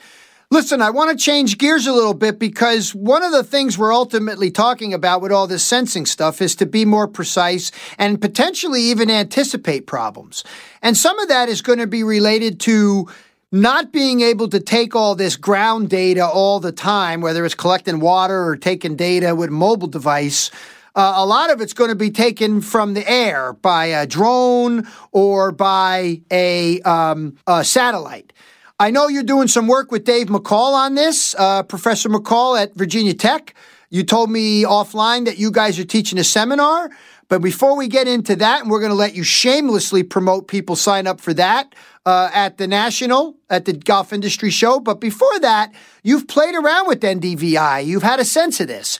Listen, 0.51 0.79
I 0.79 0.91
want 0.91 1.10
to 1.10 1.21
change 1.21 1.58
gears 1.58 1.88
a 1.88 1.91
little 1.91 2.13
bit 2.13 2.38
because 2.38 2.93
one 2.93 3.23
of 3.23 3.31
the 3.31 3.43
things 3.43 3.79
we're 3.79 3.93
ultimately 3.93 4.51
talking 4.51 4.93
about 4.93 5.21
with 5.21 5.31
all 5.31 5.47
this 5.47 5.65
sensing 5.65 6.05
stuff 6.05 6.39
is 6.39 6.55
to 6.58 6.67
be 6.67 6.86
more 6.86 7.08
precise 7.08 7.71
and 7.97 8.21
potentially 8.21 8.81
even 8.81 9.10
anticipate 9.10 9.88
problems. 9.88 10.43
And 10.84 10.95
some 10.95 11.17
of 11.17 11.29
that 11.29 11.49
is 11.49 11.63
going 11.63 11.79
to 11.79 11.88
be 11.88 12.03
related 12.03 12.60
to 12.62 13.08
not 13.51 13.91
being 13.91 14.21
able 14.21 14.47
to 14.49 14.60
take 14.60 14.95
all 14.95 15.15
this 15.15 15.36
ground 15.36 15.89
data 15.89 16.25
all 16.25 16.60
the 16.60 16.71
time, 16.71 17.21
whether 17.21 17.45
it's 17.45 17.55
collecting 17.55 17.99
water 17.99 18.45
or 18.45 18.58
taking 18.58 18.95
data 18.95 19.36
with 19.36 19.49
mobile 19.49 19.88
device, 19.88 20.51
uh, 20.95 21.13
a 21.17 21.25
lot 21.25 21.51
of 21.51 21.62
it's 21.62 21.73
going 21.73 21.89
to 21.89 21.95
be 21.95 22.10
taken 22.10 22.62
from 22.62 22.93
the 22.93 23.10
air 23.10 23.53
by 23.53 23.86
a 23.88 24.08
drone 24.08 24.88
or 25.12 25.51
by 25.51 26.22
a, 26.32 26.82
um, 26.82 27.36
a 27.47 27.63
satellite. 27.63 28.32
I 28.80 28.91
know 28.91 29.07
you're 29.07 29.24
doing 29.24 29.47
some 29.47 29.67
work 29.67 29.91
with 29.91 30.03
Dave 30.03 30.28
McCall 30.28 30.74
on 30.74 30.95
this, 30.95 31.36
uh, 31.38 31.63
Professor 31.63 32.09
McCall 32.09 32.61
at 32.61 32.76
Virginia 32.76 33.13
Tech. 33.13 33.55
You 33.89 34.03
told 34.03 34.30
me 34.30 34.63
offline 34.63 35.26
that 35.26 35.38
you 35.38 35.51
guys 35.51 35.80
are 35.80 35.86
teaching 35.86 36.17
a 36.17 36.24
seminar. 36.24 36.89
But 37.28 37.41
before 37.41 37.76
we 37.76 37.88
get 37.88 38.07
into 38.07 38.36
that, 38.36 38.61
and 38.61 38.69
we're 38.69 38.80
going 38.80 38.91
to 38.91 38.95
let 38.95 39.15
you 39.15 39.23
shamelessly 39.23 40.03
promote 40.03 40.47
people 40.47 40.76
sign 40.76 41.07
up 41.07 41.19
for 41.19 41.34
that 41.34 41.73
uh, 42.05 42.30
at 42.34 42.57
the 42.57 42.67
National, 42.67 43.36
at 43.49 43.65
the 43.65 43.73
Golf 43.73 44.13
Industry 44.13 44.51
Show. 44.51 44.80
But 44.80 45.01
before 45.01 45.39
that, 45.39 45.73
you've 46.03 46.28
played 46.28 46.55
around 46.55 46.88
with 46.88 47.01
NDVI. 47.01 47.86
You've 47.86 48.03
had 48.03 48.19
a 48.19 48.26
sense 48.26 48.59
of 48.59 48.67
this. 48.67 48.99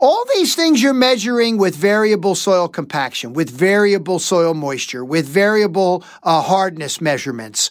All 0.00 0.24
these 0.34 0.54
things 0.54 0.82
you're 0.82 0.94
measuring 0.94 1.58
with 1.58 1.74
variable 1.74 2.36
soil 2.36 2.68
compaction, 2.68 3.32
with 3.32 3.50
variable 3.50 4.20
soil 4.20 4.54
moisture, 4.54 5.04
with 5.04 5.26
variable 5.26 6.04
uh, 6.22 6.40
hardness 6.40 7.00
measurements. 7.00 7.68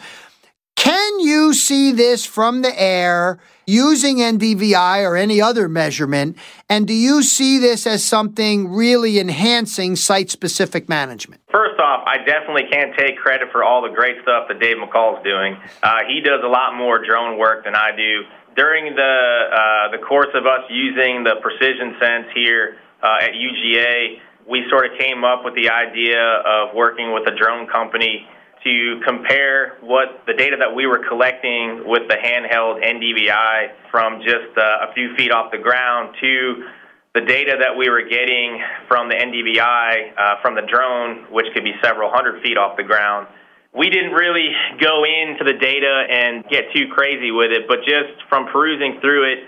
Can 0.76 1.20
you 1.22 1.54
see 1.54 1.92
this 1.92 2.26
from 2.26 2.62
the 2.62 2.82
air 2.82 3.40
using 3.68 4.18
NDVI 4.18 5.04
or 5.04 5.16
any 5.16 5.42
other 5.42 5.68
measurement? 5.68 6.38
And 6.70 6.88
do 6.88 6.94
you 6.94 7.22
see 7.22 7.60
this 7.60 7.86
as 7.86 8.04
something 8.04 8.74
really 8.74 9.20
enhancing 9.20 9.96
site 9.96 10.32
specific 10.32 10.90
management? 10.90 11.42
First 11.52 11.80
off, 11.80 12.08
I 12.08 12.18
definitely 12.26 12.64
can't 12.72 12.98
take 12.98 13.18
credit 13.18 13.50
for 13.52 13.64
all 13.64 13.84
the 13.84 13.94
great 13.94 14.16
stuff 14.24 14.48
that 14.48 14.60
Dave 14.60 14.78
McCall 14.78 15.18
is 15.18 15.24
doing. 15.24 15.58
Uh, 15.84 16.00
he 16.08 16.22
does 16.22 16.42
a 16.44 16.48
lot 16.48 16.76
more 16.76 17.04
drone 17.06 17.38
work 17.38 17.66
than 17.66 17.76
I 17.76 17.92
do. 17.96 18.24
During 18.56 18.96
the 18.96 19.02
uh, 19.04 19.92
the 19.92 20.00
course 20.00 20.34
of 20.34 20.48
us 20.48 20.66
using 20.72 21.24
the 21.24 21.36
precision 21.42 21.94
sense 22.02 22.26
here 22.34 22.78
uh, 23.04 23.20
at 23.22 23.34
UGA, 23.34 24.18
we 24.50 24.66
sort 24.70 24.90
of 24.90 24.98
came 24.98 25.24
up 25.24 25.46
with 25.46 25.54
the 25.54 25.70
idea 25.70 26.18
of 26.18 26.74
working 26.74 27.14
with 27.14 27.28
a 27.28 27.36
drone 27.36 27.68
company 27.68 28.26
to 28.68 29.00
compare 29.08 29.78
what 29.80 30.28
the 30.28 30.34
data 30.34 30.58
that 30.60 30.76
we 30.76 30.86
were 30.86 31.00
collecting 31.08 31.88
with 31.88 32.04
the 32.10 32.16
handheld 32.16 32.84
NDVI 32.84 33.72
from 33.90 34.20
just 34.20 34.52
uh, 34.58 34.92
a 34.92 34.94
few 34.94 35.16
feet 35.16 35.32
off 35.32 35.52
the 35.52 35.58
ground 35.58 36.16
to 36.20 36.68
the 37.16 37.22
data 37.22 37.56
that 37.60 37.78
we 37.78 37.90
were 37.90 38.04
getting 38.04 38.60
from 38.90 39.08
the 39.08 39.16
NDVI 39.16 40.12
uh, 40.18 40.42
from 40.42 40.56
the 40.56 40.68
drone, 40.68 41.32
which 41.32 41.48
could 41.54 41.64
be 41.64 41.74
several 41.82 42.12
hundred 42.12 42.44
feet 42.44 42.58
off 42.58 42.76
the 42.76 42.84
ground. 42.84 43.28
We 43.74 43.90
didn't 43.90 44.12
really 44.12 44.52
go 44.82 45.06
into 45.06 45.46
the 45.46 45.58
data 45.58 46.04
and 46.10 46.44
get 46.50 46.74
too 46.76 46.92
crazy 46.92 47.32
with 47.32 47.52
it, 47.52 47.68
but 47.68 47.80
just 47.88 48.20
from 48.28 48.48
perusing 48.52 49.00
through 49.00 49.32
it, 49.32 49.40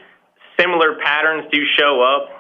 similar 0.57 0.95
patterns 1.03 1.51
do 1.51 1.59
show 1.78 1.99
up 1.99 2.39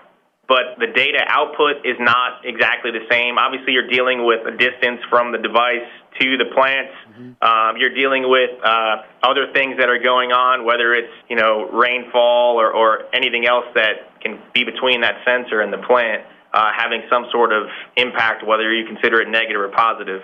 but 0.49 0.81
the 0.81 0.87
data 0.87 1.21
output 1.27 1.85
is 1.85 1.95
not 1.99 2.41
exactly 2.43 2.89
the 2.89 3.05
same. 3.05 3.37
Obviously, 3.37 3.71
you're 3.71 3.87
dealing 3.87 4.25
with 4.25 4.41
a 4.47 4.57
distance 4.57 4.99
from 5.07 5.31
the 5.31 5.37
device 5.37 5.85
to 6.19 6.37
the 6.37 6.45
plants. 6.53 6.93
Mm-hmm. 7.11 7.41
Um, 7.41 7.77
you're 7.77 7.93
dealing 7.93 8.29
with 8.29 8.51
uh, 8.63 9.03
other 9.23 9.51
things 9.53 9.77
that 9.77 9.89
are 9.89 9.99
going 9.99 10.31
on, 10.31 10.65
whether 10.65 10.93
it's 10.93 11.13
you 11.29 11.35
know 11.35 11.69
rainfall 11.69 12.59
or, 12.59 12.71
or 12.71 13.13
anything 13.13 13.45
else 13.45 13.65
that 13.75 14.21
can 14.21 14.39
be 14.53 14.63
between 14.63 15.01
that 15.01 15.23
sensor 15.25 15.61
and 15.61 15.71
the 15.71 15.77
plant, 15.77 16.23
uh, 16.53 16.71
having 16.75 17.03
some 17.09 17.25
sort 17.31 17.53
of 17.53 17.67
impact, 17.95 18.45
whether 18.45 18.71
you 18.73 18.85
consider 18.85 19.21
it 19.21 19.29
negative 19.29 19.61
or 19.61 19.69
positive. 19.69 20.21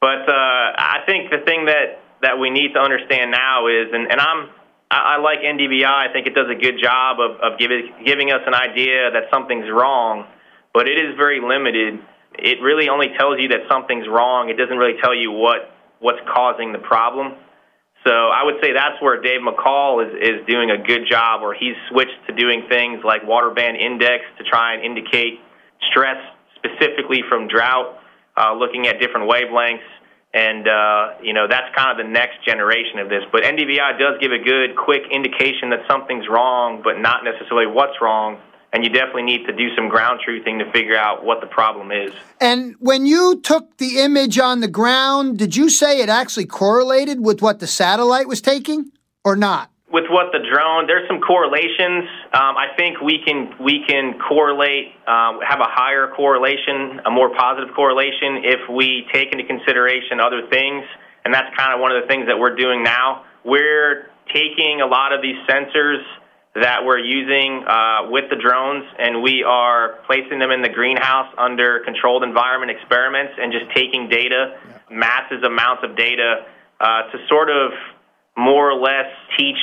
But 0.00 0.28
uh, 0.28 0.68
I 0.76 0.98
think 1.06 1.30
the 1.30 1.38
thing 1.44 1.66
that 1.66 2.00
that 2.22 2.38
we 2.38 2.50
need 2.50 2.72
to 2.74 2.80
understand 2.80 3.30
now 3.30 3.66
is, 3.68 3.88
and, 3.92 4.10
and 4.10 4.20
I'm 4.20 4.48
I, 4.90 5.16
I 5.16 5.20
like 5.20 5.40
NDVI. 5.40 5.84
I 5.84 6.12
think 6.12 6.26
it 6.26 6.34
does 6.34 6.48
a 6.50 6.54
good 6.54 6.78
job 6.82 7.18
of, 7.20 7.40
of 7.40 7.58
giving 7.58 7.92
giving 8.04 8.30
us 8.30 8.42
an 8.46 8.54
idea 8.54 9.10
that 9.12 9.24
something's 9.32 9.70
wrong, 9.70 10.26
but 10.72 10.88
it 10.88 10.98
is 10.98 11.16
very 11.16 11.40
limited. 11.40 12.00
It 12.38 12.60
really 12.62 12.88
only 12.88 13.08
tells 13.18 13.40
you 13.40 13.48
that 13.48 13.68
something's 13.70 14.08
wrong. 14.08 14.48
It 14.48 14.56
doesn't 14.56 14.76
really 14.76 15.00
tell 15.02 15.14
you 15.14 15.30
what 15.30 15.70
what's 16.00 16.20
causing 16.32 16.72
the 16.72 16.78
problem. 16.78 17.34
So 18.06 18.12
I 18.12 18.44
would 18.44 18.56
say 18.60 18.72
that's 18.74 19.00
where 19.00 19.22
Dave 19.22 19.40
McCall 19.40 20.04
is, 20.04 20.12
is 20.20 20.46
doing 20.46 20.70
a 20.70 20.76
good 20.76 21.08
job, 21.08 21.40
where 21.40 21.54
he's 21.54 21.76
switched 21.88 22.20
to 22.28 22.34
doing 22.34 22.66
things 22.68 23.00
like 23.02 23.26
water 23.26 23.50
band 23.50 23.78
index 23.78 24.24
to 24.36 24.44
try 24.44 24.74
and 24.74 24.84
indicate 24.84 25.40
stress 25.90 26.20
specifically 26.56 27.22
from 27.28 27.48
drought, 27.48 27.98
uh, 28.36 28.52
looking 28.54 28.86
at 28.86 29.00
different 29.00 29.30
wavelengths 29.30 29.88
and 30.34 30.66
uh, 30.66 31.14
you 31.22 31.32
know 31.32 31.46
that's 31.48 31.74
kind 31.76 31.94
of 31.94 32.04
the 32.04 32.10
next 32.10 32.44
generation 32.44 32.98
of 32.98 33.08
this. 33.08 33.22
But 33.30 33.44
NDVI 33.44 33.98
does 33.98 34.18
give 34.20 34.32
a 34.32 34.42
good, 34.42 34.76
quick 34.76 35.02
indication 35.10 35.70
that 35.70 35.86
something's 35.88 36.26
wrong, 36.28 36.82
but 36.82 36.98
not 36.98 37.22
necessarily 37.22 37.70
what's 37.70 37.94
wrong. 38.02 38.42
And 38.74 38.84
you 38.84 38.90
definitely 38.90 39.22
need 39.22 39.46
to 39.46 39.52
do 39.52 39.74
some 39.76 39.88
ground 39.88 40.20
truthing 40.28 40.58
to 40.58 40.70
figure 40.72 40.96
out 40.96 41.24
what 41.24 41.40
the 41.40 41.46
problem 41.46 41.92
is. 41.92 42.12
And 42.40 42.74
when 42.80 43.06
you 43.06 43.40
took 43.40 43.78
the 43.78 44.00
image 44.00 44.38
on 44.38 44.60
the 44.60 44.68
ground, 44.68 45.38
did 45.38 45.54
you 45.54 45.70
say 45.70 46.00
it 46.00 46.08
actually 46.08 46.46
correlated 46.46 47.24
with 47.24 47.40
what 47.40 47.60
the 47.60 47.68
satellite 47.68 48.26
was 48.26 48.40
taking, 48.40 48.90
or 49.24 49.36
not? 49.36 49.70
with 49.94 50.10
what 50.10 50.32
the 50.32 50.42
drone, 50.42 50.88
there's 50.88 51.06
some 51.06 51.20
correlations. 51.20 52.02
Um, 52.34 52.58
I 52.58 52.74
think 52.76 53.00
we 53.00 53.22
can 53.24 53.54
we 53.62 53.84
can 53.86 54.18
correlate, 54.18 54.90
um, 55.06 55.38
have 55.46 55.60
a 55.60 55.70
higher 55.70 56.10
correlation, 56.10 57.00
a 57.06 57.12
more 57.12 57.30
positive 57.30 57.72
correlation 57.76 58.42
if 58.42 58.68
we 58.68 59.06
take 59.14 59.30
into 59.30 59.44
consideration 59.44 60.18
other 60.18 60.50
things, 60.50 60.82
and 61.24 61.32
that's 61.32 61.46
kind 61.56 61.72
of 61.72 61.78
one 61.78 61.92
of 61.92 62.02
the 62.02 62.08
things 62.08 62.26
that 62.26 62.36
we're 62.36 62.56
doing 62.56 62.82
now. 62.82 63.22
We're 63.44 64.10
taking 64.34 64.80
a 64.82 64.86
lot 64.86 65.12
of 65.12 65.22
these 65.22 65.38
sensors 65.46 66.02
that 66.54 66.84
we're 66.84 66.98
using 66.98 67.64
uh, 67.66 68.10
with 68.10 68.30
the 68.30 68.36
drones, 68.36 68.84
and 68.98 69.22
we 69.22 69.42
are 69.42 69.98
placing 70.06 70.38
them 70.38 70.50
in 70.50 70.62
the 70.62 70.68
greenhouse 70.68 71.32
under 71.36 71.80
controlled 71.84 72.22
environment 72.22 72.70
experiments, 72.70 73.34
and 73.38 73.52
just 73.52 73.66
taking 73.74 74.08
data, 74.08 74.56
massive 74.90 75.42
amounts 75.42 75.82
of 75.82 75.96
data, 75.96 76.46
uh, 76.80 77.10
to 77.10 77.18
sort 77.28 77.50
of 77.50 77.72
more 78.36 78.70
or 78.70 78.80
less 78.80 79.06
teach 79.36 79.58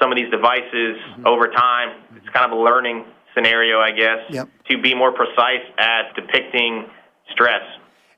some 0.00 0.12
of 0.12 0.16
these 0.16 0.30
devices 0.30 0.96
mm-hmm. 0.96 1.26
over 1.26 1.48
time. 1.48 2.02
It's 2.16 2.28
kind 2.28 2.50
of 2.50 2.58
a 2.58 2.60
learning 2.60 3.04
scenario, 3.34 3.80
I 3.80 3.90
guess, 3.92 4.18
yep. 4.28 4.48
to 4.70 4.80
be 4.80 4.94
more 4.94 5.12
precise 5.12 5.64
at 5.78 6.14
depicting 6.14 6.86
stress. 7.32 7.62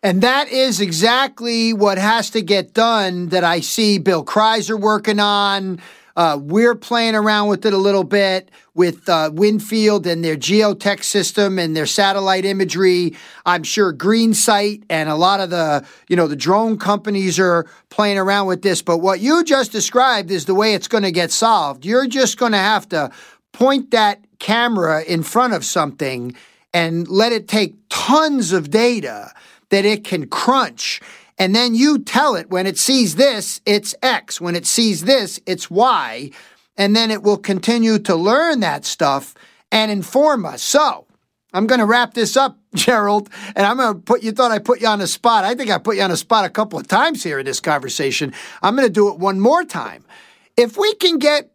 And 0.02 0.22
that 0.22 0.48
is 0.48 0.80
exactly 0.80 1.72
what 1.72 1.98
has 1.98 2.30
to 2.30 2.42
get 2.42 2.74
done 2.74 3.28
that 3.30 3.44
I 3.44 3.60
see 3.60 3.98
Bill 3.98 4.24
Kreuser 4.24 4.78
working 4.78 5.18
on. 5.18 5.80
Uh, 6.16 6.38
we're 6.40 6.74
playing 6.74 7.14
around 7.14 7.48
with 7.48 7.66
it 7.66 7.74
a 7.74 7.78
little 7.78 8.04
bit 8.04 8.50
with 8.74 9.06
uh, 9.08 9.30
Winfield 9.32 10.06
and 10.06 10.24
their 10.24 10.36
geotech 10.36 11.04
system 11.04 11.58
and 11.58 11.76
their 11.76 11.86
satellite 11.86 12.46
imagery. 12.46 13.14
I'm 13.44 13.62
sure 13.62 13.92
GreenSight 13.92 14.84
and 14.88 15.08
a 15.10 15.14
lot 15.14 15.40
of 15.40 15.50
the 15.50 15.86
you 16.08 16.16
know 16.16 16.26
the 16.26 16.36
drone 16.36 16.78
companies 16.78 17.38
are 17.38 17.66
playing 17.90 18.18
around 18.18 18.46
with 18.46 18.62
this. 18.62 18.80
But 18.80 18.98
what 18.98 19.20
you 19.20 19.44
just 19.44 19.72
described 19.72 20.30
is 20.30 20.46
the 20.46 20.54
way 20.54 20.74
it's 20.74 20.88
going 20.88 21.04
to 21.04 21.12
get 21.12 21.30
solved. 21.30 21.84
You're 21.84 22.06
just 22.06 22.38
going 22.38 22.52
to 22.52 22.58
have 22.58 22.88
to 22.90 23.10
point 23.52 23.90
that 23.90 24.20
camera 24.38 25.02
in 25.02 25.22
front 25.22 25.52
of 25.52 25.64
something 25.64 26.34
and 26.72 27.08
let 27.08 27.32
it 27.32 27.48
take 27.48 27.74
tons 27.88 28.52
of 28.52 28.70
data 28.70 29.32
that 29.70 29.84
it 29.84 30.04
can 30.04 30.28
crunch 30.28 31.00
and 31.38 31.54
then 31.54 31.74
you 31.74 31.98
tell 31.98 32.34
it 32.34 32.50
when 32.50 32.66
it 32.66 32.78
sees 32.78 33.16
this, 33.16 33.60
it's 33.66 33.94
X. 34.02 34.40
When 34.40 34.56
it 34.56 34.66
sees 34.66 35.04
this, 35.04 35.40
it's 35.46 35.70
Y. 35.70 36.30
And 36.76 36.96
then 36.96 37.10
it 37.10 37.22
will 37.22 37.36
continue 37.36 37.98
to 38.00 38.14
learn 38.14 38.60
that 38.60 38.84
stuff 38.84 39.34
and 39.70 39.90
inform 39.90 40.46
us. 40.46 40.62
So 40.62 41.06
I'm 41.52 41.66
going 41.66 41.80
to 41.80 41.86
wrap 41.86 42.14
this 42.14 42.36
up, 42.36 42.58
Gerald, 42.74 43.28
and 43.54 43.66
I'm 43.66 43.76
going 43.76 43.94
to 43.94 44.00
put 44.00 44.22
you 44.22 44.32
thought 44.32 44.50
I 44.50 44.58
put 44.58 44.80
you 44.80 44.88
on 44.88 44.98
the 44.98 45.06
spot. 45.06 45.44
I 45.44 45.54
think 45.54 45.70
I 45.70 45.78
put 45.78 45.96
you 45.96 46.02
on 46.02 46.10
the 46.10 46.16
spot 46.16 46.44
a 46.44 46.50
couple 46.50 46.78
of 46.78 46.88
times 46.88 47.22
here 47.22 47.38
in 47.38 47.46
this 47.46 47.60
conversation. 47.60 48.32
I'm 48.62 48.76
going 48.76 48.88
to 48.88 48.92
do 48.92 49.08
it 49.08 49.18
one 49.18 49.40
more 49.40 49.64
time. 49.64 50.04
If 50.56 50.78
we 50.78 50.94
can 50.94 51.18
get 51.18 51.50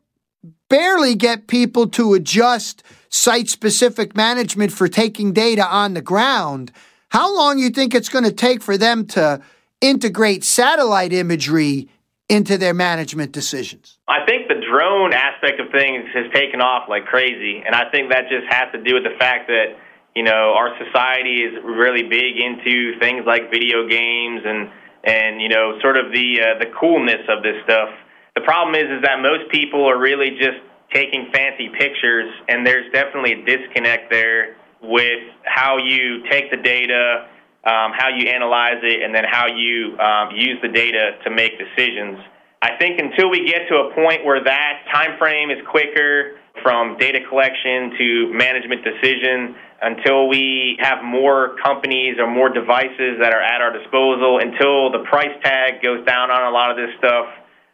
barely 0.69 1.15
get 1.15 1.47
people 1.47 1.87
to 1.87 2.13
adjust 2.13 2.83
site 3.09 3.49
specific 3.49 4.15
management 4.15 4.71
for 4.71 4.87
taking 4.87 5.33
data 5.33 5.65
on 5.65 5.93
the 5.93 6.01
ground, 6.01 6.71
how 7.09 7.35
long 7.35 7.59
you 7.59 7.69
think 7.69 7.93
it's 7.93 8.09
going 8.09 8.23
to 8.23 8.31
take 8.31 8.61
for 8.61 8.77
them 8.77 9.05
to 9.05 9.41
integrate 9.81 10.43
satellite 10.43 11.11
imagery 11.11 11.89
into 12.29 12.57
their 12.57 12.73
management 12.73 13.33
decisions? 13.33 13.99
I 14.07 14.25
think 14.25 14.47
the 14.47 14.61
drone 14.71 15.13
aspect 15.13 15.59
of 15.59 15.69
things 15.71 16.07
has 16.13 16.31
taken 16.33 16.61
off 16.61 16.87
like 16.87 17.05
crazy, 17.05 17.61
and 17.65 17.75
I 17.75 17.91
think 17.91 18.09
that 18.11 18.29
just 18.29 18.47
has 18.49 18.71
to 18.71 18.81
do 18.81 18.95
with 18.95 19.03
the 19.03 19.17
fact 19.19 19.47
that 19.47 19.75
you 20.15 20.23
know 20.23 20.53
our 20.55 20.71
society 20.79 21.43
is 21.43 21.53
really 21.63 22.03
big 22.03 22.37
into 22.37 22.97
things 22.99 23.25
like 23.25 23.51
video 23.51 23.87
games 23.87 24.41
and 24.45 24.69
and 25.03 25.41
you 25.41 25.49
know 25.49 25.77
sort 25.81 25.97
of 25.97 26.13
the 26.13 26.39
uh, 26.39 26.59
the 26.59 26.71
coolness 26.79 27.27
of 27.27 27.43
this 27.43 27.55
stuff. 27.65 27.89
The 28.35 28.41
problem 28.41 28.75
is 28.75 28.87
is 28.89 29.01
that 29.03 29.19
most 29.19 29.51
people 29.51 29.83
are 29.85 29.99
really 29.99 30.31
just 30.39 30.63
taking 30.93 31.31
fancy 31.33 31.69
pictures, 31.77 32.31
and 32.47 32.65
there's 32.65 32.91
definitely 32.93 33.33
a 33.33 33.45
disconnect 33.45 34.09
there 34.09 34.55
with 34.81 35.23
how 35.43 35.77
you 35.77 36.23
take 36.29 36.49
the 36.49 36.57
data 36.57 37.27
um, 37.63 37.93
how 37.93 38.09
you 38.09 38.29
analyze 38.29 38.81
it, 38.81 39.03
and 39.03 39.13
then 39.13 39.23
how 39.29 39.47
you 39.47 39.97
um, 39.99 40.35
use 40.35 40.57
the 40.61 40.69
data 40.69 41.17
to 41.23 41.29
make 41.29 41.59
decisions. 41.59 42.19
I 42.61 42.77
think 42.77 42.99
until 42.99 43.29
we 43.29 43.45
get 43.45 43.67
to 43.69 43.75
a 43.89 43.95
point 43.95 44.23
where 44.23 44.43
that 44.43 44.85
time 44.93 45.17
frame 45.17 45.49
is 45.49 45.57
quicker 45.69 46.37
from 46.61 46.97
data 46.97 47.19
collection 47.27 47.91
to 47.97 48.33
management 48.33 48.83
decision, 48.83 49.55
until 49.81 50.27
we 50.27 50.77
have 50.79 51.03
more 51.03 51.55
companies 51.63 52.17
or 52.19 52.29
more 52.29 52.49
devices 52.49 53.17
that 53.19 53.33
are 53.33 53.41
at 53.41 53.61
our 53.61 53.73
disposal, 53.73 54.39
until 54.39 54.91
the 54.91 55.03
price 55.09 55.33
tag 55.43 55.81
goes 55.81 56.05
down 56.05 56.29
on 56.29 56.45
a 56.45 56.51
lot 56.51 56.69
of 56.69 56.77
this 56.77 56.93
stuff, 56.99 57.25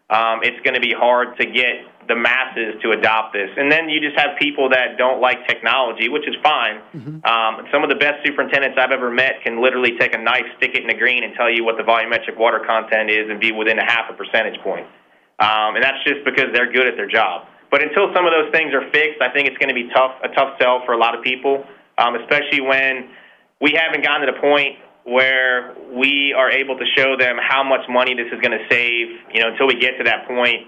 um, 0.10 0.40
it's 0.42 0.60
going 0.64 0.74
to 0.74 0.80
be 0.80 0.94
hard 0.96 1.38
to 1.38 1.46
get 1.46 1.84
the 2.08 2.16
masses 2.16 2.76
to 2.82 2.92
adopt 2.92 3.34
this. 3.34 3.50
And 3.58 3.72
then 3.72 3.90
you 3.90 4.00
just 4.00 4.18
have 4.18 4.40
people 4.40 4.70
that 4.70 4.98
don't 4.98 5.20
like 5.20 5.46
technology, 5.48 6.08
which 6.08 6.28
is 6.28 6.36
fine. 6.42 6.80
Mm-hmm. 6.96 7.26
Um, 7.28 7.68
some 7.72 7.84
of 7.84 7.90
the 7.90 8.00
best 8.00 8.26
superintendents 8.26 8.78
I've 8.80 8.92
ever 8.92 9.12
met 9.12 9.44
can 9.44 9.62
literally 9.62 9.98
take 10.00 10.16
a 10.16 10.18
knife, 10.18 10.48
stick 10.58 10.72
it 10.74 10.82
in 10.82 10.88
the 10.88 10.96
green, 10.96 11.24
and 11.24 11.36
tell 11.36 11.52
you 11.52 11.66
what 11.66 11.76
the 11.76 11.84
volumetric 11.84 12.38
water 12.38 12.64
content 12.66 13.10
is 13.10 13.30
and 13.30 13.40
be 13.40 13.52
within 13.52 13.78
a 13.78 13.86
half 13.86 14.10
a 14.10 14.14
percentage 14.14 14.60
point. 14.64 14.88
Um, 15.40 15.76
and 15.76 15.84
that's 15.84 16.02
just 16.04 16.24
because 16.24 16.48
they're 16.54 16.72
good 16.72 16.88
at 16.88 16.96
their 16.96 17.08
job. 17.08 17.46
But 17.70 17.84
until 17.84 18.14
some 18.16 18.26
of 18.26 18.32
those 18.32 18.50
things 18.56 18.74
are 18.74 18.90
fixed, 18.92 19.22
I 19.22 19.30
think 19.30 19.48
it's 19.48 19.58
going 19.58 19.70
to 19.70 19.76
be 19.76 19.90
tough, 19.92 20.16
a 20.24 20.30
tough 20.30 20.56
sell 20.62 20.84
for 20.86 20.94
a 20.94 20.98
lot 20.98 21.14
of 21.14 21.24
people, 21.24 21.66
um, 21.98 22.16
especially 22.16 22.62
when 22.62 23.12
we 23.60 23.76
haven't 23.76 24.04
gotten 24.04 24.26
to 24.26 24.32
the 24.32 24.40
point 24.40 24.80
where 25.04 25.76
we 25.92 26.34
are 26.34 26.52
able 26.52 26.78
to 26.78 26.86
show 26.96 27.16
them 27.18 27.38
how 27.40 27.64
much 27.64 27.82
money 27.90 28.14
this 28.14 28.28
is 28.32 28.40
going 28.40 28.56
to 28.58 28.66
save. 28.72 29.08
You 29.34 29.42
know, 29.42 29.52
until 29.52 29.68
we 29.68 29.76
get 29.76 29.98
to 29.98 30.04
that 30.06 30.28
point, 30.28 30.68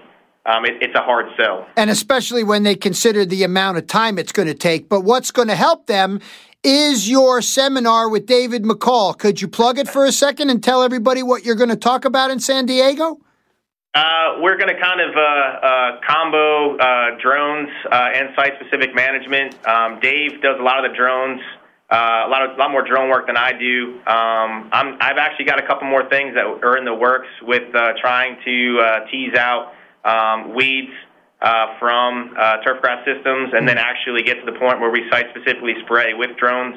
um, 0.50 0.64
it, 0.64 0.82
it's 0.82 0.94
a 0.94 1.02
hard 1.02 1.26
sell. 1.38 1.66
And 1.76 1.90
especially 1.90 2.44
when 2.44 2.62
they 2.62 2.74
consider 2.74 3.24
the 3.24 3.44
amount 3.44 3.78
of 3.78 3.86
time 3.86 4.18
it's 4.18 4.32
going 4.32 4.48
to 4.48 4.54
take. 4.54 4.88
But 4.88 5.02
what's 5.02 5.30
going 5.30 5.48
to 5.48 5.56
help 5.56 5.86
them 5.86 6.20
is 6.62 7.08
your 7.08 7.40
seminar 7.40 8.08
with 8.08 8.26
David 8.26 8.64
McCall. 8.64 9.16
Could 9.16 9.40
you 9.40 9.48
plug 9.48 9.78
it 9.78 9.88
for 9.88 10.04
a 10.04 10.12
second 10.12 10.50
and 10.50 10.62
tell 10.62 10.82
everybody 10.82 11.22
what 11.22 11.44
you're 11.44 11.54
going 11.54 11.70
to 11.70 11.76
talk 11.76 12.04
about 12.04 12.30
in 12.30 12.40
San 12.40 12.66
Diego? 12.66 13.20
Uh, 13.94 14.38
we're 14.40 14.56
going 14.56 14.72
to 14.72 14.80
kind 14.80 15.00
of 15.00 15.16
uh, 15.16 15.20
uh, 15.20 16.00
combo 16.06 16.76
uh, 16.76 17.18
drones 17.20 17.68
uh, 17.90 18.10
and 18.14 18.28
site-specific 18.36 18.94
management. 18.94 19.66
Um, 19.66 19.98
Dave 20.00 20.40
does 20.42 20.60
a 20.60 20.62
lot 20.62 20.84
of 20.84 20.92
the 20.92 20.96
drones, 20.96 21.40
uh, 21.90 22.22
a 22.26 22.28
lot 22.30 22.48
of 22.48 22.56
a 22.56 22.60
lot 22.60 22.70
more 22.70 22.86
drone 22.86 23.10
work 23.10 23.26
than 23.26 23.36
I 23.36 23.52
do. 23.52 23.94
Um, 24.06 24.70
i 24.70 24.96
have 25.00 25.18
actually 25.18 25.46
got 25.46 25.58
a 25.58 25.66
couple 25.66 25.88
more 25.88 26.08
things 26.08 26.34
that 26.34 26.44
are 26.44 26.76
in 26.76 26.84
the 26.84 26.94
works 26.94 27.26
with 27.42 27.72
trying 28.00 28.36
to 28.44 29.06
tease 29.10 29.34
out 29.34 29.72
um, 30.04 30.54
weeds 30.54 30.92
from 31.78 32.34
turfgrass 32.66 33.04
systems, 33.04 33.52
and 33.54 33.66
then 33.66 33.76
mm-hmm. 33.76 33.90
actually 33.90 34.22
get 34.22 34.44
to 34.44 34.46
the 34.50 34.58
point 34.58 34.80
where 34.80 34.90
we 34.90 35.08
site-specifically 35.10 35.74
spray 35.84 36.14
with 36.14 36.36
drones. 36.36 36.76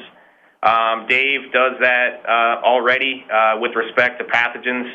Um, 0.64 1.06
Dave 1.08 1.52
does 1.52 1.74
that 1.82 2.26
already 2.64 3.26
with 3.60 3.76
respect 3.76 4.20
to 4.20 4.26
pathogens. 4.26 4.90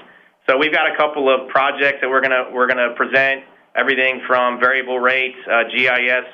So 0.49 0.57
we've 0.57 0.73
got 0.73 0.91
a 0.91 0.97
couple 0.97 1.29
of 1.29 1.49
projects 1.51 1.99
that 2.01 2.09
we're 2.09 2.23
gonna 2.23 2.49
we're 2.51 2.67
gonna 2.67 2.95
present. 2.97 3.45
Everything 3.77 4.23
from 4.27 4.59
variable 4.59 4.99
rates, 4.99 5.37
uh, 5.47 5.65
GIS 5.69 6.25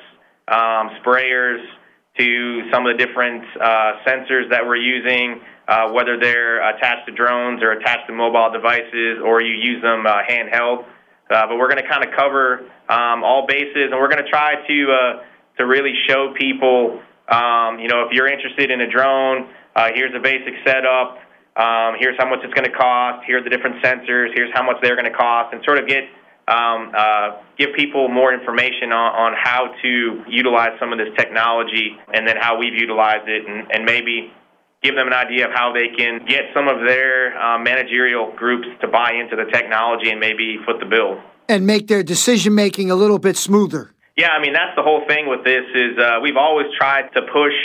um, 0.47 0.89
sprayers, 1.03 1.59
to 2.17 2.71
some 2.71 2.87
of 2.87 2.97
the 2.97 3.05
different 3.05 3.43
uh, 3.59 3.99
sensors 4.07 4.49
that 4.49 4.65
we're 4.65 4.77
using, 4.77 5.41
uh, 5.67 5.91
whether 5.91 6.17
they're 6.17 6.63
attached 6.69 7.05
to 7.07 7.13
drones 7.13 7.61
or 7.61 7.73
attached 7.73 8.07
to 8.07 8.13
mobile 8.13 8.49
devices, 8.53 9.19
or 9.21 9.41
you 9.41 9.53
use 9.53 9.81
them 9.81 10.05
uh, 10.07 10.23
handheld. 10.23 10.85
Uh, 11.29 11.47
but 11.47 11.57
we're 11.57 11.69
going 11.69 11.81
to 11.81 11.89
kind 11.89 12.03
of 12.05 12.13
cover 12.15 12.69
um, 12.89 13.23
all 13.23 13.45
bases, 13.47 13.89
and 13.91 13.99
we're 13.99 14.09
going 14.09 14.23
to 14.23 14.29
try 14.29 14.55
to 14.67 14.91
uh, 14.91 15.23
to 15.57 15.65
really 15.65 15.93
show 16.07 16.33
people, 16.37 17.01
um, 17.29 17.79
you 17.79 17.87
know, 17.87 18.05
if 18.05 18.11
you're 18.11 18.27
interested 18.27 18.69
in 18.69 18.81
a 18.81 18.89
drone, 18.89 19.49
uh, 19.75 19.89
here's 19.95 20.13
a 20.13 20.19
basic 20.19 20.53
setup 20.65 21.19
um, 21.55 21.95
here's 21.99 22.17
how 22.17 22.29
much 22.29 22.39
it's 22.43 22.53
going 22.53 22.69
to 22.69 22.75
cost, 22.75 23.25
here 23.25 23.39
are 23.39 23.43
the 23.43 23.49
different 23.49 23.81
sensors, 23.81 24.35
here's 24.35 24.51
how 24.53 24.61
much 24.61 24.75
they're 24.81 24.97
going 24.97 25.09
to 25.09 25.17
cost, 25.17 25.53
and 25.53 25.63
sort 25.63 25.79
of 25.79 25.87
get 25.87 26.03
um, 26.47 26.91
uh, 26.95 27.41
give 27.57 27.73
people 27.73 28.07
more 28.07 28.33
information 28.33 28.91
on, 28.91 29.33
on 29.33 29.33
how 29.41 29.73
to 29.81 30.23
utilize 30.27 30.77
some 30.79 30.91
of 30.91 30.99
this 30.99 31.07
technology 31.17 31.97
and 32.13 32.27
then 32.27 32.35
how 32.37 32.59
we've 32.59 32.75
utilized 32.75 33.27
it, 33.27 33.47
and, 33.47 33.71
and 33.71 33.85
maybe 33.85 34.31
give 34.85 34.95
them 34.95 35.07
an 35.07 35.13
idea 35.13 35.47
of 35.47 35.51
how 35.53 35.73
they 35.73 35.89
can 35.97 36.25
get 36.27 36.53
some 36.53 36.67
of 36.67 36.85
their 36.85 37.33
uh, 37.37 37.57
managerial 37.57 38.31
groups 38.37 38.67
to 38.81 38.87
buy 38.87 39.13
into 39.13 39.35
the 39.35 39.49
technology 39.51 40.11
and 40.11 40.19
maybe 40.19 40.57
foot 40.65 40.79
the 40.79 40.85
bill. 40.85 41.19
And 41.49 41.65
make 41.65 41.87
their 41.87 42.03
decision 42.03 42.53
making 42.53 42.91
a 42.91 42.95
little 42.95 43.19
bit 43.19 43.37
smoother. 43.37 43.91
Yeah, 44.15 44.29
I 44.29 44.41
mean 44.41 44.53
that's 44.53 44.75
the 44.75 44.83
whole 44.83 45.03
thing 45.07 45.27
with 45.27 45.43
this 45.43 45.65
is 45.73 45.97
uh, 45.97 46.19
we've 46.21 46.37
always 46.37 46.67
tried 46.77 47.09
to 47.13 47.21
push 47.33 47.57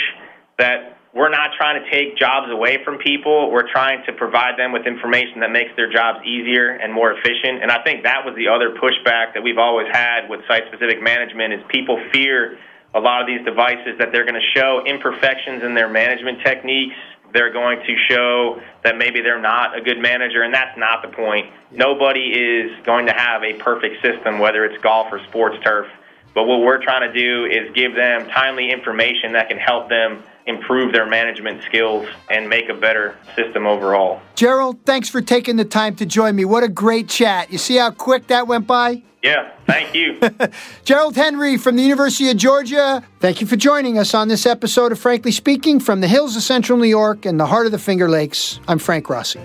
that 0.57 0.97
we're 1.13 1.29
not 1.29 1.51
trying 1.57 1.83
to 1.83 1.89
take 1.91 2.17
jobs 2.17 2.47
away 2.49 2.79
from 2.85 2.97
people. 2.97 3.51
We're 3.51 3.69
trying 3.69 4.03
to 4.05 4.13
provide 4.13 4.57
them 4.57 4.71
with 4.71 4.87
information 4.87 5.41
that 5.41 5.51
makes 5.51 5.71
their 5.75 5.91
jobs 5.91 6.25
easier 6.25 6.71
and 6.71 6.93
more 6.93 7.11
efficient. 7.11 7.61
And 7.61 7.71
I 7.71 7.83
think 7.83 8.03
that 8.03 8.23
was 8.23 8.33
the 8.35 8.47
other 8.47 8.71
pushback 8.79 9.33
that 9.33 9.43
we've 9.43 9.57
always 9.57 9.87
had 9.91 10.29
with 10.29 10.39
site-specific 10.47 11.03
management 11.03 11.53
is 11.53 11.59
people 11.67 11.99
fear 12.13 12.57
a 12.93 12.99
lot 12.99 13.21
of 13.21 13.27
these 13.27 13.43
devices 13.45 13.97
that 13.99 14.11
they're 14.11 14.25
going 14.25 14.39
to 14.39 14.59
show 14.59 14.83
imperfections 14.85 15.63
in 15.63 15.73
their 15.73 15.89
management 15.89 16.39
techniques. 16.43 16.95
They're 17.33 17.53
going 17.53 17.79
to 17.79 17.95
show 18.09 18.61
that 18.83 18.97
maybe 18.97 19.21
they're 19.21 19.41
not 19.41 19.77
a 19.77 19.81
good 19.81 19.99
manager, 19.99 20.41
and 20.41 20.53
that's 20.53 20.77
not 20.77 21.01
the 21.01 21.07
point. 21.07 21.47
Nobody 21.71 22.31
is 22.31 22.71
going 22.83 23.05
to 23.05 23.13
have 23.13 23.43
a 23.43 23.53
perfect 23.53 24.03
system, 24.03 24.39
whether 24.39 24.65
it's 24.65 24.81
golf 24.83 25.07
or 25.11 25.23
sports 25.29 25.55
turf. 25.63 25.87
But 26.33 26.43
what 26.43 26.59
we're 26.59 26.83
trying 26.83 27.11
to 27.11 27.17
do 27.17 27.45
is 27.45 27.73
give 27.73 27.95
them 27.95 28.27
timely 28.29 28.71
information 28.71 29.33
that 29.33 29.47
can 29.47 29.57
help 29.57 29.87
them 29.89 30.23
improve 30.45 30.93
their 30.93 31.05
management 31.05 31.63
skills 31.63 32.07
and 32.29 32.49
make 32.49 32.69
a 32.69 32.73
better 32.73 33.17
system 33.35 33.65
overall. 33.65 34.21
Gerald, 34.35 34.79
thanks 34.85 35.09
for 35.09 35.21
taking 35.21 35.55
the 35.55 35.65
time 35.65 35.95
to 35.97 36.05
join 36.05 36.35
me. 36.35 36.45
What 36.45 36.63
a 36.63 36.67
great 36.67 37.07
chat. 37.07 37.51
You 37.51 37.57
see 37.57 37.77
how 37.77 37.91
quick 37.91 38.27
that 38.27 38.47
went 38.47 38.67
by? 38.67 39.03
Yeah, 39.21 39.51
thank 39.67 39.93
you. 39.93 40.19
Gerald 40.83 41.15
Henry 41.15 41.57
from 41.57 41.75
the 41.75 41.83
University 41.83 42.29
of 42.29 42.37
Georgia, 42.37 43.03
thank 43.19 43.39
you 43.39 43.45
for 43.45 43.55
joining 43.55 43.99
us 43.99 44.15
on 44.15 44.29
this 44.29 44.47
episode 44.47 44.91
of 44.91 44.99
Frankly 44.99 45.31
Speaking 45.31 45.79
from 45.79 46.01
the 46.01 46.07
hills 46.07 46.35
of 46.35 46.41
central 46.41 46.79
New 46.79 46.87
York 46.87 47.25
and 47.25 47.39
the 47.39 47.45
heart 47.45 47.67
of 47.67 47.71
the 47.71 47.79
Finger 47.79 48.09
Lakes. 48.09 48.59
I'm 48.67 48.79
Frank 48.79 49.09
Rossi. 49.09 49.39